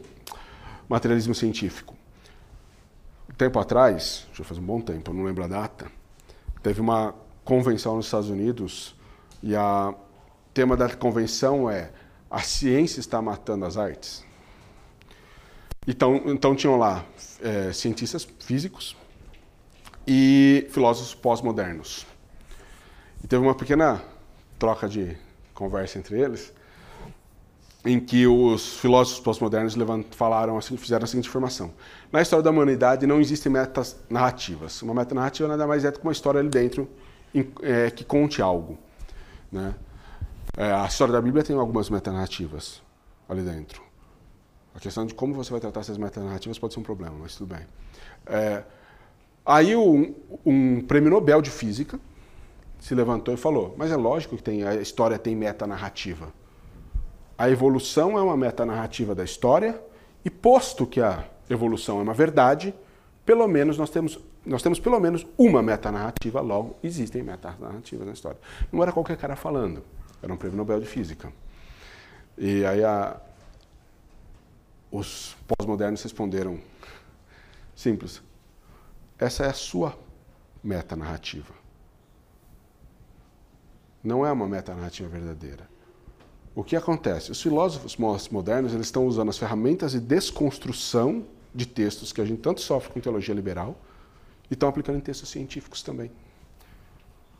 materialismo 0.89 1.35
científico. 1.35 1.95
Tempo 3.37 3.59
atrás, 3.59 4.27
já 4.33 4.43
faz 4.43 4.59
um 4.59 4.65
bom 4.65 4.81
tempo, 4.81 5.11
eu 5.11 5.15
não 5.15 5.25
lembro 5.25 5.45
a 5.45 5.47
data, 5.47 5.98
teve 6.63 6.81
uma 6.81 7.15
convenção 7.45 7.97
nos 7.97 8.07
Estados 8.07 8.31
Unidos 8.31 8.95
e 9.43 9.55
o 9.55 9.95
tema 10.53 10.77
da 10.77 10.89
convenção 10.95 11.71
é 11.71 11.91
a 12.31 12.41
ciência 12.41 13.01
está 13.01 13.23
matando 13.23 13.65
as 13.65 13.77
artes. 13.77 14.25
Então, 15.87 16.23
então 16.27 16.55
tinham 16.55 16.77
lá 16.77 17.05
é, 17.41 17.73
cientistas 17.73 18.29
físicos 18.41 18.95
e 20.07 20.67
filósofos 20.71 21.15
pós-modernos. 21.15 22.07
E 23.25 23.27
teve 23.27 23.43
uma 23.43 23.55
pequena 23.55 24.03
troca 24.59 24.89
de 24.89 25.17
conversa 25.55 25.99
entre 25.99 26.21
eles, 26.21 26.53
em 27.85 28.01
que 28.01 28.27
os 28.27 28.79
filósofos 28.79 29.21
pós-modernos 29.21 29.75
falaram 30.11 30.59
assim, 30.59 30.77
fizeram 30.77 31.05
a 31.05 31.07
seguinte 31.07 31.29
afirmação: 31.29 31.73
na 32.11 32.21
história 32.21 32.43
da 32.43 32.51
humanidade 32.51 33.07
não 33.07 33.21
existem 33.21 33.51
metas 33.51 33.97
narrativas. 34.11 34.83
Uma 34.83 34.95
meta 34.95 35.15
narrativa 35.15 35.49
nada 35.49 35.67
mais 35.67 35.85
é 35.85 35.91
do 35.91 35.99
que 35.99 36.05
uma 36.05 36.13
história 36.13 36.41
ali 36.41 36.49
dentro 36.49 36.89
é, 37.63 37.91
que 37.91 38.05
conte 38.05 38.43
algo, 38.43 38.79
né? 39.51 39.75
É, 40.57 40.73
a 40.73 40.87
história 40.87 41.13
da 41.13 41.21
Bíblia 41.21 41.45
tem 41.45 41.55
algumas 41.55 41.89
metanarrativas 41.89 42.83
ali 43.29 43.43
dentro. 43.43 43.83
A 44.75 44.81
questão 44.81 45.07
de 45.07 45.15
como 45.15 45.35
você 45.35 45.51
vai 45.51 45.61
tratar 45.61 45.81
essas 45.81 45.99
metanarrativas 45.99 46.59
pode 46.59 46.75
ser 46.75 46.81
um 46.81 46.83
problema, 46.83 47.15
mas 47.21 47.37
tudo 47.37 47.55
bem. 47.55 47.65
É, 48.27 48.63
aí 49.45 49.77
um, 49.77 50.15
um, 50.45 50.81
prêmio 50.81 51.11
Nobel 51.11 51.41
de 51.43 51.51
Física 51.51 52.01
se 52.81 52.95
levantou 52.95 53.35
e 53.35 53.37
falou, 53.37 53.75
mas 53.77 53.91
é 53.91 53.97
lógico 53.97 54.37
que 54.37 54.43
tem, 54.43 54.65
a 54.65 54.75
história 54.77 55.19
tem 55.19 55.37
metanarrativa. 55.37 56.33
A 57.39 57.49
evolução 57.49 58.19
é 58.19 58.21
uma 58.21 58.37
metanarrativa 58.37 59.15
da 59.15 59.23
história 59.23 59.81
e 60.25 60.29
posto 60.29 60.85
que 60.85 61.01
a 61.01 61.25
evolução 61.49 62.01
é 62.01 62.03
uma 62.03 62.13
verdade, 62.13 62.75
pelo 63.25 63.47
menos 63.47 63.79
nós 63.79 63.91
temos, 63.91 64.19
nós 64.45 64.61
temos 64.61 64.81
pelo 64.81 64.99
menos 64.99 65.25
uma 65.39 65.63
metanarrativa, 65.63 66.41
logo 66.41 66.77
existem 66.83 67.23
metanarrativas 67.23 68.05
na 68.05 68.13
história. 68.13 68.41
Não 68.73 68.83
era 68.83 68.91
qualquer 68.91 69.17
cara 69.17 69.37
falando. 69.37 69.85
Era 70.21 70.33
um 70.33 70.37
prêmio 70.37 70.57
Nobel 70.57 70.81
de 70.81 70.87
Física. 70.87 71.33
E 72.37 72.65
aí 72.65 72.83
a, 72.83 73.21
os 74.91 75.37
pós-modernos 75.47 76.03
responderam, 76.03 76.59
simples, 77.77 78.21
essa 79.17 79.45
é 79.45 79.49
a 79.49 79.55
sua 79.55 79.97
metanarrativa. 80.63 81.55
Não 84.03 84.27
é 84.27 84.33
uma 84.33 84.49
metanarrativa 84.49 85.09
verdadeira. 85.09 85.78
O 86.59 86.65
que 86.65 86.75
acontece? 86.75 87.31
Os 87.31 87.41
filósofos 87.41 87.97
modernos 87.97 88.75
eles 88.75 88.89
estão 88.89 89.07
usando 89.07 89.29
as 89.29 89.39
ferramentas 89.39 89.93
de 89.93 90.01
desconstrução 90.01 91.25
de 91.55 91.65
textos 91.65 92.13
que 92.13 92.21
a 92.21 92.25
gente 92.25 92.41
tanto 92.41 92.61
sofre 92.61 92.93
com 92.93 92.99
teologia 92.99 93.33
liberal 93.33 93.79
e 94.51 94.55
estão 94.55 94.69
aplicando 94.69 94.99
em 94.99 95.01
textos 95.01 95.29
científicos 95.29 95.85
também. 95.85 96.11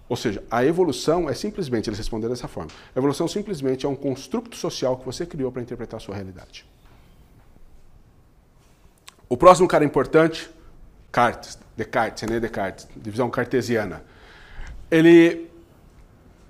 Ou 0.09 0.17
seja, 0.17 0.45
a 0.49 0.65
evolução 0.65 1.29
é 1.29 1.35
simplesmente, 1.35 1.89
eles 1.89 1.99
responderam 1.99 2.33
dessa 2.33 2.47
forma, 2.47 2.71
a 2.95 2.97
evolução 2.97 3.27
simplesmente 3.27 3.85
é 3.85 3.89
um 3.89 3.97
construto 3.97 4.55
social 4.55 4.97
que 4.97 5.05
você 5.05 5.27
criou 5.27 5.51
para 5.51 5.63
interpretar 5.63 5.97
a 5.97 6.01
sua 6.01 6.15
realidade. 6.15 6.65
O 9.29 9.37
próximo 9.37 9.67
cara 9.67 9.85
importante, 9.85 10.49
Descartes, 11.07 11.59
Descartes, 11.77 12.23
René 12.23 12.39
Descartes, 12.39 12.87
divisão 12.97 13.29
cartesiana. 13.29 14.05
Ele 14.89 15.51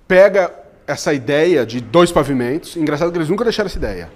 pega 0.07 0.68
essa 0.89 1.13
ideia 1.13 1.65
de 1.65 1.79
dois 1.79 2.11
pavimentos, 2.11 2.75
engraçado 2.75 3.11
que 3.11 3.17
eles 3.19 3.29
nunca 3.29 3.43
deixaram 3.43 3.67
essa 3.67 3.77
ideia, 3.77 4.09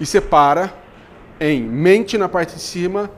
e 0.00 0.04
separa 0.04 0.74
em 1.40 1.62
mente 1.62 2.18
na 2.18 2.28
parte 2.28 2.56
de 2.56 2.60
cima 2.60 3.08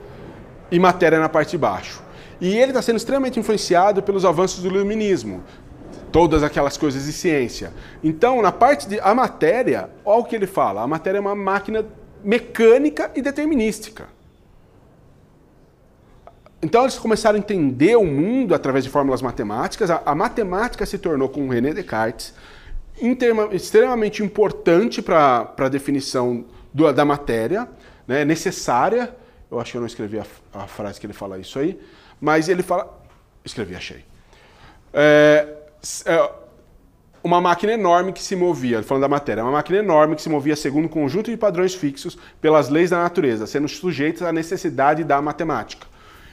e 0.71 0.79
matéria 0.79 1.19
na 1.19 1.29
parte 1.29 1.53
de 1.53 1.59
baixo. 1.59 2.03
E 2.39 2.55
ele 2.57 2.73
está 2.73 2.83
sendo 2.83 2.97
extremamente 2.97 3.41
influenciado 3.41 4.03
pelos 4.03 4.25
avanços 4.25 4.63
do 4.63 4.69
iluminismo, 4.69 5.43
todas 6.13 6.43
aquelas 6.43 6.77
coisas 6.77 7.07
de 7.07 7.13
ciência. 7.13 7.73
Então, 8.05 8.43
na 8.43 8.53
parte 8.53 8.87
de 8.87 9.01
a 9.01 9.15
matéria, 9.15 9.89
olha 10.05 10.21
o 10.21 10.25
que 10.25 10.37
ele 10.37 10.47
fala: 10.47 10.83
a 10.83 10.87
matéria 10.87 11.17
é 11.17 11.21
uma 11.21 11.35
máquina 11.35 11.87
mecânica 12.23 13.11
e 13.15 13.23
determinística. 13.23 14.09
Então 16.63 16.83
eles 16.83 16.99
começaram 16.99 17.37
a 17.37 17.39
entender 17.39 17.97
o 17.97 18.05
mundo 18.05 18.55
através 18.55 18.85
de 18.85 18.91
fórmulas 18.91 19.23
matemáticas. 19.23 19.91
A, 19.91 20.03
a 20.05 20.15
matemática 20.15 20.85
se 20.85 20.99
tornou, 20.99 21.31
com 21.31 21.49
René 21.49 21.73
Descartes, 21.73 22.35
extremamente 23.53 24.23
importante 24.23 25.01
para 25.01 25.55
a 25.57 25.69
definição 25.69 26.45
do, 26.73 26.93
da 26.93 27.05
matéria, 27.05 27.69
né, 28.07 28.25
necessária. 28.25 29.15
Eu 29.51 29.59
acho 29.59 29.73
que 29.73 29.77
eu 29.77 29.81
não 29.81 29.87
escrevi 29.87 30.19
a, 30.19 30.27
a 30.53 30.67
frase 30.67 31.01
que 31.01 31.07
ele 31.07 31.13
fala 31.13 31.39
isso 31.39 31.59
aí. 31.59 31.81
Mas 32.21 32.49
ele 32.49 32.63
fala. 32.63 33.01
Escrevi, 33.45 33.75
achei. 33.75 34.05
É, 34.93 35.49
é, 36.05 36.31
uma 37.23 37.41
máquina 37.41 37.73
enorme 37.73 38.13
que 38.13 38.23
se 38.23 38.35
movia, 38.35 38.83
falando 38.83 39.03
da 39.03 39.09
matéria, 39.09 39.43
uma 39.43 39.53
máquina 39.53 39.79
enorme 39.79 40.17
que 40.17 40.23
se 40.23 40.29
movia 40.29 40.57
segundo 40.57 40.87
um 40.87 40.89
conjunto 40.89 41.31
de 41.31 41.37
padrões 41.37 41.75
fixos 41.75 42.19
pelas 42.41 42.69
leis 42.69 42.91
da 42.91 43.03
natureza, 43.03 43.47
sendo 43.47 43.69
sujeitos 43.69 44.23
à 44.23 44.33
necessidade 44.33 45.05
da 45.05 45.21
matemática. 45.21 45.87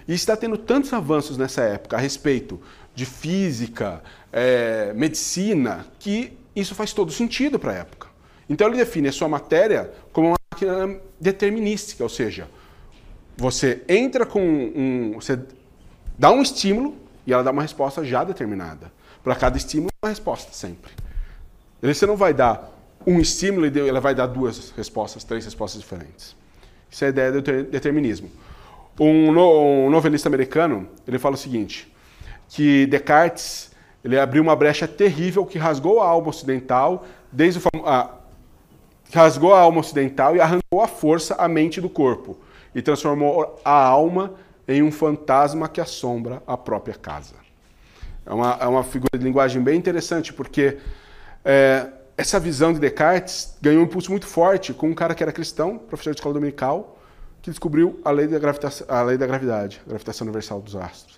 E 0.08 0.14
está 0.14 0.38
tendo 0.38 0.58
tantos 0.58 0.94
avanços 0.94 1.38
nessa 1.38 1.62
época 1.62 1.98
a 1.98 2.00
respeito 2.00 2.60
de 2.96 3.06
física, 3.06 4.02
é, 4.32 4.94
medicina, 4.96 5.86
que 6.00 6.38
isso 6.60 6.74
faz 6.76 6.94
todo 6.94 7.12
sentido 7.12 7.60
para 7.60 7.72
a 7.72 7.76
época. 7.76 8.08
Então 8.50 8.68
ele 8.68 8.78
define 8.78 9.10
a 9.10 9.12
sua 9.12 9.28
matéria 9.28 9.92
como 10.12 10.30
uma 10.30 10.38
máquina 10.52 11.00
determinística, 11.20 12.04
ou 12.04 12.10
seja, 12.10 12.48
você 13.36 13.84
entra 13.88 14.26
com 14.26 14.42
um. 14.42 15.14
Você 15.16 15.40
dá 16.18 16.32
um 16.32 16.42
estímulo 16.42 16.96
e 17.26 17.34
ela 17.34 17.44
dá 17.44 17.52
uma 17.52 17.62
resposta 17.62 18.04
já 18.04 18.24
determinada. 18.24 18.92
Para 19.24 19.36
cada 19.36 19.58
estímulo, 19.58 19.90
uma 20.04 20.10
resposta 20.10 20.52
sempre. 20.54 20.92
Você 21.82 22.06
não 22.06 22.16
vai 22.16 22.34
dar 22.34 22.74
um 23.06 23.20
estímulo 23.20 23.68
e 23.68 23.80
ela 23.88 24.02
vai 24.02 24.16
dar 24.16 24.26
duas 24.28 24.72
respostas, 24.72 25.24
três 25.24 25.46
respostas 25.46 25.82
diferentes. 25.82 26.36
Isso 26.90 27.04
é 27.04 27.08
a 27.08 27.10
ideia 27.10 27.32
do 27.32 27.42
determinismo. 27.42 28.32
Um, 29.00 29.32
no, 29.32 29.90
novelista 29.90 30.28
americano, 30.28 30.90
ele 31.08 31.20
fala 31.20 31.36
o 31.36 31.38
seguinte, 31.38 31.94
que 32.50 32.88
Descartes 32.88 33.67
ele 34.08 34.18
abriu 34.18 34.42
uma 34.42 34.56
brecha 34.56 34.88
terrível 34.88 35.46
que 35.46 35.58
rasgou 35.58 36.02
a 36.02 36.08
alma 36.08 36.30
ocidental, 36.30 37.06
desde 37.30 37.60
o 37.60 37.86
a, 37.86 38.10
rasgou 39.14 39.54
a 39.54 39.60
alma 39.60 39.82
ocidental 39.82 40.34
e 40.34 40.40
arrancou 40.40 40.82
à 40.82 40.88
força 40.88 41.36
a 41.36 41.46
mente 41.46 41.82
do 41.82 41.90
corpo 41.90 42.38
e 42.74 42.82
transformou 42.82 43.60
a 43.66 43.72
alma 43.72 44.34
em 44.66 44.82
um 44.82 44.94
fantasma 44.94 45.68
que 45.68 45.82
assombra 45.82 46.42
a 46.48 46.56
própria 46.56 46.96
casa. 46.96 47.36
É 48.26 48.34
uma, 48.34 48.58
é 48.62 48.68
uma 48.68 48.84
figura 48.84 49.18
de 49.18 49.24
linguagem 49.26 49.62
bem 49.62 49.78
interessante, 49.78 50.32
porque 50.32 50.78
é, 51.44 51.88
essa 52.18 52.40
visão 52.40 52.72
de 52.72 52.80
Descartes 52.80 53.58
ganhou 53.62 53.82
um 53.82 53.86
impulso 53.86 54.10
muito 54.10 54.26
forte 54.26 54.74
com 54.74 54.88
um 54.88 54.94
cara 54.94 55.14
que 55.14 55.22
era 55.22 55.34
cristão, 55.34 55.78
professor 55.78 56.12
de 56.12 56.20
escola 56.20 56.34
dominical, 56.34 56.98
que 57.42 57.50
descobriu 57.50 58.00
a 58.06 58.12
lei 58.12 58.26
da, 58.26 58.40
gravitação, 58.40 58.88
a 58.90 59.02
lei 59.02 59.18
da 59.18 59.28
gravidade, 59.28 59.82
a 59.86 59.90
gravitação 59.90 60.26
universal 60.26 60.62
dos 60.62 60.78
astros, 60.78 61.17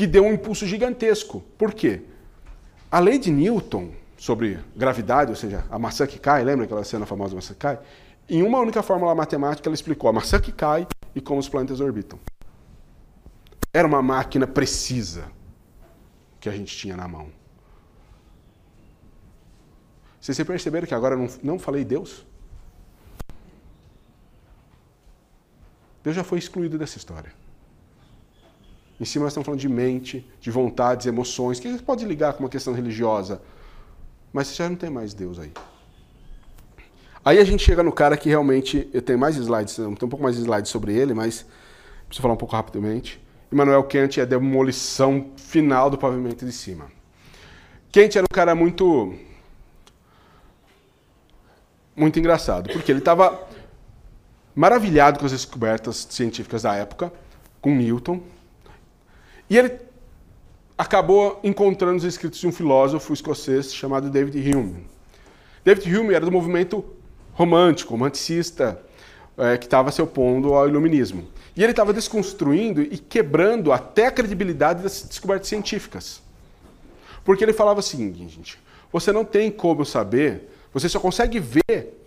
que 0.00 0.06
deu 0.06 0.24
um 0.24 0.32
impulso 0.32 0.66
gigantesco. 0.66 1.42
Por 1.58 1.74
quê? 1.74 2.00
A 2.90 2.98
lei 2.98 3.18
de 3.18 3.30
Newton 3.30 3.90
sobre 4.16 4.58
gravidade, 4.74 5.30
ou 5.30 5.36
seja, 5.36 5.62
a 5.70 5.78
maçã 5.78 6.06
que 6.06 6.18
cai, 6.18 6.42
lembra 6.42 6.64
aquela 6.64 6.82
cena 6.84 7.04
famosa 7.04 7.32
da 7.32 7.36
maçã 7.36 7.52
que 7.52 7.60
cai? 7.60 7.78
Em 8.26 8.42
uma 8.42 8.58
única 8.60 8.82
fórmula 8.82 9.14
matemática, 9.14 9.68
ela 9.68 9.74
explicou 9.74 10.08
a 10.08 10.12
maçã 10.14 10.40
que 10.40 10.52
cai 10.52 10.86
e 11.14 11.20
como 11.20 11.38
os 11.38 11.50
planetas 11.50 11.80
orbitam. 11.80 12.18
Era 13.74 13.86
uma 13.86 14.00
máquina 14.00 14.46
precisa 14.46 15.30
que 16.40 16.48
a 16.48 16.52
gente 16.52 16.74
tinha 16.74 16.96
na 16.96 17.06
mão. 17.06 17.28
Vocês 20.18 20.42
perceberam 20.44 20.86
que 20.86 20.94
agora 20.94 21.14
eu 21.14 21.18
não, 21.18 21.28
não 21.42 21.58
falei 21.58 21.84
Deus? 21.84 22.24
Deus 26.02 26.16
já 26.16 26.24
foi 26.24 26.38
excluído 26.38 26.78
dessa 26.78 26.96
história. 26.96 27.30
Em 29.00 29.04
cima 29.06 29.24
nós 29.24 29.32
estamos 29.32 29.46
falando 29.46 29.60
de 29.60 29.68
mente, 29.68 30.30
de 30.38 30.50
vontades, 30.50 31.06
emoções, 31.06 31.58
que 31.58 31.82
pode 31.82 32.04
ligar 32.04 32.34
com 32.34 32.40
uma 32.40 32.50
questão 32.50 32.74
religiosa. 32.74 33.40
Mas 34.30 34.48
você 34.48 34.56
já 34.56 34.68
não 34.68 34.76
tem 34.76 34.90
mais 34.90 35.14
Deus 35.14 35.38
aí. 35.38 35.50
Aí 37.24 37.38
a 37.38 37.44
gente 37.44 37.64
chega 37.64 37.82
no 37.82 37.92
cara 37.92 38.14
que 38.16 38.28
realmente. 38.28 38.88
Eu 38.92 39.00
tenho 39.00 39.18
mais 39.18 39.36
slides, 39.36 39.74
tem 39.74 39.86
um 39.86 39.94
pouco 39.94 40.22
mais 40.22 40.36
de 40.36 40.42
slides 40.42 40.70
sobre 40.70 40.94
ele, 40.94 41.14
mas 41.14 41.46
preciso 42.06 42.20
falar 42.20 42.34
um 42.34 42.36
pouco 42.36 42.54
rapidamente. 42.54 43.18
Immanuel 43.50 43.82
Kant 43.84 44.20
é 44.20 44.22
a 44.22 44.26
demolição 44.26 45.30
final 45.36 45.88
do 45.88 45.96
pavimento 45.96 46.44
de 46.44 46.52
cima. 46.52 46.86
Kant 47.90 48.16
era 48.16 48.24
um 48.24 48.34
cara 48.34 48.54
muito 48.54 49.14
muito 51.96 52.18
engraçado, 52.18 52.70
porque 52.72 52.92
ele 52.92 53.00
estava 53.00 53.48
maravilhado 54.54 55.18
com 55.18 55.26
as 55.26 55.32
descobertas 55.32 56.06
científicas 56.10 56.62
da 56.62 56.74
época, 56.74 57.12
com 57.60 57.74
Newton, 57.74 58.22
e 59.50 59.58
ele 59.58 59.78
acabou 60.78 61.40
encontrando 61.42 61.96
os 61.96 62.04
escritos 62.04 62.38
de 62.38 62.46
um 62.46 62.52
filósofo 62.52 63.12
escocês 63.12 63.74
chamado 63.74 64.08
David 64.08 64.38
Hume. 64.54 64.86
David 65.64 65.94
Hume 65.94 66.14
era 66.14 66.24
do 66.24 66.32
movimento 66.32 66.84
romântico, 67.34 67.90
romanticista, 67.90 68.80
é, 69.36 69.58
que 69.58 69.66
estava 69.66 69.90
se 69.90 70.00
opondo 70.00 70.54
ao 70.54 70.68
iluminismo. 70.68 71.26
E 71.56 71.62
ele 71.62 71.72
estava 71.72 71.92
desconstruindo 71.92 72.80
e 72.80 72.96
quebrando 72.96 73.72
até 73.72 74.06
a 74.06 74.10
credibilidade 74.10 74.82
das 74.82 75.02
descobertas 75.02 75.48
científicas. 75.48 76.22
Porque 77.24 77.44
ele 77.44 77.52
falava 77.52 77.82
seguinte, 77.82 78.28
gente, 78.28 78.58
você 78.92 79.12
não 79.12 79.24
tem 79.24 79.50
como 79.50 79.84
saber, 79.84 80.48
você 80.72 80.88
só 80.88 81.00
consegue 81.00 81.40
ver 81.40 81.98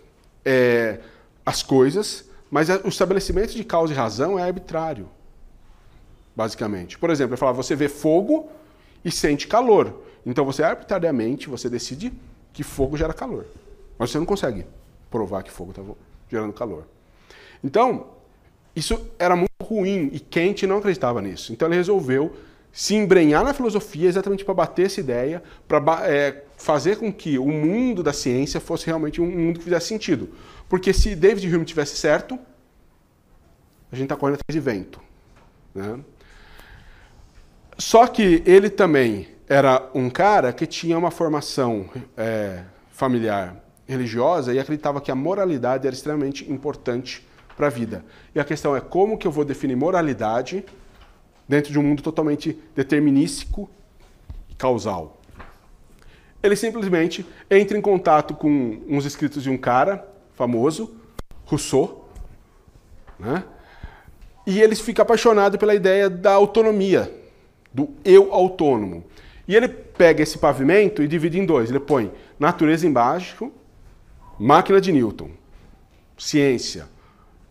é, 0.44 0.98
as 1.44 1.62
coisas, 1.62 2.24
mas 2.50 2.68
o 2.84 2.88
estabelecimento 2.88 3.54
de 3.54 3.64
causa 3.64 3.92
e 3.92 3.96
razão 3.96 4.38
é 4.38 4.42
arbitrário, 4.42 5.08
basicamente. 6.34 6.98
Por 6.98 7.10
exemplo, 7.10 7.34
ele 7.34 7.40
falava, 7.40 7.62
você 7.62 7.76
vê 7.76 7.88
fogo 7.88 8.48
e 9.04 9.10
sente 9.10 9.46
calor. 9.46 10.02
Então 10.24 10.44
você 10.44 10.62
arbitrariamente, 10.62 11.48
você 11.48 11.68
decide 11.68 12.12
que 12.52 12.62
fogo 12.62 12.96
gera 12.96 13.12
calor. 13.12 13.46
Mas 13.98 14.10
você 14.10 14.18
não 14.18 14.26
consegue 14.26 14.66
provar 15.10 15.42
que 15.42 15.50
fogo 15.50 15.70
está 15.70 15.82
gerando 16.30 16.52
calor. 16.52 16.84
Então, 17.62 18.08
isso 18.74 19.08
era 19.18 19.36
muito 19.36 19.50
ruim 19.62 20.10
e 20.12 20.20
Kant 20.20 20.66
não 20.66 20.78
acreditava 20.78 21.22
nisso. 21.22 21.52
Então 21.52 21.68
ele 21.68 21.76
resolveu 21.76 22.34
se 22.72 22.94
embrenhar 22.94 23.44
na 23.44 23.54
filosofia 23.54 24.08
exatamente 24.08 24.44
para 24.44 24.52
bater 24.52 24.86
essa 24.86 24.98
ideia, 24.98 25.42
para 25.68 26.08
é, 26.08 26.42
fazer 26.56 26.96
com 26.96 27.12
que 27.12 27.38
o 27.38 27.46
mundo 27.46 28.02
da 28.02 28.12
ciência 28.12 28.60
fosse 28.60 28.86
realmente 28.86 29.20
um 29.20 29.26
mundo 29.26 29.58
que 29.58 29.64
fizesse 29.64 29.86
sentido. 29.86 30.30
Porque 30.68 30.92
se 30.92 31.14
David 31.14 31.54
Hume 31.54 31.64
tivesse 31.64 31.96
certo, 31.96 32.36
a 33.92 33.94
gente 33.94 34.06
está 34.06 34.16
correndo 34.16 34.40
atrás 34.40 34.52
de 34.52 34.60
vento. 34.60 35.00
Né? 35.72 36.00
Só 37.76 38.06
que 38.06 38.42
ele 38.46 38.70
também 38.70 39.28
era 39.48 39.90
um 39.94 40.08
cara 40.08 40.52
que 40.52 40.66
tinha 40.66 40.96
uma 40.96 41.10
formação 41.10 41.88
é, 42.16 42.62
familiar 42.90 43.56
religiosa 43.86 44.54
e 44.54 44.58
acreditava 44.58 45.00
que 45.00 45.10
a 45.10 45.14
moralidade 45.14 45.86
era 45.86 45.94
extremamente 45.94 46.50
importante 46.50 47.26
para 47.56 47.66
a 47.66 47.70
vida. 47.70 48.04
E 48.34 48.40
a 48.40 48.44
questão 48.44 48.74
é 48.74 48.80
como 48.80 49.18
que 49.18 49.26
eu 49.26 49.30
vou 49.30 49.44
definir 49.44 49.76
moralidade 49.76 50.64
dentro 51.48 51.72
de 51.72 51.78
um 51.78 51.82
mundo 51.82 52.02
totalmente 52.02 52.58
determinístico 52.74 53.68
e 54.48 54.54
causal. 54.54 55.20
Ele 56.42 56.56
simplesmente 56.56 57.26
entra 57.50 57.76
em 57.76 57.80
contato 57.80 58.34
com 58.34 58.82
uns 58.88 59.04
escritos 59.04 59.42
de 59.42 59.50
um 59.50 59.56
cara 59.56 60.06
famoso, 60.34 60.94
Rousseau, 61.44 62.08
né? 63.18 63.44
e 64.46 64.60
ele 64.60 64.74
fica 64.74 65.02
apaixonado 65.02 65.58
pela 65.58 65.74
ideia 65.74 66.10
da 66.10 66.32
autonomia, 66.32 67.10
do 67.74 67.90
eu 68.04 68.32
autônomo. 68.32 69.04
E 69.46 69.54
ele 69.54 69.68
pega 69.68 70.22
esse 70.22 70.38
pavimento 70.38 71.02
e 71.02 71.08
divide 71.08 71.38
em 71.38 71.44
dois. 71.44 71.68
Ele 71.68 71.80
põe 71.80 72.10
natureza 72.38 72.86
embaixo, 72.86 73.52
máquina 74.38 74.80
de 74.80 74.92
Newton, 74.92 75.30
ciência, 76.16 76.88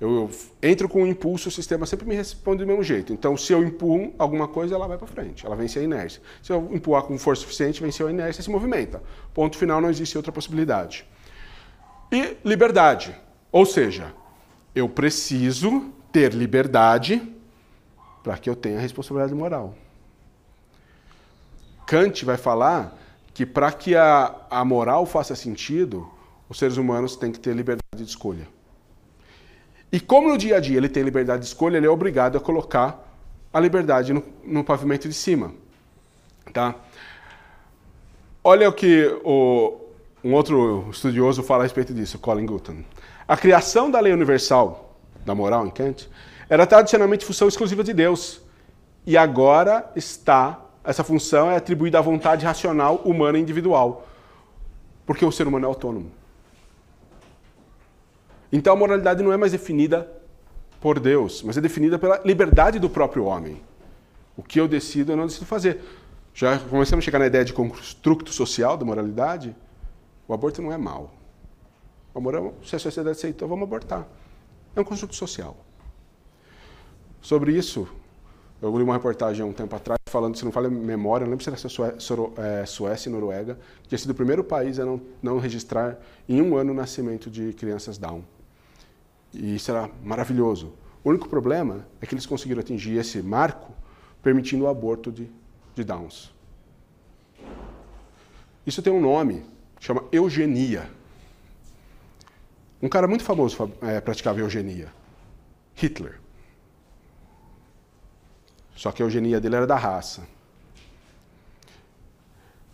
eu, 0.03 0.09
eu, 0.11 0.29
entro 0.61 0.89
com 0.89 1.03
um 1.03 1.07
impulso, 1.07 1.47
o 1.47 1.51
sistema 1.51 1.85
sempre 1.85 2.05
me 2.05 2.13
responde 2.13 2.61
do 2.61 2.67
mesmo 2.67 2.83
jeito. 2.83 3.13
Então, 3.13 3.37
se 3.37 3.53
eu 3.53 3.63
empurro 3.63 4.13
alguma 4.19 4.49
coisa, 4.49 4.75
ela 4.75 4.85
vai 4.85 4.97
para 4.97 5.07
frente, 5.07 5.45
ela 5.45 5.55
vence 5.55 5.79
a 5.79 5.81
inércia. 5.81 6.21
Se 6.41 6.51
eu 6.51 6.69
empurrar 6.73 7.03
com 7.03 7.17
força 7.17 7.43
suficiente, 7.43 7.81
venceu 7.81 8.07
a 8.07 8.11
inércia 8.11 8.41
e 8.41 8.43
se 8.43 8.49
movimenta. 8.49 9.01
Ponto 9.33 9.57
final, 9.57 9.79
não 9.79 9.89
existe 9.89 10.17
outra 10.17 10.29
possibilidade. 10.29 11.05
E 12.11 12.35
liberdade. 12.43 13.15
Ou 13.49 13.65
seja, 13.65 14.13
eu 14.75 14.89
preciso 14.89 15.93
ter 16.11 16.33
liberdade 16.33 17.21
para 18.21 18.37
que 18.37 18.49
eu 18.49 18.57
tenha 18.57 18.81
responsabilidade 18.81 19.33
moral. 19.33 19.73
Kant 21.85 22.25
vai 22.25 22.37
falar 22.37 22.97
que 23.33 23.45
para 23.45 23.71
que 23.71 23.95
a, 23.95 24.35
a 24.49 24.63
moral 24.63 25.05
faça 25.05 25.35
sentido, 25.35 26.09
os 26.47 26.57
seres 26.57 26.77
humanos 26.77 27.15
têm 27.15 27.31
que 27.31 27.39
ter 27.39 27.55
liberdade 27.55 27.81
de 27.95 28.03
escolha. 28.03 28.47
E 29.91 29.99
como 29.99 30.29
no 30.29 30.37
dia 30.37 30.57
a 30.57 30.59
dia 30.59 30.77
ele 30.77 30.89
tem 30.89 31.03
liberdade 31.03 31.41
de 31.41 31.47
escolha, 31.47 31.77
ele 31.77 31.85
é 31.85 31.89
obrigado 31.89 32.37
a 32.37 32.41
colocar 32.41 32.99
a 33.51 33.59
liberdade 33.59 34.13
no, 34.13 34.23
no 34.43 34.63
pavimento 34.63 35.07
de 35.07 35.13
cima. 35.13 35.53
Tá? 36.51 36.75
Olha 38.43 38.67
o 38.67 38.73
que 38.73 39.05
o, 39.23 39.79
um 40.23 40.33
outro 40.33 40.87
estudioso 40.91 41.43
fala 41.43 41.63
a 41.63 41.65
respeito 41.65 41.93
disso, 41.93 42.17
Colin 42.19 42.45
Gutton. 42.45 42.83
A 43.27 43.37
criação 43.37 43.89
da 43.89 43.99
lei 43.99 44.11
universal 44.11 44.97
da 45.25 45.33
moral 45.33 45.65
em 45.65 45.69
Kant 45.69 46.09
era 46.49 46.65
tradicionalmente 46.65 47.25
função 47.25 47.47
exclusiva 47.47 47.83
de 47.83 47.93
Deus. 47.93 48.41
E 49.05 49.17
agora 49.17 49.91
está, 49.95 50.59
essa 50.83 51.03
função 51.03 51.49
é 51.49 51.55
atribuída 51.55 51.99
à 51.99 52.01
vontade 52.01 52.45
racional 52.45 52.97
humana 53.05 53.37
individual. 53.37 54.07
Porque 55.05 55.25
o 55.25 55.31
ser 55.31 55.47
humano 55.47 55.65
é 55.65 55.67
autônomo. 55.67 56.11
Então 58.51 58.73
a 58.73 58.75
moralidade 58.75 59.23
não 59.23 59.31
é 59.31 59.37
mais 59.37 59.51
definida 59.51 60.09
por 60.79 60.99
Deus, 60.99 61.41
mas 61.41 61.57
é 61.57 61.61
definida 61.61 61.97
pela 61.97 62.21
liberdade 62.23 62.77
do 62.77 62.89
próprio 62.89 63.25
homem. 63.25 63.61
O 64.35 64.43
que 64.43 64.59
eu 64.59 64.67
decido, 64.67 65.11
eu 65.11 65.15
não 65.15 65.25
decido 65.25 65.45
fazer. 65.45 65.81
Já 66.33 66.57
começamos 66.59 67.03
a 67.03 67.05
chegar 67.05 67.19
na 67.19 67.27
ideia 67.27 67.45
de 67.45 67.53
construto 67.53 68.31
social 68.33 68.75
da 68.75 68.83
moralidade. 68.83 69.55
O 70.27 70.33
aborto 70.33 70.61
não 70.61 70.71
é 70.71 70.77
mal. 70.77 71.13
O 72.13 72.19
amor 72.19 72.35
é, 72.35 72.67
se 72.67 72.75
a 72.75 72.79
sociedade 72.79 73.17
aceitou, 73.17 73.47
vamos 73.47 73.63
abortar. 73.63 74.07
É 74.75 74.81
um 74.81 74.83
construto 74.83 75.15
social. 75.15 75.55
Sobre 77.21 77.53
isso, 77.53 77.87
eu 78.63 78.77
li 78.77 78.83
uma 78.83 78.93
reportagem 78.93 79.43
há 79.43 79.45
um 79.45 79.51
tempo 79.51 79.75
atrás 79.75 79.99
falando, 80.07 80.37
se 80.37 80.45
não 80.45 80.51
fala 80.51 80.69
memória, 80.69 81.25
não 81.25 81.31
lembro 81.31 81.43
se 81.43 81.49
era 81.49 81.57
Suécia, 81.57 82.65
Suécia 82.65 83.09
e 83.09 83.11
Noruega, 83.11 83.59
que 83.81 83.89
tinha 83.89 83.99
sido 83.99 84.11
o 84.11 84.15
primeiro 84.15 84.43
país 84.43 84.79
a 84.79 84.85
não, 84.85 85.01
não 85.21 85.37
registrar 85.37 85.99
em 86.29 86.41
um 86.41 86.55
ano 86.55 86.71
o 86.71 86.75
nascimento 86.75 87.29
de 87.29 87.51
crianças 87.53 87.97
Down. 87.97 88.23
E 89.33 89.55
isso 89.55 89.69
era 89.69 89.89
maravilhoso. 90.01 90.71
O 91.03 91.09
único 91.09 91.27
problema 91.27 91.85
é 91.99 92.05
que 92.05 92.13
eles 92.13 92.25
conseguiram 92.25 92.61
atingir 92.61 92.97
esse 92.97 93.21
marco 93.21 93.73
permitindo 94.21 94.63
o 94.63 94.67
aborto 94.67 95.11
de, 95.11 95.29
de 95.75 95.83
Downs. 95.83 96.33
Isso 98.65 98.81
tem 98.81 98.93
um 98.93 99.01
nome, 99.01 99.43
chama 99.79 100.05
eugenia. 100.09 100.89
Um 102.81 102.87
cara 102.87 103.07
muito 103.07 103.25
famoso 103.25 103.69
é, 103.81 103.99
praticava 103.99 104.39
eugenia, 104.39 104.93
Hitler. 105.75 106.22
Só 108.75 108.91
que 108.91 109.01
a 109.01 109.05
eugenia 109.05 109.39
dele 109.39 109.55
era 109.55 109.67
da 109.67 109.75
raça. 109.75 110.27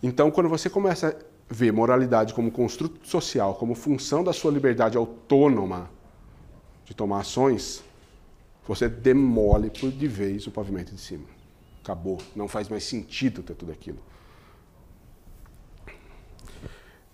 Então, 0.01 0.31
quando 0.31 0.49
você 0.49 0.69
começa 0.69 1.09
a 1.09 1.53
ver 1.53 1.71
moralidade 1.73 2.33
como 2.33 2.51
construto 2.51 3.07
social, 3.07 3.55
como 3.55 3.75
função 3.75 4.23
da 4.23 4.31
sua 4.31 4.51
liberdade 4.51 4.97
autônoma, 4.97 5.89
de 6.85 6.93
tomar 6.95 7.19
ações, 7.19 7.83
você 8.67 8.87
demole 8.87 9.69
por 9.69 9.91
de 9.91 10.07
vez 10.07 10.47
o 10.47 10.51
pavimento 10.51 10.93
de 10.93 11.01
cima. 11.01 11.25
Acabou. 11.83 12.19
Não 12.35 12.47
faz 12.47 12.69
mais 12.69 12.83
sentido 12.83 13.43
ter 13.43 13.55
tudo 13.55 13.71
aquilo. 13.71 13.99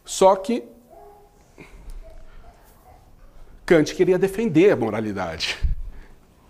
Só 0.04 0.36
que 0.36 0.64
Kant 3.66 3.96
queria 3.96 4.20
defender 4.20 4.72
a 4.72 4.76
moralidade. 4.76 5.58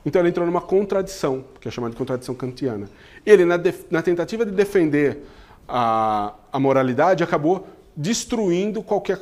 Então 0.05 0.21
ele 0.21 0.29
entrou 0.29 0.45
numa 0.45 0.61
contradição, 0.61 1.43
que 1.59 1.67
é 1.67 1.71
chamada 1.71 1.91
de 1.91 1.97
contradição 1.97 2.35
kantiana. 2.35 2.87
Ele, 3.25 3.43
na, 3.43 3.59
na 3.89 4.01
tentativa 4.01 4.45
de 4.45 4.51
defender 4.51 5.23
a, 5.67 6.33
a 6.51 6.59
moralidade, 6.59 7.23
acabou 7.23 7.67
destruindo 7.95 8.83
qualquer 8.83 9.19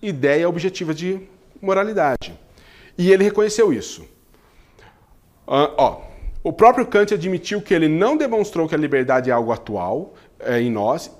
ideia 0.00 0.48
objetiva 0.48 0.94
de 0.94 1.20
moralidade. 1.60 2.38
E 2.96 3.10
ele 3.10 3.24
reconheceu 3.24 3.72
isso. 3.72 4.02
Uh, 5.46 5.72
ó, 5.76 6.02
o 6.42 6.52
próprio 6.52 6.86
Kant 6.86 7.12
admitiu 7.12 7.60
que 7.60 7.74
ele 7.74 7.88
não 7.88 8.16
demonstrou 8.16 8.68
que 8.68 8.74
a 8.74 8.78
liberdade 8.78 9.30
é 9.30 9.32
algo 9.32 9.52
atual 9.52 10.14
é, 10.38 10.60
em 10.60 10.70
nós 10.70 11.10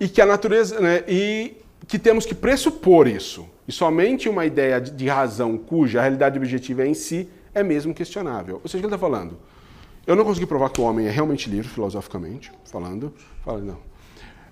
e 0.00 0.08
que 0.08 0.20
a 0.20 0.26
natureza 0.26 0.80
né, 0.80 1.04
e 1.06 1.56
que 1.86 1.98
temos 1.98 2.26
que 2.26 2.34
pressupor 2.34 3.06
isso. 3.06 3.48
E 3.68 3.72
somente 3.72 4.28
uma 4.28 4.44
ideia 4.44 4.80
de, 4.80 5.06
razão 5.06 5.56
cuja 5.56 6.00
realidade 6.00 6.38
objetiva 6.38 6.82
é 6.82 6.88
em 6.88 6.94
si 6.94 7.28
é 7.54 7.62
mesmo 7.62 7.94
questionável. 7.94 8.60
Ou 8.62 8.68
seja, 8.68 8.78
o 8.78 8.80
que 8.80 8.86
ele 8.86 8.94
está 8.94 8.98
falando? 8.98 9.38
Eu 10.06 10.16
não 10.16 10.24
consegui 10.24 10.46
provar 10.46 10.70
que 10.70 10.80
o 10.80 10.84
homem 10.84 11.06
é 11.06 11.10
realmente 11.10 11.48
livre, 11.48 11.68
filosoficamente, 11.68 12.50
falando. 12.64 13.14
Fala, 13.44 13.60
não. 13.60 13.78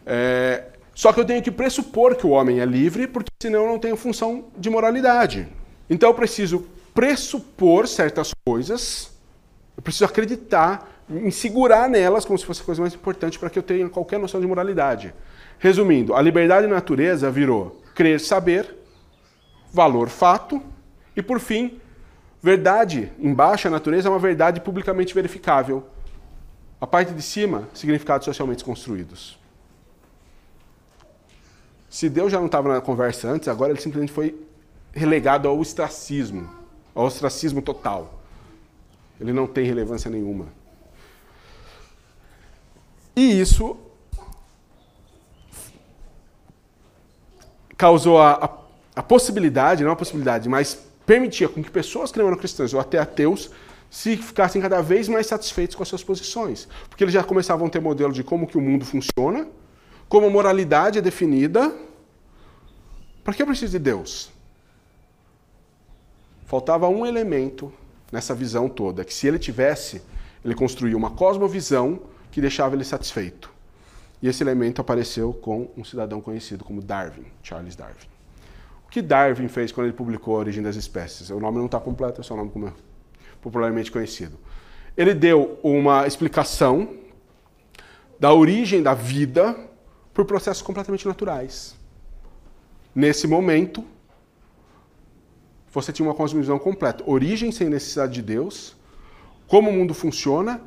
É, 0.06 0.64
só 0.94 1.12
que 1.12 1.20
eu 1.20 1.24
tenho 1.24 1.42
que 1.42 1.50
pressupor 1.50 2.14
que 2.14 2.26
o 2.26 2.30
homem 2.30 2.60
é 2.60 2.64
livre, 2.64 3.06
porque 3.06 3.30
senão 3.42 3.64
eu 3.64 3.68
não 3.68 3.78
tenho 3.78 3.96
função 3.96 4.44
de 4.56 4.70
moralidade. 4.70 5.48
Então 5.88 6.10
eu 6.10 6.14
preciso 6.14 6.66
pressupor 6.94 7.88
certas 7.88 8.32
coisas, 8.46 9.10
eu 9.76 9.82
preciso 9.82 10.04
acreditar, 10.04 11.02
me 11.08 11.32
segurar 11.32 11.88
nelas 11.88 12.24
como 12.24 12.38
se 12.38 12.44
fosse 12.44 12.62
a 12.62 12.64
coisa 12.64 12.80
mais 12.80 12.94
importante 12.94 13.38
para 13.38 13.50
que 13.50 13.58
eu 13.58 13.62
tenha 13.62 13.88
qualquer 13.88 14.18
noção 14.18 14.40
de 14.40 14.46
moralidade. 14.46 15.14
Resumindo, 15.58 16.14
a 16.14 16.22
liberdade 16.22 16.66
de 16.66 16.72
natureza 16.72 17.30
virou 17.30 17.80
crer 17.94 18.20
saber 18.20 18.76
valor, 19.72 20.08
fato. 20.08 20.62
E 21.16 21.22
por 21.22 21.40
fim, 21.40 21.80
verdade, 22.42 23.12
embaixo 23.18 23.68
a 23.68 23.70
natureza 23.70 24.08
é 24.08 24.10
uma 24.10 24.18
verdade 24.18 24.60
publicamente 24.60 25.14
verificável. 25.14 25.86
A 26.80 26.86
parte 26.86 27.12
de 27.12 27.22
cima, 27.22 27.68
significados 27.74 28.24
socialmente 28.24 28.64
construídos. 28.64 29.38
Se 31.90 32.08
Deus 32.08 32.30
já 32.30 32.38
não 32.38 32.46
estava 32.46 32.72
na 32.72 32.80
conversa 32.80 33.28
antes, 33.28 33.48
agora 33.48 33.72
ele 33.72 33.80
simplesmente 33.80 34.12
foi 34.12 34.40
relegado 34.92 35.48
ao 35.48 35.58
ostracismo, 35.58 36.48
ao 36.94 37.04
ostracismo 37.04 37.60
total. 37.60 38.20
Ele 39.20 39.32
não 39.32 39.46
tem 39.46 39.64
relevância 39.64 40.10
nenhuma. 40.10 40.46
E 43.14 43.40
isso 43.40 43.76
causou 47.76 48.20
a, 48.20 48.32
a, 48.32 48.50
a, 49.00 49.02
possibilidade, 49.02 49.82
não 49.82 49.90
a 49.90 49.96
possibilidade, 49.96 50.48
mas 50.48 50.89
permitia 51.06 51.48
com 51.48 51.62
que 51.62 51.70
pessoas 51.70 52.12
que 52.12 52.18
não 52.18 52.26
eram 52.26 52.36
cristãs 52.36 52.72
ou 52.72 52.80
até 52.80 52.98
ateus 52.98 53.50
se 53.90 54.16
ficassem 54.16 54.62
cada 54.62 54.80
vez 54.80 55.08
mais 55.08 55.26
satisfeitos 55.26 55.74
com 55.74 55.82
as 55.82 55.88
suas 55.88 56.04
posições. 56.04 56.68
Porque 56.88 57.02
eles 57.02 57.12
já 57.12 57.24
começavam 57.24 57.66
a 57.66 57.70
ter 57.70 57.80
modelo 57.80 58.12
de 58.12 58.22
como 58.22 58.46
que 58.46 58.56
o 58.56 58.60
mundo 58.60 58.84
funciona, 58.84 59.48
como 60.08 60.26
a 60.26 60.30
moralidade 60.30 60.98
é 60.98 61.02
definida. 61.02 61.74
Para 63.24 63.34
que 63.34 63.42
eu 63.42 63.46
preciso 63.46 63.72
de 63.72 63.78
Deus? 63.78 64.30
Faltava 66.46 66.88
um 66.88 67.04
elemento 67.04 67.72
nessa 68.10 68.34
visão 68.34 68.68
toda, 68.68 69.04
que 69.04 69.14
se 69.14 69.26
ele 69.26 69.38
tivesse, 69.38 70.02
ele 70.44 70.54
construía 70.54 70.96
uma 70.96 71.10
cosmovisão 71.10 72.00
que 72.30 72.40
deixava 72.40 72.74
ele 72.74 72.84
satisfeito. 72.84 73.50
E 74.22 74.28
esse 74.28 74.42
elemento 74.42 74.80
apareceu 74.80 75.32
com 75.32 75.70
um 75.76 75.84
cidadão 75.84 76.20
conhecido 76.20 76.64
como 76.64 76.82
Darwin, 76.82 77.24
Charles 77.42 77.74
Darwin. 77.74 78.19
Que 78.90 79.00
Darwin 79.00 79.46
fez 79.46 79.70
quando 79.70 79.86
ele 79.86 79.96
publicou 79.96 80.36
A 80.36 80.40
Origem 80.40 80.62
das 80.62 80.74
Espécies? 80.74 81.30
O 81.30 81.38
nome 81.38 81.58
não 81.58 81.66
está 81.66 81.78
completo, 81.78 82.20
é 82.20 82.24
só 82.24 82.34
o 82.34 82.36
nome 82.36 82.50
como 82.50 82.68
é 82.68 82.72
popularmente 83.40 83.90
conhecido. 83.90 84.36
Ele 84.96 85.14
deu 85.14 85.58
uma 85.62 86.06
explicação 86.06 86.96
da 88.18 88.34
origem 88.34 88.82
da 88.82 88.92
vida 88.92 89.56
por 90.12 90.24
processos 90.24 90.62
completamente 90.62 91.06
naturais. 91.06 91.76
Nesse 92.94 93.26
momento, 93.26 93.84
você 95.72 95.92
tinha 95.92 96.06
uma 96.06 96.14
cosmovisão 96.14 96.58
completa. 96.58 97.04
Origem 97.08 97.52
sem 97.52 97.68
necessidade 97.68 98.12
de 98.14 98.22
Deus, 98.22 98.76
como 99.46 99.70
o 99.70 99.72
mundo 99.72 99.94
funciona 99.94 100.60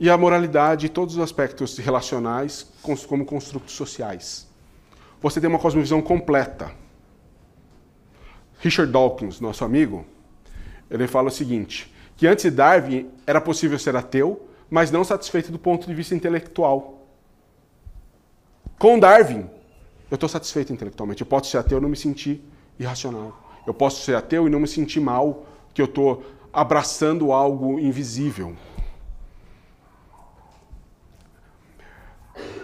e 0.00 0.08
a 0.08 0.16
moralidade 0.16 0.86
e 0.86 0.88
todos 0.88 1.16
os 1.16 1.20
aspectos 1.20 1.76
relacionais 1.76 2.72
como 3.06 3.26
construtos 3.26 3.74
sociais. 3.74 4.48
Você 5.20 5.40
tem 5.40 5.50
uma 5.50 5.58
cosmovisão 5.58 6.00
completa. 6.00 6.72
Richard 8.58 8.92
Dawkins, 8.92 9.40
nosso 9.40 9.64
amigo, 9.64 10.04
ele 10.90 11.06
fala 11.06 11.28
o 11.28 11.30
seguinte, 11.30 11.92
que 12.16 12.26
antes 12.26 12.44
de 12.44 12.50
Darwin 12.50 13.08
era 13.26 13.40
possível 13.40 13.78
ser 13.78 13.94
ateu, 13.94 14.48
mas 14.70 14.90
não 14.90 15.04
satisfeito 15.04 15.52
do 15.52 15.58
ponto 15.58 15.86
de 15.86 15.94
vista 15.94 16.14
intelectual. 16.14 17.06
Com 18.78 18.98
Darwin, 18.98 19.48
eu 20.10 20.14
estou 20.14 20.28
satisfeito 20.28 20.72
intelectualmente. 20.72 21.20
Eu 21.20 21.26
posso 21.26 21.50
ser 21.50 21.58
ateu 21.58 21.78
e 21.78 21.80
não 21.80 21.88
me 21.88 21.96
sentir 21.96 22.42
irracional. 22.78 23.62
Eu 23.66 23.74
posso 23.74 24.02
ser 24.02 24.14
ateu 24.16 24.46
e 24.46 24.50
não 24.50 24.60
me 24.60 24.68
sentir 24.68 25.00
mal, 25.00 25.46
que 25.74 25.82
eu 25.82 25.86
estou 25.86 26.24
abraçando 26.52 27.32
algo 27.32 27.78
invisível. 27.78 28.56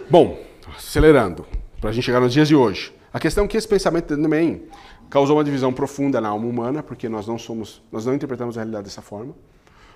Bom, 0.09 0.39
acelerando, 0.75 1.45
para 1.79 1.89
a 1.89 1.93
gente 1.93 2.03
chegar 2.03 2.19
nos 2.19 2.33
dias 2.33 2.47
de 2.47 2.55
hoje. 2.55 2.93
A 3.13 3.19
questão 3.19 3.45
é 3.45 3.47
que 3.47 3.55
esse 3.55 3.67
pensamento 3.67 4.07
também 4.07 4.67
causou 5.15 5.37
uma 5.37 5.45
divisão 5.45 5.71
profunda 5.71 6.19
na 6.19 6.27
alma 6.27 6.45
humana, 6.45 6.83
porque 6.83 7.07
nós 7.07 7.25
não 7.25 7.37
somos, 7.37 7.81
nós 7.89 8.05
não 8.05 8.13
interpretamos 8.13 8.57
a 8.57 8.59
realidade 8.59 8.83
dessa 8.83 9.01
forma. 9.01 9.33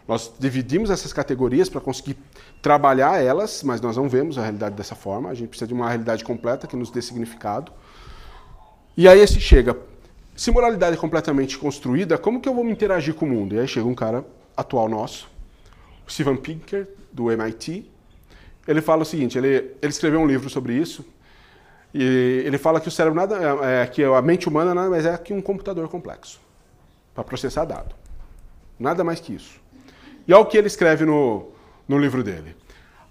Nós 0.07 0.31
dividimos 0.39 0.89
essas 0.89 1.11
categorias 1.11 1.67
para 1.67 1.81
conseguir 1.81 2.15
trabalhar 2.61 3.21
elas, 3.21 3.61
mas 3.61 3.81
nós 3.81 3.97
não 3.97 4.07
vemos 4.07 4.37
a 4.37 4.43
realidade 4.43 4.75
dessa 4.75 4.95
forma. 4.95 5.29
A 5.29 5.33
gente 5.33 5.49
precisa 5.49 5.67
de 5.67 5.73
uma 5.73 5.89
realidade 5.89 6.23
completa 6.23 6.67
que 6.67 6.75
nos 6.77 6.89
dê 6.89 7.01
significado. 7.01 7.69
E 8.95 9.09
aí 9.09 9.27
se 9.27 9.41
chega, 9.41 9.75
se 10.37 10.51
moralidade 10.51 10.95
é 10.95 10.97
completamente 10.97 11.57
construída, 11.57 12.17
como 12.17 12.39
que 12.39 12.47
eu 12.47 12.55
vou 12.55 12.63
me 12.63 12.71
interagir 12.71 13.13
com 13.13 13.25
o 13.25 13.29
mundo? 13.29 13.55
E 13.55 13.59
aí 13.59 13.67
chega 13.67 13.85
um 13.85 13.95
cara 13.95 14.23
atual 14.55 14.87
nosso, 14.87 15.29
Steven 16.09 16.37
Pinker, 16.37 16.87
do 17.11 17.29
MIT, 17.29 17.91
ele 18.65 18.79
fala 18.79 19.01
o 19.01 19.05
seguinte, 19.05 19.37
ele, 19.37 19.49
ele 19.81 19.91
escreveu 19.91 20.21
um 20.21 20.25
livro 20.25 20.49
sobre 20.49 20.75
isso, 20.75 21.05
e 21.93 22.43
ele 22.45 22.57
fala 22.57 22.79
que 22.79 22.87
o 22.87 22.91
cérebro 22.91 23.19
nada 23.19 23.37
é, 23.65 23.83
é 23.83 23.87
que 23.87 24.03
a 24.03 24.21
mente 24.21 24.47
humana 24.47 24.73
nada 24.73 24.89
mais 24.89 25.05
é 25.05 25.17
que 25.17 25.33
um 25.33 25.41
computador 25.41 25.87
complexo 25.89 26.39
para 27.13 27.23
processar 27.23 27.65
dado. 27.65 27.95
Nada 28.79 29.03
mais 29.03 29.19
que 29.19 29.33
isso. 29.33 29.59
E 30.27 30.33
olha 30.33 30.43
o 30.43 30.45
que 30.45 30.57
ele 30.57 30.67
escreve 30.67 31.05
no, 31.05 31.49
no 31.87 31.97
livro 31.97 32.23
dele. 32.23 32.55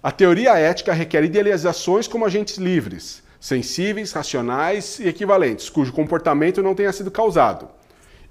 A 0.01 0.11
teoria 0.11 0.57
ética 0.57 0.93
requer 0.93 1.23
idealizações 1.25 2.07
como 2.07 2.25
agentes 2.25 2.57
livres, 2.57 3.21
sensíveis, 3.39 4.13
racionais 4.13 4.99
e 4.99 5.07
equivalentes, 5.09 5.69
cujo 5.69 5.91
comportamento 5.91 6.63
não 6.63 6.73
tenha 6.73 6.91
sido 6.93 7.11
causado. 7.11 7.67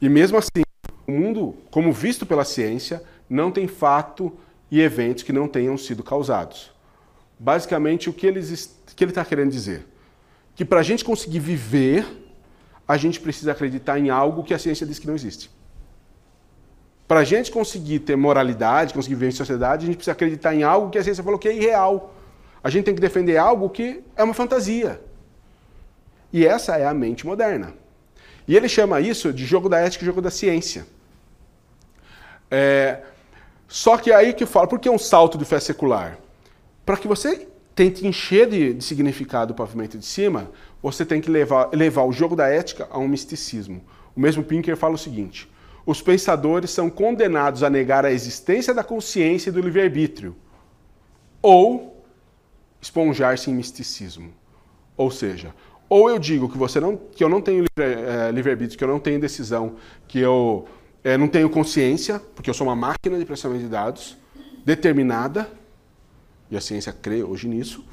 E 0.01 0.09
mesmo 0.09 0.39
assim, 0.39 0.63
o 1.07 1.13
mundo, 1.13 1.57
como 1.71 1.93
visto 1.93 2.25
pela 2.25 2.45
ciência, 2.45 3.03
não 3.29 3.51
tem 3.51 3.69
fato 3.69 4.33
e 4.71 4.81
eventos 4.81 5.23
que 5.23 5.33
não 5.33 5.47
tenham 5.47 5.77
sido 5.77 6.03
causados. 6.03 6.71
Basicamente, 7.39 8.09
o 8.09 8.13
que, 8.13 8.27
eles, 8.27 8.75
que 8.97 9.05
ele 9.05 9.11
está 9.11 9.25
querendo 9.25 9.51
dizer? 9.51 9.87
Que 10.59 10.65
para 10.65 10.81
a 10.81 10.83
gente 10.83 11.05
conseguir 11.05 11.39
viver, 11.39 12.05
a 12.87 12.97
gente 12.97 13.21
precisa 13.21 13.53
acreditar 13.53 13.97
em 13.97 14.11
algo 14.11 14.43
que 14.43 14.53
a 14.53 14.59
ciência 14.59 14.85
diz 14.85 14.99
que 14.99 15.07
não 15.07 15.15
existe. 15.15 15.49
Para 17.07 17.21
a 17.21 17.25
gente 17.25 17.53
conseguir 17.53 18.01
ter 18.01 18.17
moralidade, 18.17 18.93
conseguir 18.93 19.15
viver 19.15 19.29
em 19.29 19.37
sociedade, 19.37 19.85
a 19.85 19.87
gente 19.87 19.95
precisa 19.95 20.11
acreditar 20.15 20.53
em 20.53 20.65
algo 20.65 20.91
que 20.91 20.99
a 20.99 21.05
ciência 21.05 21.23
falou 21.23 21.39
que 21.39 21.49
é 21.49 21.55
irreal. 21.55 22.13
A 22.61 22.71
gente 22.71 22.87
tem 22.87 22.95
que 22.97 23.01
defender 23.01 23.37
algo 23.37 23.71
que 23.71 24.03
é 24.17 24.25
uma 24.25 24.35
fantasia. 24.35 25.01
E 26.33 26.45
essa 26.45 26.77
é 26.77 26.87
a 26.87 26.93
mente 26.93 27.25
moderna. 27.25 27.73
E 28.49 28.57
ele 28.57 28.69
chama 28.69 29.01
isso 29.01 29.33
de 29.33 29.47
jogo 29.47 29.69
da 29.69 29.79
ética 29.79 30.03
e 30.03 30.07
jogo 30.07 30.21
da 30.21 30.31
ciência. 30.31 30.85
É, 32.51 33.03
só 33.69 33.97
que 33.97 34.11
é 34.11 34.17
aí 34.17 34.33
que 34.33 34.45
fala, 34.45 34.67
por 34.67 34.81
que 34.81 34.91
um 34.91 34.99
salto 34.99 35.39
de 35.39 35.45
fé 35.45 35.61
secular? 35.61 36.19
Para 36.85 36.97
que 36.97 37.07
você 37.07 37.47
tente 37.79 38.05
encher 38.05 38.49
de, 38.49 38.75
de, 38.75 38.83
significado 38.83 39.53
o 39.53 39.55
pavimento 39.55 39.97
de 39.97 40.05
cima, 40.05 40.51
você 40.83 41.07
tem 41.07 41.21
que 41.21 41.31
levar, 41.31 41.71
levar 41.73 42.03
o 42.03 42.11
jogo 42.11 42.35
da 42.35 42.49
ética 42.49 42.89
a 42.91 42.99
um 42.99 43.07
misticismo. 43.07 43.81
O 44.17 44.21
mesmo 44.21 44.43
Pinker 44.43 44.77
fala 44.77 44.97
o 44.97 44.99
seguinte: 44.99 45.49
os 45.87 46.03
pensadores 46.03 46.73
são 46.73 46.91
condenados 46.91 47.63
a 47.63 47.71
negar 47.71 48.05
a 48.05 48.11
existência 48.11 48.75
da 48.75 48.83
consciência 48.83 49.51
e 49.51 49.53
do 49.53 49.61
livre-arbítrio, 49.61 50.35
ou 51.41 52.05
esponjar-se 52.81 53.49
em 53.49 53.55
misticismo. 53.55 54.33
Ou 54.97 55.09
seja, 55.13 55.55
ou 55.89 56.11
eu 56.11 56.19
digo 56.19 56.49
que 56.49 56.59
você 56.59 56.81
não, 56.81 56.97
que 56.97 57.23
eu 57.23 57.29
não 57.29 57.41
tenho 57.41 57.65
é, 57.77 58.33
livre-arbítrio, 58.33 58.77
que 58.77 58.83
eu 58.83 58.89
não 58.89 58.99
tenho 58.99 59.21
decisão, 59.21 59.77
que 60.09 60.19
eu 60.19 60.67
é, 61.05 61.17
não 61.17 61.29
tenho 61.29 61.49
consciência, 61.49 62.21
porque 62.35 62.51
eu 62.51 62.55
sou 62.55 62.67
uma 62.67 62.75
máquina 62.75 63.17
de 63.17 63.25
processamento 63.25 63.63
de 63.63 63.69
dados 63.69 64.17
determinada, 64.65 65.49
e 66.51 66.57
a 66.57 66.61
ciência 66.61 66.93
crê 66.93 67.23
hoje 67.23 67.49
nisso, 67.49 67.85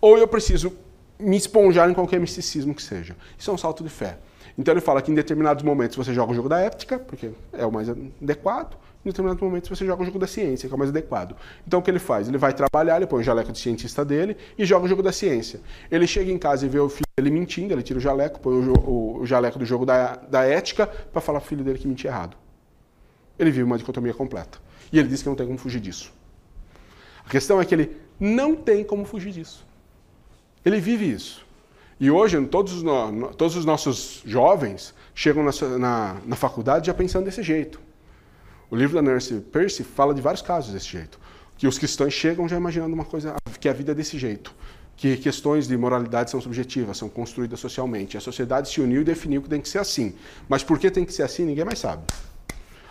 ou 0.00 0.16
eu 0.16 0.28
preciso 0.28 0.72
me 1.18 1.36
esponjar 1.36 1.90
em 1.90 1.94
qualquer 1.94 2.20
misticismo 2.20 2.74
que 2.74 2.82
seja. 2.82 3.16
Isso 3.36 3.50
é 3.50 3.54
um 3.54 3.58
salto 3.58 3.82
de 3.82 3.90
fé. 3.90 4.18
Então 4.56 4.72
ele 4.74 4.80
fala 4.80 5.00
que 5.00 5.10
em 5.10 5.14
determinados 5.14 5.62
momentos 5.62 5.96
você 5.96 6.12
joga 6.12 6.32
o 6.32 6.34
jogo 6.34 6.48
da 6.48 6.58
ética, 6.58 6.98
porque 6.98 7.30
é 7.52 7.64
o 7.64 7.70
mais 7.70 7.88
adequado, 7.88 8.76
em 9.04 9.08
determinados 9.08 9.40
momentos 9.40 9.68
você 9.68 9.86
joga 9.86 10.02
o 10.02 10.04
jogo 10.04 10.18
da 10.18 10.26
ciência, 10.26 10.68
que 10.68 10.74
é 10.74 10.76
o 10.76 10.78
mais 10.78 10.90
adequado. 10.90 11.36
Então 11.66 11.78
o 11.78 11.82
que 11.82 11.90
ele 11.90 12.00
faz? 12.00 12.28
Ele 12.28 12.38
vai 12.38 12.52
trabalhar, 12.52 12.96
ele 12.96 13.06
põe 13.06 13.20
o 13.20 13.22
jaleco 13.22 13.52
de 13.52 13.58
cientista 13.58 14.04
dele 14.04 14.36
e 14.58 14.64
joga 14.64 14.86
o 14.86 14.88
jogo 14.88 15.02
da 15.02 15.12
ciência. 15.12 15.60
Ele 15.90 16.06
chega 16.06 16.30
em 16.30 16.38
casa 16.38 16.66
e 16.66 16.68
vê 16.68 16.80
o 16.80 16.88
filho 16.88 17.06
dele 17.16 17.30
mentindo, 17.30 17.72
ele 17.72 17.82
tira 17.82 17.98
o 17.98 18.02
jaleco, 18.02 18.40
põe 18.40 18.54
o, 18.54 19.24
jaleco 19.24 19.60
do 19.60 19.64
jogo 19.64 19.86
da, 19.86 20.16
da 20.16 20.44
ética 20.44 20.86
para 20.86 21.20
falar 21.20 21.40
pro 21.40 21.48
filho 21.48 21.62
dele 21.62 21.78
que 21.78 21.86
mentiu 21.86 22.10
errado. 22.10 22.36
Ele 23.38 23.52
vive 23.52 23.62
uma 23.62 23.78
dicotomia 23.78 24.12
completa. 24.12 24.58
E 24.92 24.98
ele 24.98 25.08
diz 25.08 25.22
que 25.22 25.28
não 25.28 25.36
tem 25.36 25.46
como 25.46 25.58
fugir 25.58 25.80
disso. 25.80 26.12
A 27.28 27.30
questão 27.30 27.60
é 27.60 27.64
que 27.66 27.74
ele 27.74 27.94
não 28.18 28.56
tem 28.56 28.82
como 28.82 29.04
fugir 29.04 29.32
disso. 29.32 29.62
Ele 30.64 30.80
vive 30.80 31.12
isso. 31.12 31.46
E 32.00 32.10
hoje, 32.10 32.42
todos 32.46 32.82
todos 33.36 33.54
os 33.54 33.66
nossos 33.66 34.22
jovens 34.24 34.94
chegam 35.14 35.44
na, 35.44 35.50
na, 35.78 36.16
na, 36.24 36.36
faculdade 36.36 36.86
já 36.86 36.94
pensando 36.94 37.26
desse 37.26 37.42
jeito. 37.42 37.78
O 38.70 38.74
livro 38.74 38.94
da 38.94 39.02
Nancy 39.02 39.40
Percy 39.40 39.84
fala 39.84 40.14
de 40.14 40.22
vários 40.22 40.40
casos 40.40 40.72
desse 40.72 40.86
jeito. 40.86 41.20
Que 41.58 41.66
os 41.66 41.78
cristãos 41.78 42.14
chegam 42.14 42.48
já 42.48 42.56
imaginando 42.56 42.94
uma 42.94 43.04
coisa, 43.04 43.36
que 43.60 43.68
a 43.68 43.74
vida 43.74 43.92
é 43.92 43.94
desse 43.94 44.16
jeito. 44.16 44.54
Que 44.96 45.18
questões 45.18 45.68
de 45.68 45.76
moralidade 45.76 46.30
são 46.30 46.40
subjetivas, 46.40 46.96
são 46.96 47.10
construídas 47.10 47.60
socialmente. 47.60 48.16
A 48.16 48.22
sociedade 48.22 48.70
se 48.70 48.80
uniu 48.80 49.02
e 49.02 49.04
definiu 49.04 49.42
que 49.42 49.50
tem 49.50 49.60
que 49.60 49.68
ser 49.68 49.80
assim. 49.80 50.14
Mas 50.48 50.64
por 50.64 50.78
que 50.78 50.90
tem 50.90 51.04
que 51.04 51.12
ser 51.12 51.24
assim, 51.24 51.44
ninguém 51.44 51.66
mais 51.66 51.78
sabe. 51.78 52.04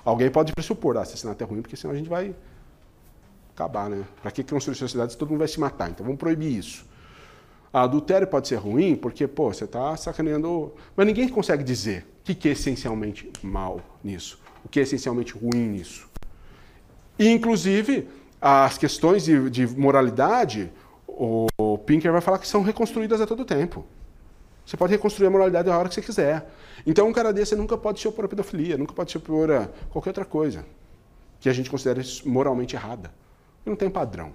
Alguém 0.06 0.30
pode 0.30 0.54
pressupor, 0.54 0.96
ah, 0.96 1.02
assassinato 1.02 1.44
é 1.44 1.48
ruim, 1.48 1.64
porque 1.64 1.76
senão 1.76 1.96
a 1.96 1.98
gente 1.98 2.08
vai 2.08 2.36
acabar, 3.58 3.90
né? 3.90 4.06
Para 4.22 4.30
que 4.30 4.44
construir 4.44 4.76
sociedade 4.76 5.14
se 5.14 5.18
todo 5.18 5.30
mundo 5.30 5.40
vai 5.40 5.48
se 5.48 5.60
matar? 5.60 5.90
Então 5.90 6.06
vamos 6.06 6.20
proibir 6.20 6.56
isso. 6.56 6.86
Ah, 7.74 7.82
adultério 7.82 8.28
pode 8.28 8.48
ser 8.48 8.56
ruim 8.56 8.96
porque, 8.96 9.28
pô, 9.28 9.52
você 9.52 9.64
está 9.64 9.98
sacaneando. 9.98 10.74
Mas 10.96 11.08
ninguém 11.08 11.28
consegue 11.28 11.64
dizer 11.64 12.06
o 12.22 12.36
que 12.36 12.48
é 12.48 12.52
essencialmente 12.52 13.32
mal 13.42 13.82
nisso, 14.04 14.40
o 14.64 14.70
que 14.70 14.80
é 14.80 14.84
essencialmente 14.84 15.34
ruim 15.34 15.68
nisso. 15.70 16.08
E, 17.18 17.28
inclusive, 17.30 18.08
as 18.40 18.78
questões 18.78 19.26
de, 19.26 19.50
de 19.50 19.68
moralidade, 19.68 20.72
o 21.08 21.78
Pinker 21.80 22.12
vai 22.12 22.22
falar 22.22 22.38
que 22.38 22.48
são 22.48 22.62
reconstruídas 22.62 23.20
a 23.20 23.26
todo 23.26 23.44
tempo. 23.44 23.86
Você 24.64 24.78
pode 24.78 24.92
reconstruir 24.92 25.28
a 25.28 25.32
moralidade 25.32 25.70
a 25.70 25.78
hora 25.78 25.90
que 25.90 25.96
você 25.96 26.02
quiser. 26.02 26.48
Então, 26.86 27.08
um 27.08 27.14
cara 27.14 27.34
desse 27.34 27.56
nunca 27.56 27.78
pode 27.78 28.00
se 28.00 28.08
opor 28.08 28.26
à 28.26 28.28
pedofilia, 28.28 28.78
nunca 28.78 28.94
pode 28.94 29.10
se 29.10 29.18
opor 29.18 29.50
a 29.50 29.68
qualquer 29.90 30.12
outra 30.12 30.26
coisa 30.26 30.64
que 31.40 31.50
a 31.50 31.54
gente 31.54 31.70
considere 31.70 32.02
moralmente 32.26 32.76
errada. 32.76 33.12
Não 33.68 33.76
tem 33.76 33.90
padrão. 33.90 34.32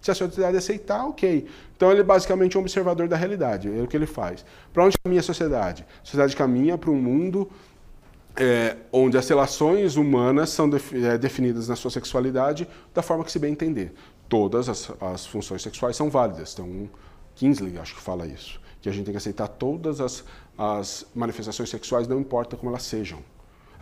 Se 0.00 0.10
a 0.10 0.14
sociedade 0.14 0.58
aceitar, 0.58 1.06
ok. 1.06 1.46
Então 1.74 1.90
ele 1.90 2.00
é 2.00 2.04
basicamente 2.04 2.58
um 2.58 2.60
observador 2.60 3.08
da 3.08 3.16
realidade, 3.16 3.68
é 3.74 3.82
o 3.82 3.88
que 3.88 3.96
ele 3.96 4.06
faz. 4.06 4.44
Para 4.72 4.84
onde 4.84 4.96
caminha 5.02 5.20
a 5.20 5.24
sociedade? 5.24 5.86
A 6.02 6.04
sociedade 6.04 6.36
caminha 6.36 6.76
para 6.76 6.90
um 6.90 7.00
mundo 7.00 7.50
é, 8.36 8.76
onde 8.92 9.16
as 9.16 9.26
relações 9.26 9.96
humanas 9.96 10.50
são 10.50 10.68
é, 10.92 11.16
definidas 11.16 11.68
na 11.68 11.76
sua 11.76 11.90
sexualidade 11.90 12.68
da 12.92 13.00
forma 13.00 13.24
que 13.24 13.32
se 13.32 13.38
bem 13.38 13.52
entender. 13.52 13.94
Todas 14.28 14.68
as, 14.68 14.90
as 15.00 15.24
funções 15.24 15.62
sexuais 15.62 15.96
são 15.96 16.10
válidas. 16.10 16.52
Então, 16.52 16.90
Kingsley 17.34 17.78
acho 17.78 17.94
que 17.94 18.02
fala 18.02 18.26
isso, 18.26 18.60
que 18.82 18.88
a 18.90 18.92
gente 18.92 19.06
tem 19.06 19.12
que 19.12 19.18
aceitar 19.18 19.48
todas 19.48 20.02
as, 20.02 20.22
as 20.58 21.06
manifestações 21.14 21.70
sexuais, 21.70 22.06
não 22.06 22.20
importa 22.20 22.56
como 22.56 22.70
elas 22.70 22.82
sejam. 22.82 23.20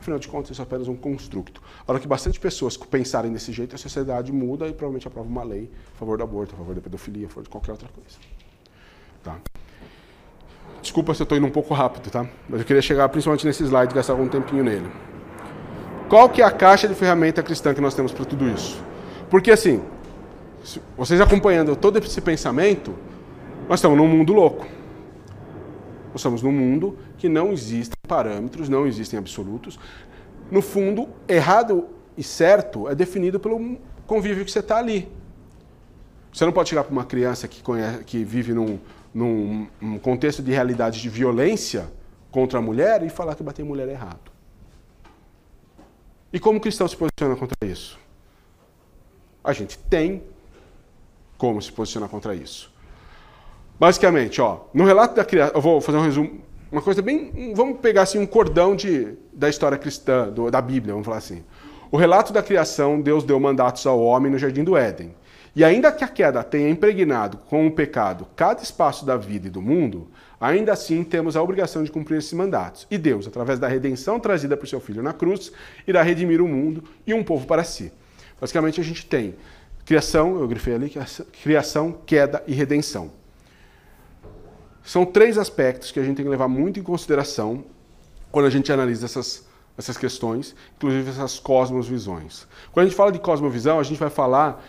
Afinal 0.03 0.19
de 0.19 0.27
contas, 0.27 0.51
isso 0.51 0.61
é 0.61 0.65
apenas 0.65 0.89
um 0.89 0.97
construto. 0.97 1.63
A 1.87 1.93
hora 1.93 2.01
que 2.01 2.09
bastante 2.09 2.41
pessoas 2.41 2.77
pensarem 2.77 3.33
desse 3.33 3.53
jeito, 3.53 3.77
a 3.77 3.79
sociedade 3.79 4.33
muda 4.33 4.67
e 4.67 4.73
provavelmente 4.73 5.07
aprova 5.07 5.29
uma 5.29 5.45
lei 5.45 5.71
a 5.95 5.99
favor 6.01 6.19
do 6.19 6.25
aborto, 6.25 6.57
a 6.57 6.59
favor 6.59 6.75
da 6.75 6.81
pedofilia, 6.81 7.27
a 7.27 7.29
favor 7.29 7.45
de 7.45 7.49
qualquer 7.49 7.71
outra 7.71 7.89
coisa. 7.89 8.19
Tá. 9.23 9.39
Desculpa 10.83 11.15
se 11.15 11.23
eu 11.23 11.25
estou 11.25 11.39
indo 11.39 11.47
um 11.47 11.53
pouco 11.53 11.73
rápido, 11.73 12.11
tá? 12.11 12.27
Mas 12.49 12.59
eu 12.59 12.67
queria 12.67 12.83
chegar 12.83 13.09
principalmente 13.11 13.47
nesse 13.47 13.63
slide 13.63 13.95
gastar 13.95 14.15
algum 14.15 14.27
tempinho 14.27 14.65
nele. 14.65 14.91
Qual 16.09 16.29
que 16.29 16.43
é 16.43 16.45
a 16.45 16.51
caixa 16.51 16.89
de 16.89 16.97
ferramenta 16.97 17.41
cristã 17.41 17.73
que 17.73 17.81
nós 17.81 17.95
temos 17.95 18.11
para 18.11 18.25
tudo 18.25 18.49
isso? 18.49 18.83
Porque 19.31 19.53
assim, 19.53 19.85
vocês 20.97 21.21
acompanhando 21.21 21.77
todo 21.77 22.01
esse 22.01 22.21
pensamento, 22.21 22.93
nós 23.69 23.79
estamos 23.79 23.97
num 23.97 24.09
mundo 24.09 24.33
louco. 24.33 24.67
Nós 26.13 26.21
estamos 26.21 26.43
num 26.43 26.53
mundo 26.53 26.99
que 27.17 27.29
não 27.29 27.53
existem 27.53 27.97
parâmetros, 28.07 28.69
não 28.69 28.87
existem 28.87 29.19
absolutos. 29.19 29.79
No 30.51 30.61
fundo, 30.61 31.09
errado 31.27 31.89
e 32.17 32.23
certo 32.23 32.89
é 32.89 32.95
definido 32.95 33.41
pelo 33.41 33.79
convívio 34.07 34.45
que 34.45 34.51
você 34.51 34.59
está 34.59 34.77
ali. 34.77 35.11
Você 36.33 36.45
não 36.45 36.53
pode 36.53 36.69
chegar 36.69 36.85
para 36.85 36.93
uma 36.93 37.05
criança 37.05 37.49
que, 37.49 37.63
conhece, 37.63 38.05
que 38.05 38.25
vive 38.25 38.53
num, 38.53 38.79
num, 39.13 39.67
num 39.81 39.99
contexto 39.99 40.43
de 40.43 40.51
realidade 40.51 41.01
de 41.01 41.09
violência 41.09 41.91
contra 42.31 42.59
a 42.59 42.63
mulher 42.63 43.03
e 43.03 43.11
falar 43.11 43.35
que 43.35 43.43
bater 43.43 43.65
mulher 43.65 43.89
é 43.89 43.93
errado. 43.93 44.31
E 46.33 46.41
como 46.41 46.59
o 46.59 46.61
cristão 46.61 46.89
se 46.89 46.97
posiciona 46.97 47.37
contra 47.37 47.57
isso? 47.67 47.99
A 49.45 49.53
gente 49.53 49.79
tem 49.79 50.23
como 51.37 51.61
se 51.61 51.71
posicionar 51.71 52.09
contra 52.09 52.35
isso. 52.35 52.72
Basicamente, 53.83 54.41
ó, 54.41 54.61
no 54.73 54.85
relato 54.85 55.17
da 55.17 55.25
criação, 55.25 55.57
eu 55.57 55.61
vou 55.61 55.81
fazer 55.81 55.99
um 55.99 56.03
resumo, 56.03 56.41
uma 56.71 56.81
coisa 56.81 57.03
bem, 57.03 57.53
vamos 57.53 57.81
pegar 57.81 58.03
assim 58.03 58.17
um 58.17 58.27
cordão 58.27 58.77
de, 58.77 59.15
da 59.33 59.49
história 59.49 59.77
cristã, 59.77 60.29
do, 60.29 60.53
da 60.53 60.63
Bíblia, 60.63 60.93
vamos 60.93 61.05
falar 61.05 61.19
assim. 61.19 61.43
O 61.91 61.97
relato 61.97 62.33
da 62.33 62.45
criação, 62.45 63.01
Deus 63.01 63.25
deu 63.25 63.41
mandatos 63.41 63.85
ao 63.85 64.01
homem 64.01 64.31
no 64.31 64.39
jardim 64.39 64.63
do 64.63 64.77
Éden. 64.77 65.13
E 65.57 65.65
ainda 65.65 65.91
que 65.91 66.05
a 66.05 66.07
queda 66.07 66.45
tenha 66.45 66.71
impregnado 66.71 67.39
com 67.39 67.67
o 67.67 67.73
pecado 67.73 68.29
cada 68.37 68.63
espaço 68.63 69.05
da 69.05 69.17
vida 69.17 69.49
e 69.49 69.51
do 69.51 69.61
mundo, 69.61 70.07
ainda 70.41 70.73
assim 70.73 71.03
temos 71.03 71.37
a 71.37 71.43
obrigação 71.43 71.83
de 71.83 71.91
cumprir 71.91 72.19
esses 72.19 72.33
mandatos. 72.35 72.87
E 72.89 72.97
Deus, 72.97 73.27
através 73.27 73.59
da 73.59 73.67
redenção 73.67 74.21
trazida 74.21 74.57
por 74.57 74.69
seu 74.69 74.79
filho 74.79 75.03
na 75.03 75.13
cruz, 75.13 75.51
irá 75.89 76.05
redimir 76.05 76.41
o 76.41 76.47
mundo 76.47 76.85
e 77.05 77.13
um 77.13 77.25
povo 77.25 77.49
para 77.49 77.65
si. 77.65 77.93
Basicamente 78.41 78.81
a 78.81 78.85
gente 78.85 79.05
tem 79.05 79.35
criação, 79.85 80.39
eu 80.39 80.47
grifei 80.47 80.77
ali, 80.77 80.93
criação, 81.43 81.99
queda 82.07 82.45
e 82.47 82.55
redenção. 82.55 83.21
São 84.85 85.05
três 85.05 85.39
aspectos 85.39 85.91
que 85.91 86.01
a 86.01 86.03
gente 86.03 86.17
tem 86.17 86.25
que 86.25 86.31
levar 86.31 86.49
muito 86.49 86.81
em 86.81 86.83
consideração 86.83 87.65
quando 88.31 88.47
a 88.47 88.51
gente 88.51 88.73
analisa 88.73 89.05
essas, 89.05 89.47
essas 89.77 89.97
questões, 89.97 90.55
inclusive 90.77 91.11
essas 91.11 91.39
cosmovisões. 91.39 92.47
Quando 92.73 92.87
a 92.87 92.89
gente 92.89 92.97
fala 92.97 93.13
de 93.13 93.19
cosmovisão, 93.19 93.79
a 93.79 93.83
gente 93.83 93.99
vai 93.99 94.11
falar 94.11 94.65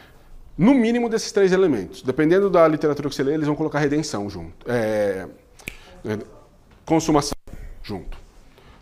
no 0.57 0.73
mínimo 0.73 1.09
desses 1.09 1.31
três 1.31 1.51
elementos. 1.51 2.01
Dependendo 2.01 2.49
da 2.49 2.67
literatura 2.67 3.09
que 3.09 3.15
você 3.15 3.23
lê, 3.23 3.33
eles 3.33 3.47
vão 3.47 3.55
colocar 3.55 3.79
redenção 3.79 4.29
junto. 4.29 4.69
É, 4.69 5.27
é 6.05 6.19
consumação 6.85 7.37
junto. 7.81 8.17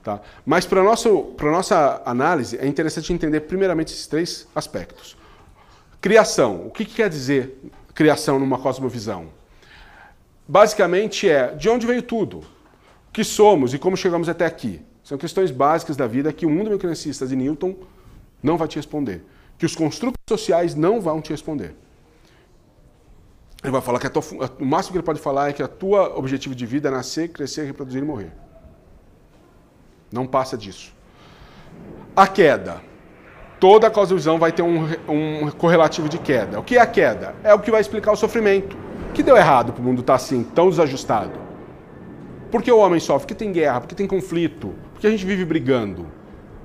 Tá? 0.03 0.19
Mas 0.45 0.65
para 0.65 0.81
a 0.81 0.83
nossa 0.83 2.01
análise, 2.03 2.57
é 2.57 2.65
interessante 2.65 3.13
entender 3.13 3.41
primeiramente 3.41 3.93
esses 3.93 4.07
três 4.07 4.47
aspectos. 4.55 5.15
Criação. 6.01 6.65
O 6.65 6.71
que, 6.71 6.83
que 6.83 6.95
quer 6.95 7.09
dizer 7.09 7.61
criação 7.93 8.39
numa 8.39 8.57
cosmovisão? 8.57 9.27
Basicamente 10.51 11.29
é 11.29 11.55
de 11.55 11.69
onde 11.69 11.87
veio 11.87 12.03
tudo, 12.03 12.39
o 12.39 13.11
que 13.13 13.23
somos 13.23 13.73
e 13.73 13.79
como 13.79 13.95
chegamos 13.95 14.27
até 14.27 14.45
aqui. 14.45 14.81
São 15.01 15.17
questões 15.17 15.49
básicas 15.49 15.95
da 15.95 16.05
vida 16.05 16.33
que 16.33 16.45
o 16.45 16.49
mundo 16.49 16.69
mecanicistas 16.69 17.29
de 17.29 17.37
Newton 17.37 17.73
não 18.43 18.57
vai 18.57 18.67
te 18.67 18.75
responder, 18.75 19.23
que 19.57 19.65
os 19.65 19.77
construtos 19.77 20.19
sociais 20.27 20.75
não 20.75 20.99
vão 20.99 21.21
te 21.21 21.29
responder. 21.29 21.73
Ele 23.63 23.71
vai 23.71 23.79
falar 23.79 23.97
que 23.99 24.09
tua, 24.09 24.21
o 24.59 24.65
máximo 24.65 24.91
que 24.91 24.97
ele 24.97 25.05
pode 25.05 25.21
falar 25.21 25.51
é 25.51 25.53
que 25.53 25.63
a 25.63 25.69
tua 25.69 26.17
objetivo 26.17 26.53
de 26.53 26.65
vida 26.65 26.89
é 26.89 26.91
nascer, 26.91 27.29
crescer, 27.29 27.63
reproduzir 27.63 28.01
e 28.01 28.05
morrer. 28.05 28.33
Não 30.11 30.27
passa 30.27 30.57
disso. 30.57 30.93
A 32.13 32.27
queda. 32.27 32.81
Toda 33.57 33.87
a 33.87 33.91
cosmovisão 33.91 34.37
vai 34.37 34.51
ter 34.51 34.63
um, 34.63 34.83
um 35.07 35.51
correlativo 35.51 36.09
de 36.09 36.17
queda. 36.17 36.59
O 36.59 36.63
que 36.63 36.75
é 36.75 36.81
a 36.81 36.87
queda? 36.87 37.35
É 37.41 37.53
o 37.53 37.59
que 37.59 37.71
vai 37.71 37.79
explicar 37.79 38.11
o 38.11 38.17
sofrimento. 38.17 38.90
Que 39.13 39.23
deu 39.23 39.35
errado 39.35 39.73
para 39.73 39.81
o 39.81 39.83
mundo 39.83 40.01
estar 40.01 40.13
tá 40.13 40.23
assim, 40.23 40.43
tão 40.43 40.69
desajustado? 40.69 41.39
Por 42.49 42.61
que 42.61 42.71
o 42.71 42.77
homem 42.77 42.99
sofre? 42.99 43.27
Porque 43.27 43.35
tem 43.35 43.51
guerra, 43.51 43.81
porque 43.81 43.95
tem 43.95 44.07
conflito, 44.07 44.73
porque 44.93 45.07
a 45.07 45.09
gente 45.09 45.25
vive 45.25 45.45
brigando. 45.45 46.07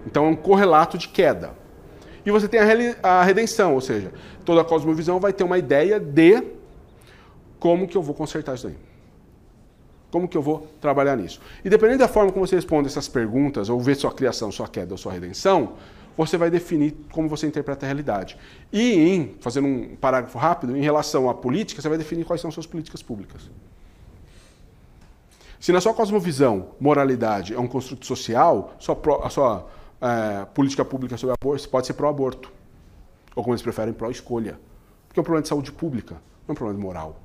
Então 0.07 0.27
é 0.27 0.29
um 0.29 0.37
correlato 0.37 0.97
de 0.99 1.09
queda. 1.09 1.53
E 2.25 2.31
você 2.31 2.49
tem 2.49 2.61
a 3.03 3.23
redenção, 3.23 3.75
ou 3.75 3.81
seja, 3.81 4.13
toda 4.45 4.61
a 4.61 4.65
cosmovisão 4.65 5.21
vai 5.21 5.33
ter 5.33 5.45
uma 5.45 5.59
ideia 5.59 6.01
de 6.01 6.43
como 7.61 7.87
que 7.87 7.97
eu 7.97 8.03
vou 8.03 8.15
consertar 8.15 8.57
isso 8.57 8.67
aí. 8.67 8.77
Como 10.11 10.27
que 10.27 10.37
eu 10.37 10.43
vou 10.43 10.67
trabalhar 10.81 11.17
nisso? 11.17 11.41
E 11.65 11.71
dependendo 11.71 11.99
da 11.99 12.09
forma 12.09 12.33
como 12.33 12.47
você 12.47 12.57
responde 12.57 12.89
essas 12.89 13.07
perguntas, 13.09 13.69
ou 13.69 13.81
vê 13.81 13.95
sua 13.95 14.13
criação, 14.13 14.51
sua 14.51 14.69
queda 14.69 14.95
ou 14.95 14.99
sua 14.99 15.13
redenção, 15.13 15.75
você 16.17 16.39
vai 16.39 16.51
definir 16.51 16.97
como 17.13 17.29
você 17.29 17.47
interpreta 17.47 17.85
a 17.85 17.89
realidade. 17.89 18.39
E, 18.73 18.95
em, 18.95 19.37
fazendo 19.41 19.69
um 19.69 19.97
parágrafo 19.97 20.39
rápido, 20.39 20.77
em 20.77 20.81
relação 20.81 21.29
à 21.29 21.35
política, 21.35 21.83
você 21.83 21.89
vai 21.89 21.99
definir 21.99 22.25
quais 22.25 22.41
são 22.41 22.51
suas 22.51 22.67
políticas 22.67 23.03
públicas. 23.03 23.51
Se 25.61 25.73
na 25.73 25.81
sua 25.81 25.93
cosmovisão, 25.93 26.69
moralidade 26.81 27.55
é 27.55 27.59
um 27.59 27.67
construto 27.67 28.07
social, 28.07 28.75
sua, 28.79 28.99
a 29.25 29.31
sua 29.31 29.67
é, 30.01 30.45
política 30.47 30.85
pública 30.85 31.17
sobre 31.17 31.35
aborto 31.41 31.69
pode 31.69 31.87
ser 31.87 31.95
pró-aborto. 31.95 32.53
Ou 33.35 33.43
como 33.43 33.55
eles 33.55 33.63
preferem, 33.63 33.93
pró-escolha. 33.93 34.59
Porque 35.09 35.19
é 35.19 35.23
um 35.23 35.25
problema 35.25 35.43
de 35.43 35.49
saúde 35.49 35.73
pública, 35.73 36.15
não 36.15 36.49
é 36.49 36.53
um 36.53 36.55
problema 36.55 36.79
de 36.79 36.87
moral. 36.87 37.21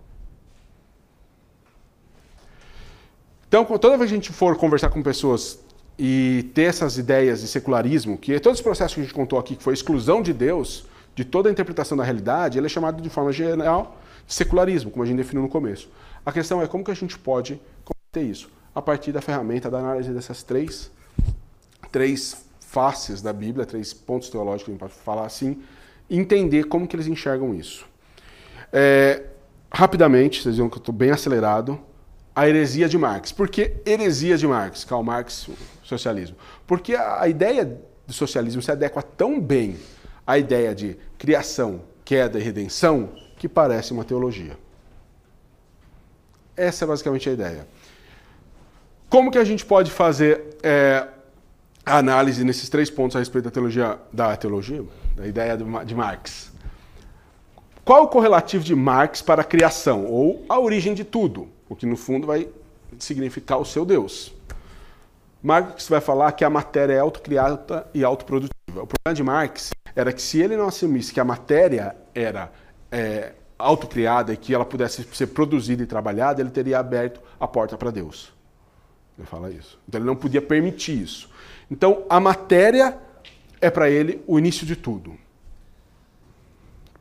Então, 3.47 3.65
toda 3.65 3.97
vez 3.97 4.09
que 4.09 4.15
a 4.15 4.17
gente 4.17 4.31
for 4.31 4.55
conversar 4.55 4.89
com 4.89 5.03
pessoas 5.03 5.59
e 5.97 6.49
ter 6.53 6.63
essas 6.63 6.97
ideias 6.97 7.41
de 7.41 7.47
secularismo, 7.47 8.17
que 8.17 8.39
todos 8.39 8.59
os 8.59 8.63
processos 8.63 8.95
que 8.95 9.01
a 9.01 9.03
gente 9.03 9.13
contou 9.13 9.37
aqui, 9.37 9.55
que 9.55 9.63
foi 9.63 9.73
a 9.73 9.75
exclusão 9.75 10.21
de 10.21 10.33
Deus, 10.33 10.85
de 11.15 11.25
toda 11.25 11.49
a 11.49 11.51
interpretação 11.51 11.97
da 11.97 12.03
realidade, 12.03 12.57
ele 12.57 12.65
é 12.65 12.69
chamado 12.69 13.01
de 13.01 13.09
forma 13.09 13.31
geral 13.31 13.97
de 14.25 14.33
secularismo, 14.33 14.89
como 14.91 15.03
a 15.03 15.05
gente 15.05 15.17
definiu 15.17 15.41
no 15.41 15.49
começo. 15.49 15.89
A 16.25 16.31
questão 16.31 16.61
é 16.61 16.67
como 16.67 16.83
que 16.83 16.91
a 16.91 16.95
gente 16.95 17.17
pode 17.17 17.61
combater 17.83 18.29
isso? 18.29 18.49
A 18.73 18.81
partir 18.81 19.11
da 19.11 19.21
ferramenta 19.21 19.69
da 19.69 19.79
análise 19.79 20.11
dessas 20.11 20.43
três, 20.43 20.89
três 21.91 22.45
faces 22.59 23.21
da 23.21 23.33
Bíblia, 23.33 23.65
três 23.65 23.93
pontos 23.93 24.29
teológicos, 24.29 24.69
a 24.69 24.71
gente 24.71 24.79
pode 24.79 24.93
falar 24.93 25.25
assim, 25.25 25.61
entender 26.09 26.65
como 26.65 26.87
que 26.87 26.95
eles 26.95 27.07
enxergam 27.07 27.53
isso. 27.53 27.85
É, 28.71 29.23
rapidamente, 29.69 30.41
vocês 30.41 30.55
viram 30.55 30.69
que 30.69 30.77
eu 30.77 30.81
estou 30.81 30.95
bem 30.95 31.11
acelerado, 31.11 31.77
a 32.35 32.47
heresia 32.47 32.87
de 32.87 32.97
Marx. 32.97 33.31
Por 33.31 33.49
que 33.49 33.73
heresia 33.85 34.37
de 34.37 34.47
Marx? 34.47 34.83
Karl 34.83 35.03
Marx, 35.03 35.49
socialismo. 35.83 36.37
Porque 36.65 36.95
a 36.95 37.27
ideia 37.27 37.65
do 38.07 38.13
socialismo 38.13 38.61
se 38.61 38.71
adequa 38.71 39.01
tão 39.01 39.39
bem 39.39 39.77
à 40.25 40.37
ideia 40.37 40.73
de 40.73 40.97
criação, 41.17 41.81
queda 42.05 42.39
e 42.39 42.43
redenção 42.43 43.09
que 43.37 43.49
parece 43.49 43.91
uma 43.91 44.03
teologia. 44.03 44.57
Essa 46.55 46.85
é 46.85 46.87
basicamente 46.87 47.29
a 47.29 47.33
ideia. 47.33 47.67
Como 49.09 49.31
que 49.31 49.37
a 49.37 49.43
gente 49.43 49.65
pode 49.65 49.91
fazer 49.91 50.57
é, 50.63 51.07
a 51.85 51.97
análise 51.97 52.43
nesses 52.45 52.69
três 52.69 52.89
pontos 52.89 53.15
a 53.15 53.19
respeito 53.19 53.45
da 53.45 53.51
teologia, 53.51 53.99
da 54.13 54.35
teologia, 54.37 54.83
da 55.15 55.27
ideia 55.27 55.57
de 55.57 55.95
Marx? 55.95 56.51
Qual 57.83 58.03
o 58.03 58.07
correlativo 58.07 58.63
de 58.63 58.75
Marx 58.75 59.21
para 59.21 59.41
a 59.41 59.43
criação 59.43 60.05
ou 60.05 60.45
a 60.47 60.59
origem 60.59 60.93
de 60.93 61.03
tudo? 61.03 61.49
O 61.71 61.75
que 61.75 61.85
no 61.85 61.95
fundo 61.95 62.27
vai 62.27 62.49
significar 62.99 63.57
o 63.57 63.63
seu 63.63 63.85
Deus. 63.85 64.33
Marx 65.41 65.87
vai 65.87 66.01
falar 66.01 66.33
que 66.33 66.43
a 66.43 66.49
matéria 66.49 66.93
é 66.93 66.99
autocriada 66.99 67.87
e 67.93 68.03
autoprodutiva. 68.03 68.51
O 68.67 68.85
problema 68.85 69.15
de 69.15 69.23
Marx 69.23 69.69
era 69.95 70.11
que 70.11 70.21
se 70.21 70.41
ele 70.41 70.57
não 70.57 70.67
assumisse 70.67 71.13
que 71.13 71.19
a 71.21 71.23
matéria 71.23 71.95
era 72.13 72.51
é, 72.91 73.31
autocriada 73.57 74.33
e 74.33 74.37
que 74.37 74.53
ela 74.53 74.65
pudesse 74.65 75.01
ser 75.13 75.27
produzida 75.27 75.81
e 75.81 75.85
trabalhada, 75.85 76.41
ele 76.41 76.49
teria 76.49 76.77
aberto 76.77 77.21
a 77.39 77.47
porta 77.47 77.77
para 77.77 77.89
Deus. 77.89 78.33
Ele 79.17 79.25
fala 79.25 79.49
isso. 79.49 79.79
Então 79.87 79.97
ele 79.99 80.07
não 80.07 80.15
podia 80.15 80.41
permitir 80.41 81.01
isso. 81.01 81.29
Então 81.71 82.03
a 82.09 82.19
matéria 82.19 82.97
é 83.61 83.69
para 83.69 83.89
ele 83.89 84.21
o 84.27 84.37
início 84.37 84.67
de 84.67 84.75
tudo. 84.75 85.17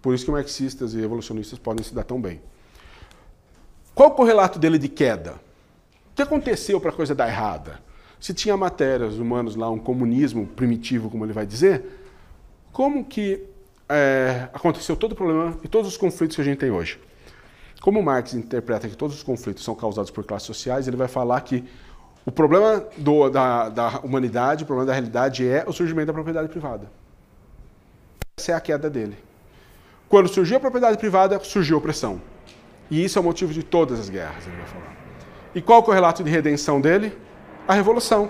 Por 0.00 0.14
isso 0.14 0.24
que 0.24 0.30
marxistas 0.30 0.94
e 0.94 1.02
evolucionistas 1.02 1.58
podem 1.58 1.84
se 1.84 1.92
dar 1.92 2.04
tão 2.04 2.20
bem. 2.20 2.40
Qual 3.94 4.10
o 4.10 4.12
correlato 4.12 4.58
dele 4.58 4.78
de 4.78 4.88
queda? 4.88 5.32
O 6.12 6.14
que 6.14 6.22
aconteceu 6.22 6.80
para 6.80 6.90
a 6.90 6.92
coisa 6.92 7.14
dar 7.14 7.28
errada? 7.28 7.80
Se 8.18 8.34
tinha 8.34 8.56
matérias, 8.56 9.14
humanos 9.14 9.56
lá, 9.56 9.70
um 9.70 9.78
comunismo 9.78 10.46
primitivo, 10.46 11.08
como 11.08 11.24
ele 11.24 11.32
vai 11.32 11.46
dizer, 11.46 11.84
como 12.72 13.04
que 13.04 13.42
é, 13.88 14.48
aconteceu 14.52 14.96
todo 14.96 15.12
o 15.12 15.14
problema 15.14 15.58
e 15.64 15.68
todos 15.68 15.88
os 15.88 15.96
conflitos 15.96 16.36
que 16.36 16.42
a 16.42 16.44
gente 16.44 16.58
tem 16.58 16.70
hoje? 16.70 17.00
Como 17.80 18.02
Marx 18.02 18.34
interpreta 18.34 18.88
que 18.88 18.96
todos 18.96 19.16
os 19.16 19.22
conflitos 19.22 19.64
são 19.64 19.74
causados 19.74 20.10
por 20.10 20.24
classes 20.24 20.46
sociais, 20.46 20.86
ele 20.86 20.98
vai 20.98 21.08
falar 21.08 21.40
que 21.40 21.64
o 22.26 22.30
problema 22.30 22.84
do, 22.98 23.30
da, 23.30 23.70
da 23.70 24.00
humanidade, 24.00 24.64
o 24.64 24.66
problema 24.66 24.86
da 24.86 24.92
realidade 24.92 25.48
é 25.48 25.64
o 25.66 25.72
surgimento 25.72 26.08
da 26.08 26.12
propriedade 26.12 26.48
privada. 26.48 26.90
Essa 28.38 28.52
é 28.52 28.54
a 28.54 28.60
queda 28.60 28.90
dele. 28.90 29.16
Quando 30.08 30.28
surgiu 30.28 30.58
a 30.58 30.60
propriedade 30.60 30.98
privada, 30.98 31.40
surgiu 31.40 31.76
a 31.76 31.78
opressão. 31.78 32.20
E 32.90 33.04
isso 33.04 33.18
é 33.18 33.20
o 33.20 33.24
motivo 33.24 33.52
de 33.52 33.62
todas 33.62 34.00
as 34.00 34.08
guerras, 34.08 34.46
ele 34.46 34.56
vai 34.56 34.66
falar. 34.66 34.96
E 35.54 35.62
qual 35.62 35.78
é 35.78 35.82
o 35.82 35.84
correlato 35.84 36.24
de 36.24 36.30
redenção 36.30 36.80
dele? 36.80 37.16
a 37.70 37.74
revolução. 37.74 38.28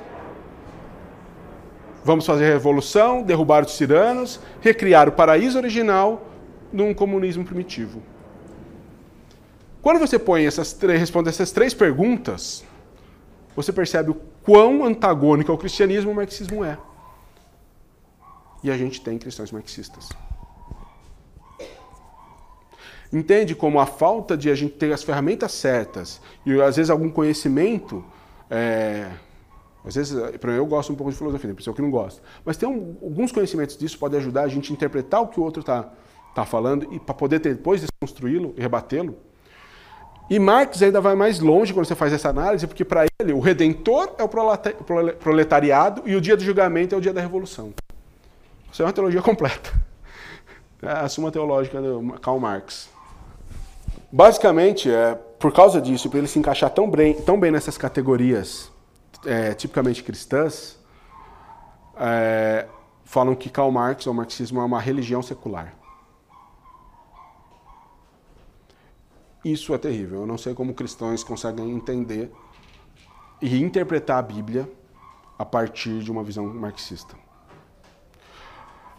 Vamos 2.05 2.27
fazer 2.27 2.45
a 2.45 2.49
revolução, 2.49 3.23
derrubar 3.23 3.65
os 3.65 3.75
tiranos, 3.75 4.39
recriar 4.61 5.09
o 5.09 5.13
paraíso 5.13 5.59
original 5.59 6.27
num 6.71 6.93
comunismo 6.93 7.45
primitivo. 7.45 8.03
Quando 9.81 9.99
você 9.99 10.19
põe 10.19 10.45
essas 10.45 10.75
três, 10.75 11.01
responde 11.01 11.31
essas 11.31 11.51
três 11.53 11.73
perguntas, 11.73 12.65
você 13.57 13.73
percebe 13.73 14.11
o 14.11 14.15
quão 14.43 14.85
antagônico 14.85 15.51
ao 15.51 15.57
cristianismo 15.57 16.11
o 16.11 16.15
marxismo 16.15 16.63
é. 16.63 16.77
E 18.63 18.71
a 18.71 18.77
gente 18.77 19.01
tem 19.01 19.19
cristãos 19.19 19.51
marxistas. 19.51 20.11
Entende 23.13 23.55
como 23.55 23.81
a 23.81 23.87
falta 23.87 24.37
de 24.37 24.51
a 24.51 24.55
gente 24.55 24.75
ter 24.75 24.93
as 24.93 25.03
ferramentas 25.03 25.53
certas 25.53 26.21
e 26.47 26.61
às 26.61 26.77
vezes 26.77 26.91
algum 26.91 27.11
conhecimento 27.11 28.05
é, 28.49 29.11
às 29.85 29.95
vezes, 29.95 30.15
para 30.39 30.53
mim, 30.53 30.59
eu 30.59 30.67
gosto 30.67 30.93
um 30.93 30.97
pouco 30.97 31.11
de 31.11 31.17
filosofia, 31.17 31.49
tem 31.49 31.55
pessoa 31.55 31.75
que 31.75 31.81
não 31.81 31.91
gosta. 31.91 32.21
Mas 32.45 32.57
tem 32.57 32.69
um, 32.69 32.97
alguns 33.03 33.33
conhecimentos 33.33 33.77
disso 33.77 33.99
podem 33.99 34.21
ajudar 34.21 34.43
a 34.43 34.49
gente 34.49 34.71
a 34.71 34.75
interpretar 34.75 35.23
o 35.23 35.29
que 35.29 35.41
o 35.41 35.43
outro 35.43 35.61
está 35.61 35.91
tá 36.35 36.45
falando 36.45 36.87
e 36.93 37.01
para 37.01 37.15
poder 37.15 37.41
ter, 37.41 37.55
depois 37.55 37.81
desconstruí-lo 37.81 38.55
e 38.57 38.61
rebatê-lo. 38.61 39.17
E 40.29 40.39
Marx 40.39 40.81
ainda 40.83 41.01
vai 41.01 41.17
mais 41.17 41.41
longe 41.41 41.73
quando 41.73 41.87
você 41.87 41.95
faz 41.95 42.13
essa 42.13 42.29
análise, 42.29 42.67
porque 42.67 42.85
para 42.85 43.07
ele 43.21 43.33
o 43.33 43.41
redentor 43.41 44.15
é 44.17 44.23
o 44.23 44.29
proletariado 45.15 46.03
e 46.07 46.15
o 46.15 46.21
dia 46.21 46.37
do 46.37 46.45
julgamento 46.45 46.95
é 46.95 46.99
o 46.99 47.01
dia 47.01 47.13
da 47.13 47.21
revolução. 47.21 47.73
Isso 48.71 48.83
é 48.83 48.85
uma 48.85 48.93
teologia 48.93 49.21
completa. 49.23 49.73
É 50.83 50.93
a 50.93 51.09
suma 51.09 51.33
teológica 51.33 51.81
do 51.81 52.13
Karl 52.21 52.39
Marx. 52.39 52.89
Basicamente, 54.13 54.91
é, 54.91 55.15
por 55.15 55.53
causa 55.53 55.81
disso, 55.81 56.09
para 56.11 56.19
ele 56.19 56.29
se 56.29 56.39
encaixar 56.39 56.71
tão 56.71 56.91
bem, 56.91 57.15
tão 57.15 57.39
bem 57.39 57.51
nessas 57.51 57.79
categorias 57.79 58.71
é, 59.25 59.55
tipicamente 59.55 60.03
cristãs 60.03 60.79
é, 61.97 62.67
falam 63.05 63.35
que 63.35 63.51
Karl 63.51 63.71
Marx, 63.71 64.07
ou 64.07 64.15
marxismo, 64.15 64.61
é 64.61 64.65
uma 64.65 64.81
religião 64.81 65.23
secular. 65.23 65.75
Isso 69.45 69.75
é 69.75 69.79
terrível. 69.79 70.21
Eu 70.21 70.27
não 70.27 70.39
sei 70.39 70.55
como 70.55 70.75
cristãos 70.75 71.25
conseguem 71.25 71.71
entender 71.71 72.31
e 73.41 73.63
interpretar 73.63 74.19
a 74.19 74.23
Bíblia 74.23 74.71
a 75.39 75.45
partir 75.45 76.01
de 76.01 76.11
uma 76.11 76.23
visão 76.23 76.47
marxista. 76.47 77.17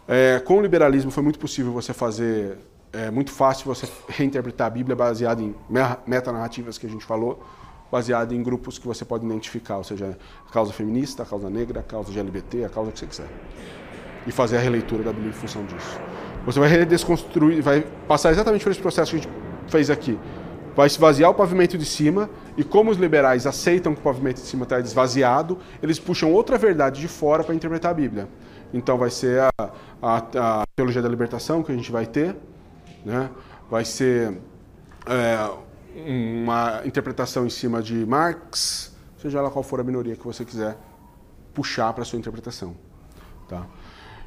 É, 0.06 0.40
com 0.40 0.58
o 0.58 0.60
liberalismo 0.60 1.10
foi 1.10 1.22
muito 1.22 1.38
possível 1.38 1.72
você 1.72 1.92
fazer, 1.92 2.58
é 2.92 3.10
muito 3.10 3.30
fácil 3.30 3.66
você 3.66 3.88
reinterpretar 4.08 4.66
a 4.66 4.70
Bíblia 4.70 4.94
baseada 4.94 5.42
em 5.42 5.54
metanarrativas 6.06 6.78
que 6.78 6.86
a 6.86 6.90
gente 6.90 7.04
falou, 7.04 7.42
baseado 7.90 8.32
em 8.32 8.42
grupos 8.42 8.78
que 8.78 8.86
você 8.86 9.04
pode 9.04 9.24
identificar, 9.24 9.76
ou 9.76 9.84
seja, 9.84 10.18
a 10.48 10.52
causa 10.52 10.72
feminista, 10.72 11.22
a 11.22 11.26
causa 11.26 11.50
negra, 11.50 11.80
a 11.80 11.82
causa 11.82 12.10
LGBT, 12.10 12.64
a 12.64 12.68
causa 12.68 12.90
que 12.90 12.98
você 12.98 13.06
quiser. 13.06 13.28
E 14.26 14.32
fazer 14.32 14.56
a 14.56 14.60
releitura 14.60 15.02
da 15.02 15.12
Bíblia 15.12 15.30
em 15.30 15.34
função 15.34 15.64
disso. 15.64 16.00
Você 16.46 16.58
vai 16.58 16.68
redesconstruir, 16.68 17.62
vai 17.62 17.82
passar 18.08 18.30
exatamente 18.30 18.64
por 18.64 18.70
esse 18.70 18.80
processo 18.80 19.10
que 19.10 19.16
a 19.18 19.20
gente 19.20 19.32
fez 19.68 19.90
aqui. 19.90 20.18
Vai 20.74 20.86
esvaziar 20.86 21.30
o 21.30 21.34
pavimento 21.34 21.76
de 21.76 21.84
cima, 21.84 22.30
e 22.56 22.64
como 22.64 22.90
os 22.90 22.96
liberais 22.96 23.46
aceitam 23.46 23.94
que 23.94 24.00
o 24.00 24.02
pavimento 24.02 24.40
de 24.40 24.46
cima 24.46 24.62
está 24.62 24.80
esvaziado, 24.80 25.58
eles 25.82 25.98
puxam 25.98 26.32
outra 26.32 26.56
verdade 26.56 27.00
de 27.00 27.08
fora 27.08 27.44
para 27.44 27.54
interpretar 27.54 27.90
a 27.90 27.94
Bíblia. 27.94 28.28
Então 28.72 28.96
vai 28.96 29.10
ser 29.10 29.40
a, 29.40 29.50
a, 30.00 30.16
a, 30.62 30.62
teologia 30.74 31.02
da 31.02 31.08
libertação 31.08 31.62
que 31.62 31.70
a 31.70 31.74
gente 31.74 31.92
vai 31.92 32.06
ter, 32.06 32.34
né? 33.04 33.30
vai 33.70 33.84
ser 33.84 34.38
é, 35.06 35.50
uma 36.40 36.82
interpretação 36.84 37.46
em 37.46 37.50
cima 37.50 37.82
de 37.82 38.06
Marx, 38.06 38.94
seja 39.20 39.40
lá 39.40 39.50
qual 39.50 39.62
for 39.62 39.80
a 39.80 39.84
minoria 39.84 40.16
que 40.16 40.24
você 40.24 40.44
quiser 40.44 40.76
puxar 41.54 41.92
para 41.92 42.04
sua 42.04 42.18
interpretação. 42.18 42.76
Tá? 43.48 43.66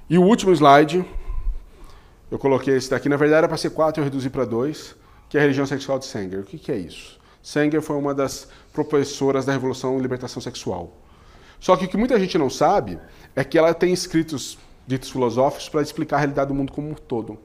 E 0.09 0.17
o 0.17 0.23
último 0.23 0.51
slide, 0.51 1.05
eu 2.30 2.38
coloquei 2.38 2.76
esse 2.76 2.89
daqui, 2.89 3.09
na 3.09 3.17
verdade 3.17 3.39
era 3.39 3.47
para 3.47 3.57
ser 3.57 3.71
quatro, 3.71 4.01
eu 4.01 4.03
reduzi 4.03 4.30
para 4.30 4.45
dois, 4.45 4.95
que 5.30 5.38
é 5.38 5.39
a 5.39 5.43
religião 5.43 5.65
sexual 5.65 5.97
de 5.99 6.05
Sanger. 6.05 6.39
O 6.39 6.43
que, 6.43 6.57
que 6.57 6.71
é 6.71 6.78
isso? 6.78 7.19
Sanger 7.41 7.82
foi 7.82 7.95
uma 7.95 8.13
das 8.13 8.47
professoras 8.73 9.45
da 9.45 9.53
Revolução 9.53 9.97
e 9.97 10.01
Libertação 10.01 10.41
Sexual. 10.41 10.91
Só 11.59 11.76
que 11.76 11.86
o 11.86 11.88
que 11.88 11.97
muita 11.97 12.19
gente 12.19 12.38
não 12.38 12.49
sabe 12.49 12.99
é 13.36 13.43
que 13.43 13.57
ela 13.57 13.73
tem 13.73 13.93
escritos 13.93 14.57
ditos 14.88 15.09
filosóficos 15.09 15.69
para 15.69 15.82
explicar 15.82 16.17
a 16.17 16.19
realidade 16.19 16.47
do 16.49 16.53
mundo 16.53 16.71
como 16.71 16.89
um 16.89 16.93
todo, 16.93 17.39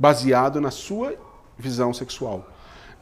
baseado 0.00 0.62
na 0.62 0.70
sua 0.70 1.14
visão 1.58 1.92
sexual. 1.92 2.48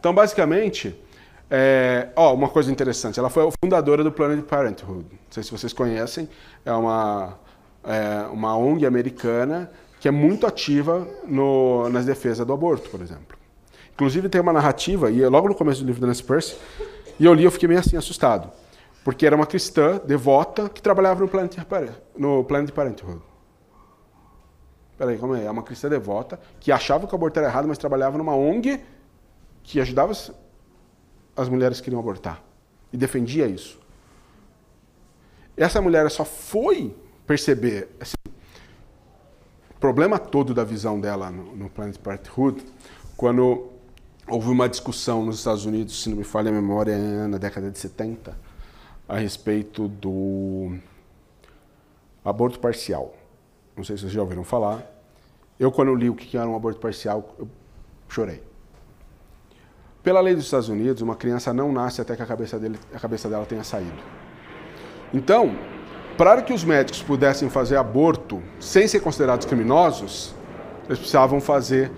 Então, 0.01 0.13
basicamente, 0.13 1.01
é, 1.49 2.09
ó, 2.17 2.35
uma 2.35 2.49
coisa 2.49 2.73
interessante, 2.73 3.21
ela 3.21 3.31
foi 3.31 3.47
a 3.47 3.51
fundadora 3.63 4.03
do 4.03 4.11
Planned 4.11 4.43
Parenthood. 4.43 5.07
Não 5.11 5.31
sei 5.31 5.45
se 5.45 5.53
vocês 5.53 5.73
conhecem, 5.73 6.29
é 6.65 6.73
uma, 6.73 7.39
é, 7.85 8.27
uma 8.33 8.57
ONG 8.57 8.85
americana 8.85 9.71
que 10.01 10.09
é 10.09 10.11
muito 10.11 10.45
ativa 10.45 11.07
no, 11.25 11.89
nas 11.89 12.05
defesas 12.05 12.45
do 12.45 12.53
aborto, 12.53 12.91
por 12.91 13.01
exemplo. 13.01 13.39
Inclusive 13.95 14.29
tem 14.29 14.41
uma 14.41 14.53
narrativa, 14.53 15.09
e 15.09 15.23
é 15.23 15.29
logo 15.29 15.49
no 15.49 15.55
começo 15.55 15.83
do 15.83 15.87
livro 15.87 16.01
da 16.01 16.09
Nancy 16.09 16.25
Percy, 16.25 16.57
e 17.19 17.25
eu 17.25 17.33
li 17.33 17.45
eu 17.45 17.51
fiquei 17.51 17.69
meio 17.69 17.81
assim 17.81 17.97
assustado, 17.97 18.51
porque 19.05 19.25
era 19.25 19.35
uma 19.35 19.47
cristã 19.47 20.01
devota 20.05 20.69
que 20.69 20.83
trabalhava 20.83 21.21
no 21.21 21.29
Planned, 21.29 21.57
no 22.17 22.45
Planned 22.45 22.73
Parenthood. 22.73 23.28
Peraí, 24.99 25.17
como 25.17 25.37
é? 25.37 25.45
É 25.45 25.51
uma 25.51 25.63
cristã 25.63 25.89
devota 25.89 26.41
que 26.59 26.73
achava 26.73 27.07
que 27.07 27.15
o 27.15 27.17
aborto 27.17 27.39
era 27.39 27.49
errado, 27.49 27.69
mas 27.69 27.79
trabalhava 27.79 28.19
numa 28.19 28.35
ONG 28.35 28.81
que 29.63 29.81
ajudava 29.81 30.13
as 31.37 31.49
mulheres 31.49 31.79
que 31.79 31.85
queriam 31.85 32.01
abortar 32.01 32.43
e 32.93 32.97
defendia 32.97 33.47
isso. 33.47 33.79
Essa 35.57 35.81
mulher 35.81 36.11
só 36.11 36.25
foi 36.25 36.97
perceber 37.27 37.89
assim, 38.01 38.15
o 39.71 39.79
problema 39.79 40.19
todo 40.19 40.53
da 40.53 40.65
visão 40.65 41.01
dela 41.01 41.31
no, 41.31 41.55
no 41.55 41.71
Planet 41.71 41.97
Parenthood 41.99 42.65
quando 43.17 43.69
houve 44.27 44.49
uma 44.49 44.69
discussão 44.69 45.25
nos 45.25 45.39
Estados 45.39 45.65
Unidos, 45.65 46.03
se 46.03 46.09
não 46.09 46.17
me 46.17 46.25
falha 46.25 46.51
a 46.51 46.53
memória, 46.53 46.97
na 47.29 47.39
década 47.39 47.71
de 47.71 47.79
70, 47.79 48.37
a 49.09 49.17
respeito 49.17 49.89
do 49.89 50.77
aborto 52.25 52.59
parcial. 52.61 53.18
Não 53.79 53.85
sei 53.85 53.97
se 53.97 54.03
vocês 54.03 54.13
já 54.13 54.21
ouviram 54.21 54.43
falar. 54.43 54.83
Eu, 55.59 55.71
quando 55.71 55.95
li 55.95 56.11
o 56.11 56.15
que 56.15 56.37
era 56.37 56.49
um 56.49 56.57
aborto 56.57 56.81
parcial, 56.81 57.37
eu 57.39 57.49
chorei. 58.09 58.43
Pela 60.03 60.21
lei 60.21 60.35
dos 60.35 60.45
Estados 60.45 60.69
Unidos, 60.69 61.01
uma 61.01 61.15
criança 61.15 61.53
não 61.53 61.71
nasce 61.71 62.01
até 62.01 62.17
que 62.17 62.23
a 62.23 62.27
cabeça, 62.27 62.59
dele, 62.59 62.77
a 62.93 62.99
cabeça 62.99 63.29
dela 63.29 63.47
tenha 63.47 63.63
saído. 63.63 63.97
Então, 65.15 65.57
para 66.17 66.43
que 66.43 66.53
os 66.53 66.65
médicos 66.65 67.03
pudessem 67.03 67.49
fazer 67.49 67.77
aborto 67.77 68.43
sem 68.59 68.89
ser 68.89 68.99
considerados 68.99 69.47
criminosos, 69.47 70.35
eles 70.87 70.99
precisavam 70.99 71.41
fazer, 71.41 71.93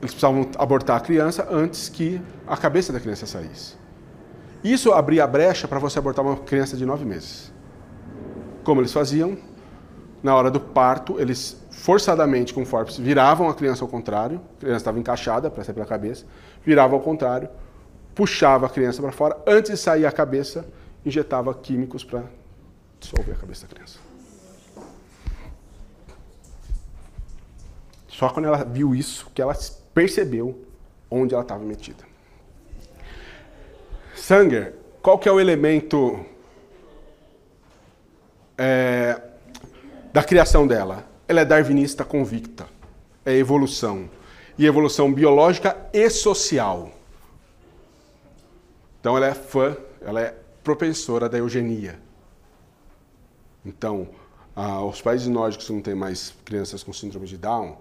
eles 0.00 0.12
precisavam 0.12 0.50
abortar 0.58 0.96
a 0.96 1.00
criança 1.00 1.46
antes 1.52 1.88
que 1.88 2.20
a 2.48 2.56
cabeça 2.56 2.92
da 2.92 2.98
criança 2.98 3.26
saísse. 3.26 3.76
Isso 4.64 4.92
abria 4.92 5.22
a 5.22 5.26
brecha 5.28 5.68
para 5.68 5.78
você 5.78 6.00
abortar 6.00 6.24
uma 6.24 6.36
criança 6.36 6.76
de 6.76 6.84
nove 6.84 7.04
meses. 7.04 7.52
Como 8.64 8.80
eles 8.80 8.92
faziam? 8.92 9.38
Na 10.22 10.34
hora 10.34 10.50
do 10.50 10.60
parto, 10.60 11.18
eles 11.18 11.56
forçadamente 11.70 12.52
com 12.52 12.64
forceps 12.66 12.98
viravam 12.98 13.48
a 13.48 13.54
criança 13.54 13.82
ao 13.82 13.88
contrário, 13.88 14.40
a 14.56 14.60
criança 14.60 14.78
estava 14.78 14.98
encaixada 14.98 15.50
para 15.50 15.64
sair 15.64 15.74
pela 15.74 15.86
cabeça, 15.86 16.26
virava 16.64 16.94
ao 16.94 17.00
contrário, 17.00 17.48
puxava 18.14 18.66
a 18.66 18.68
criança 18.68 19.00
para 19.00 19.12
fora, 19.12 19.38
antes 19.46 19.70
de 19.70 19.76
sair 19.78 20.04
a 20.04 20.12
cabeça, 20.12 20.66
injetava 21.06 21.54
químicos 21.54 22.04
para 22.04 22.24
dissolver 22.98 23.34
a 23.34 23.38
cabeça 23.38 23.66
da 23.66 23.74
criança. 23.74 23.98
Só 28.08 28.28
quando 28.28 28.44
ela 28.44 28.62
viu 28.62 28.94
isso 28.94 29.30
que 29.34 29.40
ela 29.40 29.56
percebeu 29.94 30.66
onde 31.10 31.32
ela 31.32 31.42
estava 31.42 31.64
metida. 31.64 32.04
Sanger, 34.14 34.74
qual 35.00 35.18
que 35.18 35.26
é 35.26 35.32
o 35.32 35.40
elemento 35.40 36.22
é, 38.58 39.18
da 40.12 40.22
criação 40.22 40.66
dela? 40.66 41.06
Ela 41.26 41.40
é 41.40 41.44
darwinista 41.44 42.04
convicta. 42.04 42.66
É 43.24 43.34
evolução. 43.34 44.10
E 44.58 44.66
evolução 44.66 45.12
biológica 45.12 45.76
e 45.92 46.08
social. 46.10 46.90
Então 49.00 49.16
ela 49.16 49.26
é 49.26 49.34
fã, 49.34 49.76
ela 50.00 50.20
é 50.20 50.34
propensora 50.62 51.28
da 51.28 51.38
eugenia. 51.38 51.98
Então, 53.64 54.08
ah, 54.54 54.84
os 54.84 55.00
países 55.00 55.28
nórdicos 55.28 55.66
que 55.66 55.72
não 55.72 55.80
têm 55.80 55.94
mais 55.94 56.34
crianças 56.44 56.82
com 56.82 56.92
síndrome 56.92 57.26
de 57.26 57.38
Down 57.38 57.78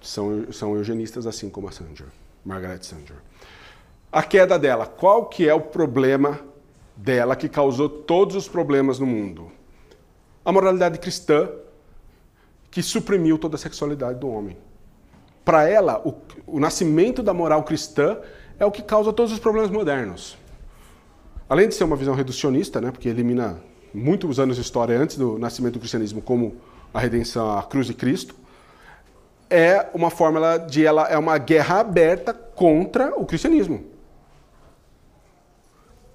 são, 0.00 0.52
são 0.52 0.76
eugenistas 0.76 1.26
assim 1.26 1.48
como 1.48 1.68
a 1.68 1.72
Sanger, 1.72 2.08
Margaret 2.44 2.82
Sanger. 2.82 3.16
A 4.10 4.22
queda 4.22 4.58
dela, 4.58 4.86
qual 4.86 5.26
que 5.26 5.48
é 5.48 5.54
o 5.54 5.60
problema 5.60 6.40
dela 6.96 7.36
que 7.36 7.48
causou 7.48 7.88
todos 7.88 8.34
os 8.34 8.48
problemas 8.48 8.98
no 8.98 9.06
mundo? 9.06 9.50
A 10.44 10.52
moralidade 10.52 10.98
cristã 10.98 11.48
que 12.70 12.82
suprimiu 12.82 13.38
toda 13.38 13.56
a 13.56 13.58
sexualidade 13.58 14.18
do 14.18 14.28
homem. 14.28 14.56
Para 15.44 15.68
ela, 15.68 16.00
o, 16.06 16.14
o 16.46 16.58
nascimento 16.58 17.22
da 17.22 17.34
moral 17.34 17.62
cristã 17.64 18.18
é 18.58 18.64
o 18.64 18.70
que 18.70 18.82
causa 18.82 19.12
todos 19.12 19.32
os 19.32 19.38
problemas 19.38 19.70
modernos. 19.70 20.38
Além 21.48 21.68
de 21.68 21.74
ser 21.74 21.84
uma 21.84 21.96
visão 21.96 22.14
reducionista, 22.14 22.80
né, 22.80 22.90
porque 22.90 23.08
elimina 23.08 23.60
muitos 23.92 24.40
anos 24.40 24.56
de 24.56 24.62
história 24.62 24.98
antes 24.98 25.16
do 25.18 25.38
nascimento 25.38 25.74
do 25.74 25.80
cristianismo, 25.80 26.22
como 26.22 26.56
a 26.94 26.98
redenção, 26.98 27.58
a 27.58 27.62
cruz 27.62 27.86
de 27.86 27.94
Cristo, 27.94 28.34
é 29.50 29.90
uma 29.92 30.08
fórmula 30.08 30.56
de 30.56 30.86
ela 30.86 31.06
é 31.08 31.18
uma 31.18 31.36
guerra 31.36 31.80
aberta 31.80 32.32
contra 32.32 33.14
o 33.14 33.26
cristianismo. 33.26 33.84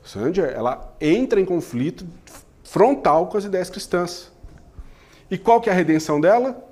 Sanger, 0.04 0.54
ela 0.56 0.96
entra 1.00 1.40
em 1.40 1.46
conflito 1.46 2.08
frontal 2.68 3.28
com 3.28 3.38
as 3.38 3.46
ideias 3.46 3.70
cristãs. 3.70 4.30
E 5.32 5.38
qual 5.38 5.62
que 5.62 5.70
é 5.70 5.74
a 5.74 5.76
redenção 5.76 6.20
dela? 6.20 6.64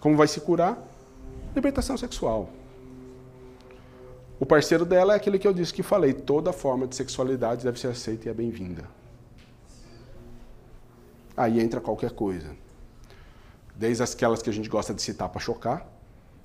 Como 0.00 0.16
vai 0.16 0.26
se 0.26 0.40
curar? 0.40 0.76
Libertação 1.54 1.96
sexual. 1.96 2.50
O 4.40 4.44
parceiro 4.44 4.84
dela 4.84 5.12
é 5.12 5.16
aquele 5.16 5.38
que 5.38 5.46
eu 5.46 5.52
disse 5.52 5.72
que 5.72 5.82
falei, 5.82 6.12
toda 6.12 6.52
forma 6.52 6.88
de 6.88 6.96
sexualidade 6.96 7.64
deve 7.64 7.78
ser 7.78 7.86
aceita 7.86 8.28
e 8.28 8.30
é 8.30 8.34
bem-vinda. 8.34 8.84
Aí 11.36 11.60
entra 11.60 11.80
qualquer 11.80 12.10
coisa. 12.10 12.50
Desde 13.76 14.02
aquelas 14.02 14.42
que 14.42 14.50
a 14.50 14.52
gente 14.52 14.68
gosta 14.68 14.92
de 14.92 15.00
citar 15.00 15.28
para 15.28 15.40
chocar, 15.40 15.86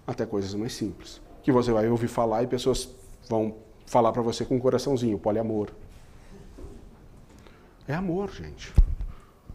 até 0.06 0.24
coisas 0.24 0.54
mais 0.54 0.74
simples. 0.74 1.20
Que 1.42 1.52
você 1.52 1.72
vai 1.72 1.90
ouvir 1.90 2.08
falar 2.08 2.44
e 2.44 2.48
pessoas 2.48 2.88
vão 3.28 3.56
falar 3.88 4.12
para 4.12 4.22
você 4.22 4.46
com 4.46 4.56
um 4.56 4.60
coraçãozinho, 4.60 5.18
poliamor. 5.18 5.70
É 7.88 7.94
amor, 7.94 8.32
gente. 8.32 8.74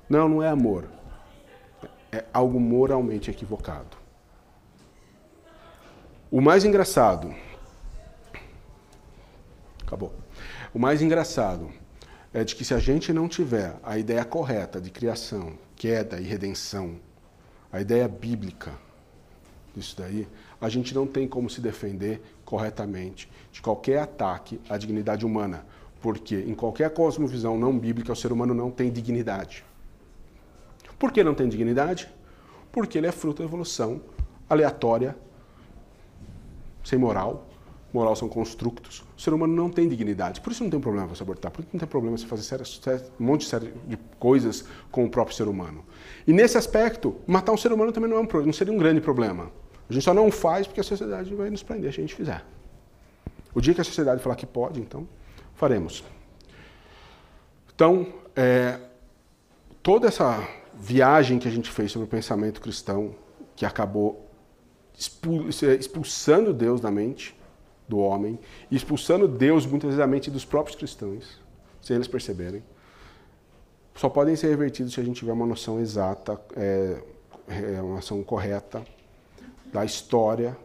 Não, 0.09 0.28
não 0.28 0.42
é 0.42 0.48
amor. 0.48 0.88
É 2.12 2.24
algo 2.32 2.60
moralmente 2.60 3.30
equivocado. 3.30 3.96
O 6.30 6.40
mais 6.40 6.64
engraçado. 6.64 7.34
Acabou. 9.82 10.12
O 10.74 10.78
mais 10.78 11.00
engraçado 11.00 11.70
é 12.32 12.44
de 12.44 12.55
que 12.55 12.64
se 12.64 12.74
a 12.74 12.78
gente 12.78 13.12
não 13.12 13.26
tiver 13.26 13.76
a 13.82 13.96
ideia 13.96 14.24
correta 14.24 14.78
de 14.78 14.90
criação, 14.90 15.59
queda 15.74 16.20
e 16.20 16.24
redenção, 16.24 17.00
a 17.72 17.80
ideia 17.80 18.06
bíblica, 18.06 18.72
disso 19.74 19.96
daí, 19.96 20.28
a 20.60 20.68
gente 20.68 20.94
não 20.94 21.06
tem 21.06 21.26
como 21.26 21.48
se 21.48 21.62
defender 21.62 22.20
corretamente 22.44 23.30
de 23.50 23.62
qualquer 23.62 24.00
ataque 24.00 24.60
à 24.68 24.76
dignidade 24.76 25.24
humana, 25.24 25.64
porque 26.00 26.36
em 26.36 26.54
qualquer 26.54 26.90
cosmovisão 26.90 27.58
não 27.58 27.76
bíblica 27.76 28.12
o 28.12 28.16
ser 28.16 28.32
humano 28.32 28.54
não 28.54 28.70
tem 28.70 28.90
dignidade. 28.90 29.64
Por 30.98 31.12
que 31.12 31.22
não 31.22 31.34
tem 31.34 31.48
dignidade? 31.48 32.08
Porque 32.72 32.98
ele 32.98 33.06
é 33.06 33.12
fruto 33.12 33.38
da 33.38 33.44
evolução 33.44 34.00
aleatória, 34.48 35.16
sem 36.84 36.98
moral. 36.98 37.46
Moral 37.92 38.14
são 38.14 38.28
construtos. 38.28 39.02
O 39.16 39.20
ser 39.20 39.32
humano 39.32 39.54
não 39.54 39.70
tem 39.70 39.88
dignidade. 39.88 40.40
Por 40.42 40.52
isso 40.52 40.62
não 40.62 40.70
tem 40.70 40.78
problema 40.78 41.06
você 41.06 41.22
abortar. 41.22 41.50
Por 41.50 41.60
isso 41.60 41.70
não 41.72 41.80
tem 41.80 41.88
problema 41.88 42.18
você 42.18 42.26
fazer 42.26 42.62
um 43.18 43.24
monte 43.24 43.48
de 43.86 43.96
coisas 44.18 44.64
com 44.90 45.04
o 45.04 45.10
próprio 45.10 45.34
ser 45.34 45.48
humano. 45.48 45.84
E 46.26 46.32
nesse 46.32 46.58
aspecto, 46.58 47.16
matar 47.26 47.52
um 47.52 47.56
ser 47.56 47.72
humano 47.72 47.90
também 47.90 48.10
não, 48.10 48.18
é 48.18 48.20
um, 48.20 48.44
não 48.44 48.52
seria 48.52 48.74
um 48.74 48.76
grande 48.76 49.00
problema. 49.00 49.50
A 49.88 49.92
gente 49.92 50.02
só 50.02 50.12
não 50.12 50.30
faz 50.30 50.66
porque 50.66 50.80
a 50.80 50.84
sociedade 50.84 51.34
vai 51.34 51.48
nos 51.48 51.62
prender 51.62 51.92
se 51.94 52.00
a 52.00 52.02
gente 52.02 52.14
fizer. 52.14 52.44
O 53.54 53.60
dia 53.60 53.72
que 53.72 53.80
a 53.80 53.84
sociedade 53.84 54.22
falar 54.22 54.36
que 54.36 54.46
pode, 54.46 54.80
então, 54.80 55.08
faremos. 55.59 56.05
Então, 57.74 58.06
é, 58.35 58.78
toda 59.82 60.06
essa 60.06 60.48
viagem 60.74 61.39
que 61.39 61.48
a 61.48 61.51
gente 61.51 61.70
fez 61.70 61.90
sobre 61.90 62.06
o 62.06 62.10
pensamento 62.10 62.60
cristão, 62.60 63.14
que 63.56 63.66
acabou 63.66 64.24
expulsando 65.78 66.52
Deus 66.52 66.80
da 66.80 66.90
mente 66.90 67.36
do 67.89 67.98
homem, 67.98 68.39
e 68.70 68.76
expulsando 68.76 69.26
Deus 69.26 69.66
muitas 69.66 69.89
vezes 69.89 69.98
da 69.98 70.06
mente 70.06 70.30
dos 70.30 70.44
próprios 70.44 70.76
cristãos, 70.76 71.40
sem 71.82 71.97
eles 71.97 72.06
perceberem, 72.06 72.62
só 73.97 74.09
podem 74.09 74.36
ser 74.36 74.48
revertidos 74.48 74.94
se 74.94 75.01
a 75.01 75.05
gente 75.05 75.16
tiver 75.16 75.32
uma 75.32 75.47
noção 75.47 75.80
exata, 75.80 76.40
é, 76.56 77.02
é 77.48 77.82
uma 77.82 77.97
noção 77.97 78.22
correta 78.22 78.85
da 79.72 79.85
história 79.85 80.56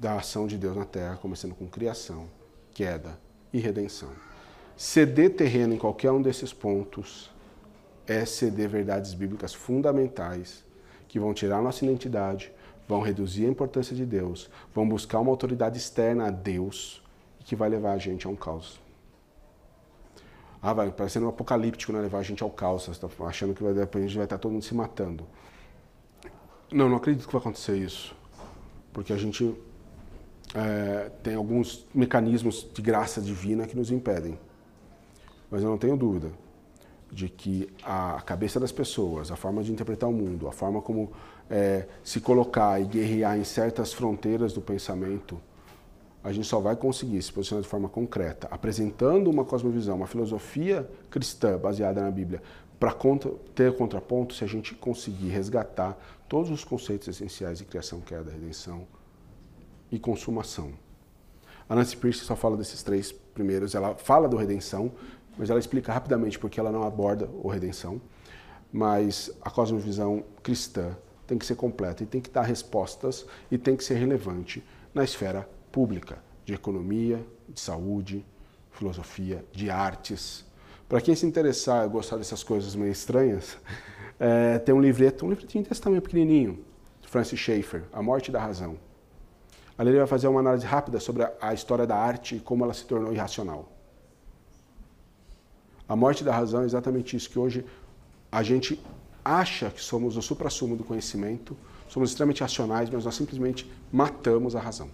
da 0.00 0.16
ação 0.16 0.46
de 0.46 0.56
Deus 0.56 0.74
na 0.74 0.86
Terra, 0.86 1.16
começando 1.16 1.54
com 1.54 1.66
criação, 1.66 2.28
queda 2.72 3.25
e 3.56 3.60
redenção. 3.60 4.10
Ceder 4.76 5.34
terreno 5.34 5.74
em 5.74 5.78
qualquer 5.78 6.10
um 6.10 6.20
desses 6.20 6.52
pontos 6.52 7.30
é 8.06 8.24
ceder 8.26 8.68
verdades 8.68 9.14
bíblicas 9.14 9.54
fundamentais 9.54 10.62
que 11.08 11.18
vão 11.18 11.32
tirar 11.32 11.62
nossa 11.62 11.84
identidade, 11.84 12.52
vão 12.86 13.00
reduzir 13.00 13.46
a 13.46 13.48
importância 13.48 13.96
de 13.96 14.04
Deus, 14.04 14.50
vão 14.74 14.86
buscar 14.86 15.20
uma 15.20 15.30
autoridade 15.30 15.78
externa 15.78 16.26
a 16.26 16.30
Deus 16.30 17.02
e 17.40 17.44
que 17.44 17.56
vai 17.56 17.68
levar 17.68 17.92
a 17.92 17.98
gente 17.98 18.26
a 18.26 18.30
um 18.30 18.36
caos. 18.36 18.78
Ah, 20.60 20.74
vai 20.74 20.90
parecendo 20.90 21.26
um 21.26 21.28
apocalíptico, 21.30 21.92
né? 21.92 22.00
Levar 22.00 22.18
a 22.18 22.22
gente 22.22 22.42
ao 22.42 22.50
caos. 22.50 22.84
Você 22.84 22.90
está 22.90 23.08
achando 23.24 23.54
que 23.54 23.62
vai, 23.62 23.72
depois 23.72 24.04
a 24.04 24.06
gente 24.06 24.16
vai 24.16 24.26
estar 24.26 24.38
todo 24.38 24.52
mundo 24.52 24.64
se 24.64 24.74
matando. 24.74 25.26
Não, 26.72 26.88
não 26.88 26.96
acredito 26.96 27.26
que 27.26 27.32
vai 27.32 27.40
acontecer 27.40 27.76
isso. 27.76 28.16
Porque 28.92 29.12
a 29.12 29.16
gente 29.16 29.54
é, 30.54 31.10
tem 31.22 31.34
alguns 31.34 31.86
mecanismos 31.94 32.66
de 32.72 32.82
graça 32.82 33.20
divina 33.20 33.66
que 33.66 33.76
nos 33.76 33.90
impedem. 33.90 34.38
Mas 35.50 35.62
eu 35.62 35.70
não 35.70 35.78
tenho 35.78 35.96
dúvida 35.96 36.30
de 37.10 37.28
que 37.28 37.68
a 37.82 38.20
cabeça 38.22 38.58
das 38.58 38.72
pessoas, 38.72 39.30
a 39.30 39.36
forma 39.36 39.62
de 39.62 39.72
interpretar 39.72 40.08
o 40.08 40.12
mundo, 40.12 40.48
a 40.48 40.52
forma 40.52 40.82
como 40.82 41.12
é, 41.48 41.86
se 42.02 42.20
colocar 42.20 42.80
e 42.80 42.84
guerrear 42.84 43.38
em 43.38 43.44
certas 43.44 43.92
fronteiras 43.92 44.52
do 44.52 44.60
pensamento, 44.60 45.40
a 46.22 46.32
gente 46.32 46.46
só 46.46 46.58
vai 46.58 46.74
conseguir 46.74 47.22
se 47.22 47.32
posicionar 47.32 47.62
de 47.62 47.68
forma 47.68 47.88
concreta, 47.88 48.48
apresentando 48.50 49.30
uma 49.30 49.44
cosmovisão, 49.44 49.96
uma 49.96 50.08
filosofia 50.08 50.88
cristã 51.08 51.56
baseada 51.56 52.02
na 52.02 52.10
Bíblia, 52.10 52.42
para 52.80 52.94
ter 53.54 53.74
contraponto 53.76 54.34
se 54.34 54.42
a 54.42 54.46
gente 54.46 54.74
conseguir 54.74 55.28
resgatar 55.28 55.96
todos 56.28 56.50
os 56.50 56.64
conceitos 56.64 57.06
essenciais 57.06 57.58
de 57.58 57.64
criação, 57.64 58.00
queda, 58.00 58.30
redenção 58.30 58.86
e 59.90 59.98
consumação. 59.98 60.72
A 61.68 61.74
Nancy 61.74 61.96
Pierce 61.96 62.20
só 62.20 62.36
fala 62.36 62.56
desses 62.56 62.82
três 62.82 63.10
primeiros. 63.10 63.74
Ela 63.74 63.94
fala 63.96 64.28
do 64.28 64.36
redenção, 64.36 64.92
mas 65.36 65.50
ela 65.50 65.58
explica 65.58 65.92
rapidamente 65.92 66.38
porque 66.38 66.60
ela 66.60 66.70
não 66.70 66.84
aborda 66.84 67.28
o 67.42 67.48
redenção. 67.48 68.00
Mas 68.72 69.30
a 69.42 69.50
cosmovisão 69.50 70.24
cristã 70.42 70.96
tem 71.26 71.36
que 71.36 71.46
ser 71.46 71.56
completa 71.56 72.02
e 72.02 72.06
tem 72.06 72.20
que 72.20 72.30
dar 72.30 72.42
respostas 72.42 73.26
e 73.50 73.58
tem 73.58 73.76
que 73.76 73.82
ser 73.82 73.94
relevante 73.94 74.62
na 74.94 75.02
esfera 75.02 75.48
pública, 75.72 76.18
de 76.44 76.54
economia, 76.54 77.24
de 77.48 77.60
saúde, 77.60 78.24
filosofia, 78.70 79.44
de 79.52 79.68
artes. 79.68 80.44
Para 80.88 81.00
quem 81.00 81.16
se 81.16 81.26
interessar 81.26 81.84
e 81.84 81.88
gostar 81.88 82.16
dessas 82.16 82.44
coisas 82.44 82.76
meio 82.76 82.92
estranhas, 82.92 83.56
é, 84.20 84.58
tem 84.64 84.74
um 84.74 84.80
livreto, 84.80 85.26
um 85.26 85.30
livretinho 85.30 85.64
desse 85.64 85.80
tamanho 85.80 86.00
pequenininho, 86.00 86.64
de 87.00 87.08
Francis 87.08 87.40
Schaeffer, 87.40 87.84
A 87.92 88.00
Morte 88.00 88.30
da 88.30 88.40
Razão. 88.40 88.78
Ele 89.78 89.98
vai 89.98 90.06
fazer 90.06 90.26
uma 90.28 90.40
análise 90.40 90.66
rápida 90.66 90.98
sobre 90.98 91.28
a, 91.40 91.52
história 91.52 91.86
da 91.86 91.96
arte 91.96 92.36
e 92.36 92.40
como 92.40 92.64
ela 92.64 92.72
se 92.72 92.84
tornou 92.84 93.12
irracional. 93.12 93.68
A 95.88 95.94
morte 95.94 96.24
da 96.24 96.34
razão 96.34 96.62
é 96.62 96.64
exatamente 96.64 97.16
isso, 97.16 97.28
que 97.28 97.38
hoje 97.38 97.64
a 98.32 98.42
gente 98.42 98.82
acha 99.24 99.70
que 99.70 99.80
somos 99.80 100.16
o 100.16 100.22
supra-sumo 100.22 100.76
do 100.76 100.82
conhecimento, 100.82 101.56
somos 101.88 102.10
extremamente 102.10 102.40
racionais, 102.40 102.88
mas 102.88 103.04
nós 103.04 103.14
simplesmente 103.14 103.70
matamos 103.92 104.56
a 104.56 104.60
razão. 104.60 104.90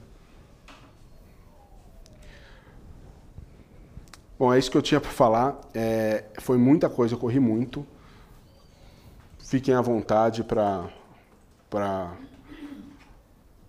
Bom, 4.39 4.53
é 4.53 4.59
isso 4.59 4.71
que 4.71 4.77
eu 4.77 4.83
tinha 4.83 5.01
para 5.01 5.11
falar. 5.11 5.61
É, 5.73 6.25
foi 6.41 6.59
muita 6.59 6.91
coisa, 6.91 7.15
eu 7.15 7.19
corri 7.19 7.39
muito. 7.39 7.87
Fiquem 9.39 9.75
à 9.75 9.81
vontade 9.81 10.43
para 10.43 10.91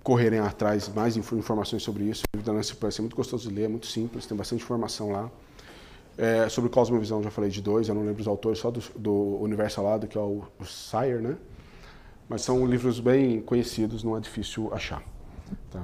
correrem 0.03 0.39
atrás 0.39 0.89
mais 0.89 1.15
informações 1.15 1.81
sobre 1.81 2.03
isso. 2.03 2.23
O 2.33 2.37
livro 2.37 2.51
da 2.51 2.57
Nancy 2.57 2.75
Price 2.75 2.99
é 2.99 3.01
muito 3.01 3.15
gostoso 3.15 3.47
de 3.47 3.55
ler, 3.55 3.63
é 3.63 3.67
muito 3.67 3.87
simples, 3.87 4.25
tem 4.25 4.37
bastante 4.37 4.63
informação 4.63 5.11
lá. 5.11 5.31
É, 6.17 6.47
sobre 6.49 6.69
Cosmovisão 6.69 7.23
já 7.23 7.31
falei 7.31 7.49
de 7.49 7.61
dois, 7.61 7.87
eu 7.87 7.95
não 7.95 8.05
lembro 8.05 8.21
os 8.21 8.27
autores, 8.27 8.59
só 8.59 8.69
do, 8.69 8.81
do 8.95 9.13
Universo 9.41 9.81
Alado, 9.81 10.05
que 10.05 10.17
é 10.17 10.21
o, 10.21 10.43
o 10.59 10.65
Sire, 10.65 11.21
né? 11.21 11.37
Mas 12.29 12.41
são 12.41 12.65
livros 12.65 12.99
bem 12.99 13.41
conhecidos, 13.41 14.03
não 14.03 14.15
é 14.15 14.19
difícil 14.19 14.71
achar. 14.73 15.01
Tá? 15.71 15.83